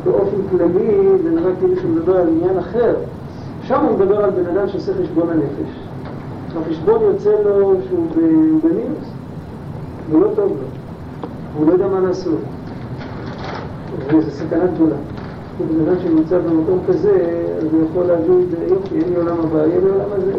באופן 0.06 0.38
כללי, 0.52 1.18
זה 1.24 1.30
נראה 1.30 1.52
כאילו 1.60 1.76
שהוא 1.76 1.92
מדבר 1.92 2.18
על 2.18 2.28
עניין 2.28 2.58
אחר. 2.58 2.96
שם 3.64 3.86
הוא 3.86 3.98
מדבר 3.98 4.24
על 4.24 4.30
בן 4.30 4.46
אדם 4.46 4.68
שעושה 4.68 4.92
חשבון 5.04 5.30
הנפש. 5.30 5.85
החשבון 6.58 7.02
יוצא 7.02 7.30
לו 7.46 7.76
שהוא 7.88 8.08
במינוס, 8.64 9.10
ולא 10.12 10.28
טוב 10.36 10.52
לו, 10.52 10.68
הוא 11.58 11.68
לא 11.68 11.74
יודע 11.74 11.88
מה 11.88 12.00
לעשות. 12.00 12.40
וזו 14.08 14.32
סכנה 14.32 14.66
גדולה. 14.66 14.96
בן 15.60 15.90
אדם 15.90 16.00
שנמצא 16.04 16.40
במקום 16.40 16.80
כזה, 16.88 17.44
אז 17.58 17.64
הוא 17.72 17.86
יכול 17.92 18.04
להגיד, 18.04 18.70
יופי, 18.70 18.96
אין 18.96 19.10
לי 19.10 19.16
עולם 19.16 19.40
הבא, 19.40 19.58
יהיה 19.58 19.80
לי 19.80 19.90
עולם 19.90 20.10
הזה. 20.12 20.34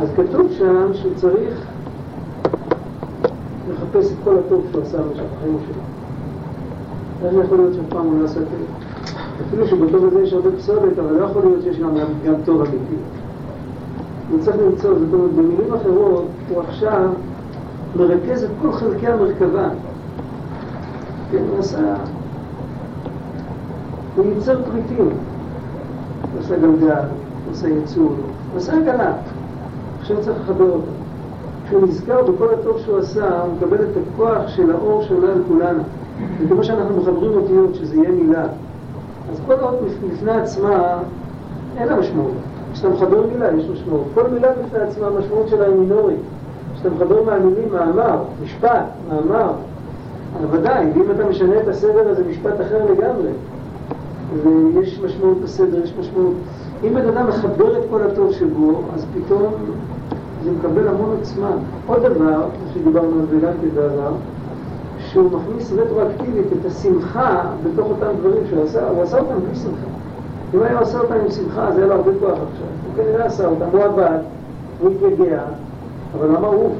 אז 0.00 0.08
כתוב 0.16 0.46
שם 0.58 0.94
שהוא 0.94 1.12
צריך 1.16 1.66
לחפש 3.70 4.12
את 4.12 4.16
כל 4.24 4.36
הטוב 4.38 4.64
שהוא 4.70 4.82
עשה 4.82 4.98
במשך 4.98 5.22
החיים 5.36 5.56
שלו. 5.66 5.82
איך 7.24 7.44
יכול 7.44 7.58
להיות 7.58 7.74
שאף 7.74 7.84
פעם 7.88 8.06
הוא 8.06 8.20
לא 8.20 8.24
עשה 8.24 8.40
טוב? 8.40 8.90
אפילו 9.48 9.66
שבטוב 9.66 10.04
הזה 10.04 10.22
יש 10.22 10.32
הרבה 10.32 10.50
פסולת, 10.58 10.98
אבל 10.98 11.12
לא 11.12 11.24
יכול 11.24 11.42
להיות 11.42 11.62
שיש 11.62 11.78
גם 12.26 12.34
טוב 12.44 12.60
אמיתי. 12.60 12.96
הוא 14.30 14.40
צריך 14.40 14.56
למצוא, 14.56 14.94
זאת 14.98 15.14
אומרת, 15.14 15.30
במילים 15.32 15.74
אחרות, 15.74 16.24
הוא 16.48 16.60
עכשיו 16.60 17.08
מרכז 17.96 18.44
את 18.44 18.50
כל 18.62 18.72
חלקי 18.72 19.06
המרכבה. 19.06 19.68
כן, 21.30 21.42
הוא 21.50 21.58
עשה... 21.58 21.94
הוא 24.16 24.24
ייצר 24.26 24.62
פריטים. 24.62 25.08
הוא 26.32 26.40
עושה 26.40 26.58
גלגל, 26.58 26.90
הוא 26.90 27.52
עושה 27.52 27.68
ייצור, 27.68 28.04
הוא 28.04 28.56
עושה 28.56 28.72
הגנה. 28.76 29.12
עכשיו 30.00 30.16
צריך 30.20 30.36
לחבר 30.40 30.70
אותו. 30.70 30.90
כשהוא 31.66 31.82
נזכר 31.82 32.22
בכל 32.22 32.46
הטוב 32.54 32.78
שהוא 32.78 32.98
עשה, 32.98 33.40
הוא 33.40 33.52
מקבל 33.56 33.76
את 33.76 33.96
הכוח 33.96 34.48
של 34.48 34.70
האור 34.70 35.02
שעולה 35.02 35.32
על 35.32 35.42
כולנו. 35.48 35.82
וכמו 36.40 36.64
שאנחנו 36.64 36.96
מחברים 36.96 37.32
אותיות, 37.32 37.74
שזה 37.74 37.96
יהיה 37.96 38.10
מילה, 38.10 38.44
אז 39.32 39.40
כל 39.46 39.54
אות 39.60 39.78
בפני 40.12 40.32
עצמה, 40.32 40.98
אין 41.76 41.88
לה 41.88 41.96
משמעות. 41.96 42.32
כשאתה 42.80 42.94
מחבר 42.94 43.26
מילה, 43.32 43.52
יש 43.52 43.68
משמעות. 43.72 44.04
כל 44.14 44.22
מילה 44.32 44.48
בפני 44.52 44.78
עצמה, 44.78 45.06
המשמעות 45.06 45.48
שלה 45.48 45.66
היא 45.66 45.74
מינורית. 45.74 46.18
כשאתה 46.74 46.90
מחבר 46.90 47.22
מהמילים 47.22 47.68
מאמר, 47.72 48.18
משפט, 48.44 48.84
מאמר, 49.08 49.52
ודאי, 50.50 50.86
ואם 50.94 51.10
אתה 51.10 51.26
משנה 51.26 51.60
את 51.60 51.68
הסדר, 51.68 52.10
אז 52.10 52.16
זה 52.16 52.24
משפט 52.30 52.60
אחר 52.60 52.84
לגמרי. 52.92 53.30
ויש 54.42 55.00
משמעות 55.04 55.40
בסדר, 55.40 55.84
יש 55.84 55.94
משמעות. 56.00 56.34
אם 56.84 56.94
בן 56.94 57.08
אדם 57.08 57.28
מחבר 57.28 57.78
את 57.78 57.84
כל 57.90 58.02
הטוב 58.02 58.32
שבו, 58.32 58.82
אז 58.94 59.06
פתאום 59.14 59.52
זה 60.44 60.50
מקבל 60.50 60.88
המון 60.88 61.16
עוצמה. 61.18 61.50
עוד 61.86 62.02
דבר, 62.02 62.42
שדיברנו 62.74 63.20
על 63.20 63.26
זה 63.30 63.46
גם 63.46 63.52
בעבר, 63.74 64.12
שהוא 64.98 65.30
מכניס 65.30 65.72
רטרואקטיבית 65.72 66.46
את 66.60 66.66
השמחה 66.66 67.40
בתוך 67.64 67.86
אותם 67.90 68.10
דברים 68.20 68.42
שהוא 68.50 68.64
עשה, 68.64 68.88
הוא 68.88 69.02
עשה 69.02 69.18
אותם 69.18 69.34
בלי 69.46 69.56
שמחה. 69.56 69.99
אם 70.54 70.62
היה 70.62 70.78
עושה 70.78 70.98
אותם 70.98 71.14
עם 71.14 71.30
שמחה, 71.30 71.68
אז 71.68 71.78
היה 71.78 71.86
לו 71.86 71.94
הרבה 71.94 72.10
כוח 72.20 72.30
עכשיו. 72.30 72.66
הוא 72.86 72.94
כנראה 72.96 73.24
עשה 73.24 73.46
אותם, 73.46 73.64
הוא 73.72 73.82
עבד, 73.82 74.18
הוא 74.80 74.90
התייגע, 74.90 75.42
אבל 76.18 76.28
למה 76.28 76.46
הוא? 76.46 76.74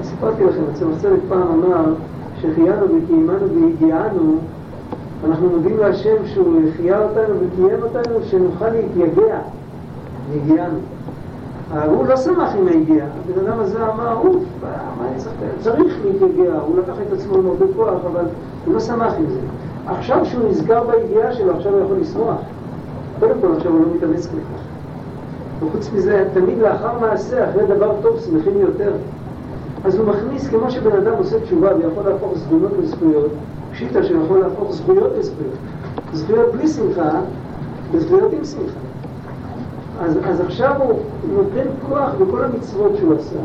אז 0.00 0.06
סיפרתי 0.06 0.44
לכם, 0.44 0.62
הצמצמת 0.72 1.18
פעם 1.28 1.42
אמר 1.42 1.94
שהחיינו 2.40 2.84
וקיימנו 2.84 3.62
והגיענו, 3.62 4.36
אנחנו 5.28 5.48
מודים 5.48 5.78
להשם 5.78 6.26
שהוא 6.26 6.60
החיה 6.68 7.02
אותנו 7.02 7.34
וקיים 7.40 7.82
אותנו, 7.82 8.18
שנוכל 8.22 8.68
להתייגע, 8.68 9.38
והגיענו. 10.30 10.78
הוא 11.86 12.06
לא 12.06 12.16
שמח 12.16 12.54
עם 12.58 12.68
היגיעה, 12.68 13.06
הבן 13.06 13.46
אדם 13.46 13.60
הזה 13.60 13.86
אמר, 13.86 14.16
אוף, 14.16 14.42
מה 14.62 15.08
אני 15.08 15.20
צריך 15.60 15.96
להתייגע, 16.04 16.54
הוא 16.66 16.78
לקח 16.78 16.94
את 17.06 17.12
עצמו 17.12 17.36
עם 17.36 17.46
הרבה 17.46 17.66
כוח, 17.76 18.04
אבל 18.12 18.24
הוא 18.64 18.74
לא 18.74 18.80
שמח 18.80 19.12
עם 19.18 19.26
זה. 19.28 19.40
עכשיו 19.88 20.26
שהוא 20.26 20.48
נזכר 20.50 20.82
בידיעה 20.84 21.32
שלו, 21.34 21.56
עכשיו 21.56 21.72
הוא 21.72 21.84
יכול 21.84 21.96
לשמוח. 21.96 22.36
קודם 23.20 23.34
כל 23.40 23.48
עכשיו 23.56 23.72
הוא 23.72 23.80
לא 23.80 23.86
מתאמץ 23.94 24.26
כל 24.26 24.36
כך. 24.36 24.62
וחוץ 25.64 25.90
מזה, 25.94 26.24
תמיד 26.34 26.58
לאחר 26.58 26.98
מעשה, 27.00 27.50
אחרי 27.50 27.66
דבר 27.66 27.92
טוב, 28.02 28.20
שמחים 28.20 28.60
יותר. 28.60 28.92
אז 29.84 29.94
הוא 29.94 30.06
מכניס, 30.06 30.48
כמו 30.48 30.70
שבן 30.70 30.96
אדם 30.96 31.12
עושה 31.18 31.40
תשובה 31.40 31.68
ויכול 31.76 32.12
להפוך 32.12 32.38
זכויות 32.38 32.72
לזכויות, 32.82 33.30
פשיטה 33.72 34.02
שיכול 34.02 34.38
להפוך 34.38 34.72
זכויות 34.72 35.12
לזכויות. 35.18 35.54
זכויות 36.12 36.52
בלי 36.52 36.68
שמחה, 36.68 37.20
וזכויות 37.92 38.32
עם 38.32 38.44
שמחה. 38.44 38.80
אז, 40.00 40.18
אז 40.24 40.40
עכשיו 40.40 40.74
הוא 40.80 40.98
נותן 41.34 41.68
כוח 41.88 42.10
בכל 42.20 42.44
המצוות 42.44 42.92
שהוא 42.98 43.14
עשה. 43.14 43.38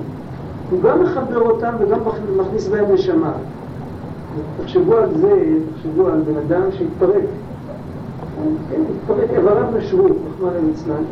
הוא 0.72 0.82
גם 0.82 1.04
מחבר 1.04 1.42
אותם 1.42 1.74
וגם 1.80 2.00
מכניס 2.38 2.68
בהם 2.68 2.86
נשמה. 2.94 3.32
תחשבו 4.62 4.96
על 4.96 5.10
זה, 5.16 5.44
תחשבו 5.76 6.08
על 6.08 6.22
בן 6.22 6.38
אדם 6.48 6.62
שהתפרק. 6.72 7.24
כן, 8.70 8.82
התפרק, 8.96 9.30
איבריו 9.38 9.66
נשרו, 9.78 10.06
רחמנא 10.06 10.68
ליצלן. 10.68 11.04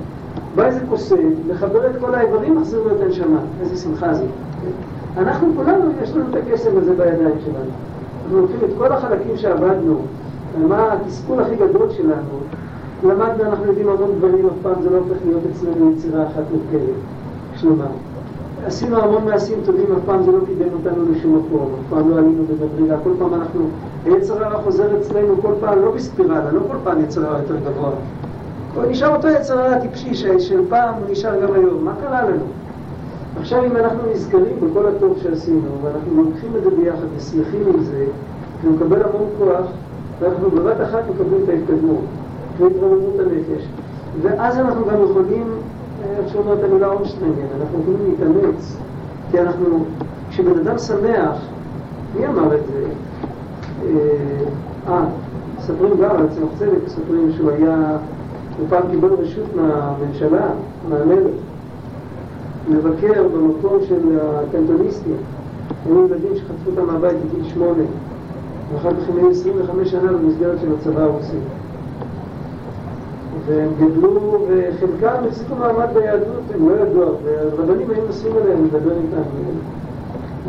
בא 0.55 0.65
איזה 0.65 0.79
קוסם, 0.89 1.29
לחבר 1.47 1.89
את 1.89 1.95
כל 1.99 2.15
האיברים, 2.15 2.55
מחזיר 2.55 2.79
לו 2.83 2.95
את 2.95 3.01
הנשמה. 3.01 3.39
איזה 3.61 3.77
שמחה 3.77 4.13
זה. 4.13 4.25
אנחנו 5.17 5.53
כולנו, 5.55 5.91
יש 6.03 6.15
לנו 6.15 6.25
את 6.29 6.35
הקסם 6.35 6.77
הזה 6.77 6.91
בידיים 6.91 7.35
שלנו. 7.45 7.71
אנחנו 8.23 8.41
לוקחים 8.41 8.59
את 8.69 8.73
כל 8.77 8.91
החלקים 8.91 9.37
שעבדנו, 9.37 10.01
מה 10.67 10.93
התסכול 10.93 11.39
הכי 11.39 11.55
גדול 11.55 11.89
שלנו, 11.89 12.39
למדנו, 13.03 13.43
אנחנו 13.43 13.65
יודעים 13.65 13.89
המון 13.89 14.11
דברים, 14.17 14.45
אף 14.45 14.53
פעם 14.61 14.81
זה 14.81 14.89
לא 14.89 14.97
הופך 14.97 15.17
להיות 15.25 15.41
אצלנו 15.51 15.91
יצירה 15.91 16.27
אחת 16.27 16.43
מורכבת, 16.51 16.95
שלמה. 17.55 17.85
עשינו 18.65 19.01
המון 19.03 19.25
מעשים 19.25 19.57
טובים, 19.65 19.85
אף 19.91 20.05
פעם 20.05 20.23
זה 20.23 20.31
לא 20.31 20.39
קידם 20.45 20.73
אותנו 20.73 21.11
לשום 21.11 21.35
מקום, 21.35 21.69
אף 21.73 21.89
פעם 21.89 22.09
לא 22.09 22.17
עלינו 22.17 22.43
בבדרילה, 22.43 22.97
כל 23.03 23.09
פעם 23.19 23.33
אנחנו, 23.33 23.65
היצר 24.05 24.45
הרע 24.45 24.61
חוזר 24.61 24.97
אצלנו 24.97 25.41
כל 25.41 25.53
פעם, 25.59 25.81
לא 25.81 25.91
בספירלה, 25.91 26.51
לא 26.51 26.59
כל 26.71 26.77
פעם 26.83 27.03
יצר 27.03 27.25
הרע 27.25 27.37
יותר 27.37 27.55
גבוה. 27.55 27.91
אבל 28.75 28.89
נשאר 28.89 29.15
אותו 29.15 29.27
יצר 29.27 29.59
הרע 29.59 29.79
טיפשי 29.79 30.15
של 30.39 30.61
פעם, 30.69 30.93
הוא 30.93 31.11
נשאר 31.11 31.41
גם 31.41 31.53
היום, 31.53 31.85
מה 31.85 31.93
קרה 32.01 32.21
לנו? 32.21 32.45
עכשיו 33.39 33.65
אם 33.65 33.77
אנחנו 33.77 33.99
נזכרים 34.13 34.55
בכל 34.61 34.85
הטוב 34.87 35.17
שעשינו, 35.23 35.69
ואנחנו 35.83 36.23
לוקחים 36.23 36.51
את 36.57 36.63
זה 36.63 36.69
ביחד 36.69 37.05
ושמחים 37.17 37.63
עם 37.73 37.83
זה, 37.83 38.05
ונקבל 38.63 39.01
המון 39.01 39.29
כוח, 39.37 39.65
ואנחנו 40.19 40.51
בבת 40.51 40.81
אחת 40.81 41.03
מקבלים 41.09 41.41
את 41.43 41.49
ההתקדמות, 41.49 42.03
והתרוממות 42.59 43.19
הנפש. 43.19 43.67
ואז 44.21 44.59
אנחנו 44.59 44.85
גם 44.85 45.03
יכולים 45.09 45.47
איך 46.17 46.33
שאומרת 46.33 46.63
המילה 46.63 46.87
אורשטיינגן, 46.87 47.45
אנחנו 47.61 47.79
יכולים 47.79 47.99
להתאמץ, 48.09 48.77
כי 49.31 49.39
אנחנו, 49.39 49.85
כשבן 50.29 50.59
אדם 50.59 50.77
שמח, 50.77 51.37
מי 52.15 52.27
אמר 52.27 52.55
את 52.55 52.61
זה? 52.73 52.83
אה, 54.87 55.05
מספרים 55.57 55.91
על 56.03 56.27
צמח 56.29 56.49
צדק, 56.59 56.77
מספרים 56.85 57.31
שהוא 57.37 57.51
היה, 57.51 57.97
הוא 58.57 58.67
פעם 58.69 58.81
קיבל 58.91 59.09
רשות 59.13 59.55
מהממשלה, 59.55 60.47
מהמלך, 60.89 61.33
לבקר 62.69 63.23
במקום 63.33 63.77
של 63.87 64.19
הקנטוניסטים. 64.19 65.15
היו 65.85 66.05
ילדים 66.05 66.35
שחטפו 66.35 66.69
אותם 66.69 66.93
מהבית 66.93 67.17
בגיל 67.25 67.49
שמונה, 67.49 67.83
ואחר 68.73 68.89
כך 68.91 69.09
הם 69.09 69.17
היו 69.17 69.29
25 69.29 69.91
שנה 69.91 70.11
במסגרת 70.11 70.59
של 70.61 70.67
הצבא 70.79 71.01
הרוסי. 71.01 71.37
והם 73.45 73.69
גדלו, 73.79 74.45
וחלקם 74.47 75.27
החזיקו 75.27 75.55
מעמד 75.55 75.87
ביהדות, 75.93 76.43
הם 76.55 76.69
לא 76.69 76.75
ידעו 76.75 77.03
הרבה, 77.03 77.41
הרבנים 77.41 77.89
היו 77.89 78.05
נוסעים 78.07 78.33
אליהם 78.37 78.65
לדבר 78.65 78.91
איתם. 78.91 79.21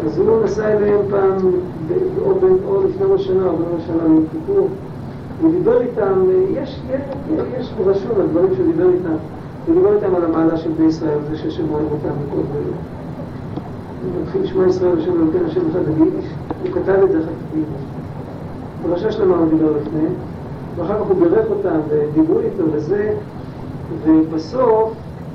אז 0.07 0.19
הוא 0.19 0.45
נסע 0.45 0.73
אליהם 0.73 1.01
פעם, 1.11 1.37
או, 2.25 2.33
או 2.67 2.83
לפני 2.85 3.07
ראש 3.07 3.27
שנה, 3.27 3.47
או 3.47 3.57
בראש 3.57 3.87
שנה, 3.87 4.05
ליום 4.05 4.25
כיפור, 4.33 4.69
הוא 5.43 5.53
דיבר 5.53 5.81
איתם, 5.81 6.25
יש, 6.53 6.81
יש, 6.91 7.01
יש 7.59 7.75
רשום 7.87 8.21
על 8.21 8.27
דברים 8.27 8.55
שהוא 8.55 8.67
דיבר 8.67 8.89
איתם, 8.89 9.17
הוא 9.67 9.75
דיבר 9.75 9.95
איתם 9.95 10.15
על 10.15 10.25
המעלה 10.25 10.57
של 10.57 10.71
בני 10.71 10.87
ישראל, 10.87 11.19
זה 11.31 11.39
שהשם 11.39 11.65
אוהב 11.71 11.93
אותם 11.93 12.09
מכל 12.09 12.43
דברים. 12.51 12.75
הוא 14.03 14.23
מתחיל 14.23 14.43
לשמוע 14.43 14.67
ישראל 14.67 14.99
השם 14.99 15.13
אלוקים 15.13 15.47
השם 15.47 15.61
אחד 15.71 15.81
הוא 16.63 16.73
כתב 16.73 17.03
את 17.05 17.13
זה 17.13 17.19
אחר 17.19 17.27
כך. 17.27 17.83
פרשה 18.83 19.13
שלמה 19.13 19.37
הוא 19.37 19.47
דיבר 19.49 19.73
לפני, 19.77 20.09
ואחר 20.77 20.95
כך 20.95 21.07
הוא 21.09 21.17
בירך 21.21 21.47
אותם 21.51 21.79
ודיברו 21.89 22.41
איתו 22.41 22.63
וזה, 22.73 23.15
ובסוף 24.05 24.93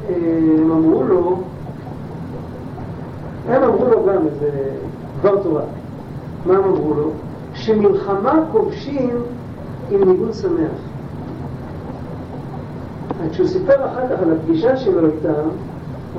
אה, 0.10 0.16
הם 0.60 0.72
אמרו 0.72 1.04
לו, 1.04 1.40
הם 3.48 3.64
אמרו 3.64 3.86
לו 3.86 4.06
גם 4.06 4.28
איזה 4.28 4.50
דבר 5.20 5.44
תורה. 5.44 5.64
מה 6.46 6.54
הם 6.54 6.64
אמרו 6.64 6.94
לו? 6.94 7.12
שמלחמה 7.54 8.44
כובשים 8.52 9.22
עם 9.92 10.10
ניגון 10.10 10.34
שמח. 10.34 10.72
כשהוא 13.32 13.48
סיפר 13.48 13.86
אחר 13.86 14.16
כך 14.16 14.22
על 14.24 14.32
הפגישה 14.34 14.78
שלו 14.78 15.06
איתם, 15.06 15.50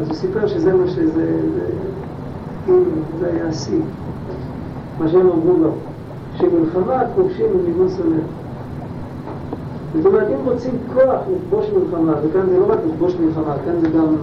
אז 0.01 0.09
הוא 0.09 0.16
סיפר 0.16 0.47
שזה 0.47 0.75
מה 0.75 0.89
שזה, 0.89 1.41
זה, 1.55 2.73
זה 3.21 3.31
היה 3.33 3.49
השיא, 3.49 3.81
מה 4.99 5.09
שהם 5.09 5.21
אמרו 5.21 5.57
לו, 5.62 5.71
שמלחמה 6.37 7.03
כובשים 7.14 7.47
עם 7.55 7.66
ניגון 7.66 7.89
שמח. 7.89 8.27
זאת 9.95 10.07
אומרת, 10.07 10.26
אם 10.28 10.45
רוצים 10.45 10.78
כוח 10.95 11.20
לכבוש 11.36 11.66
מלחמה, 11.70 12.12
וכאן 12.22 12.47
זה 12.47 12.59
לא 12.59 12.72
רק 12.72 12.78
לכבוש 12.86 13.14
מלחמה, 13.14 13.55
כאן 13.64 13.80
זה 13.80 13.89
גם 13.89 14.16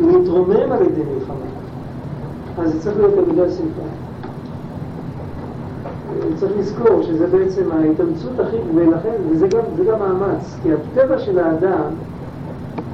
להתרומם 0.00 0.72
על 0.72 0.82
ידי 0.82 1.02
מלחמה, 1.14 1.46
אז 2.58 2.72
זה 2.72 2.80
צריך 2.80 2.96
להיות 2.96 3.14
במידה 3.14 3.50
שמחה. 3.50 3.82
צריך 6.36 6.52
לזכור 6.58 7.02
שזה 7.02 7.26
בעצם 7.26 7.62
ההתאמצות 7.72 8.40
הכי, 8.40 8.56
ולכן, 8.74 9.14
וזה 9.30 9.48
גם, 9.48 9.62
גם 9.86 9.98
מאמץ, 9.98 10.56
כי 10.62 10.68
הטבע 10.72 11.18
של 11.18 11.38
האדם, 11.38 11.82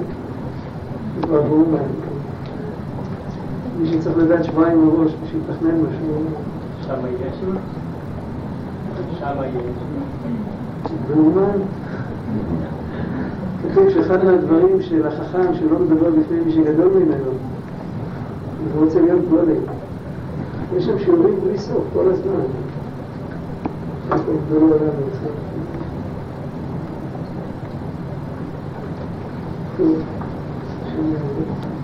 כבר 1.21 1.37
עברו 1.37 1.65
מהם. 1.71 1.89
מי 3.79 3.87
שצריך 3.91 4.17
לדעת 4.17 4.43
שבועיים 4.43 4.85
מראש 4.85 5.11
בשביל 5.23 5.41
לתכנן 5.49 5.75
משהו. 5.75 6.23
שם 6.81 7.05
יש? 7.21 7.35
שם 9.19 9.35
יש. 9.43 9.75
ואומן. 11.07 11.59
כתוב 13.63 13.89
שאחד 13.89 14.25
מהדברים 14.25 14.81
של 14.81 15.07
החכם 15.07 15.53
שלא 15.53 15.79
מדבר 15.79 16.09
בפני 16.09 16.39
מי 16.45 16.51
שגדול 16.51 16.93
ממנו, 16.93 17.31
הוא 18.73 18.85
רוצה 18.85 19.01
להיות 19.01 19.21
גודל. 19.29 19.59
יש 20.77 20.85
שם 20.85 20.99
שיעורים 20.99 21.39
בלי 21.43 21.59
סוף, 21.59 21.83
כל 21.93 22.09
הזמן. 22.11 22.41
טוב, 29.77 30.01
שם 30.83 31.74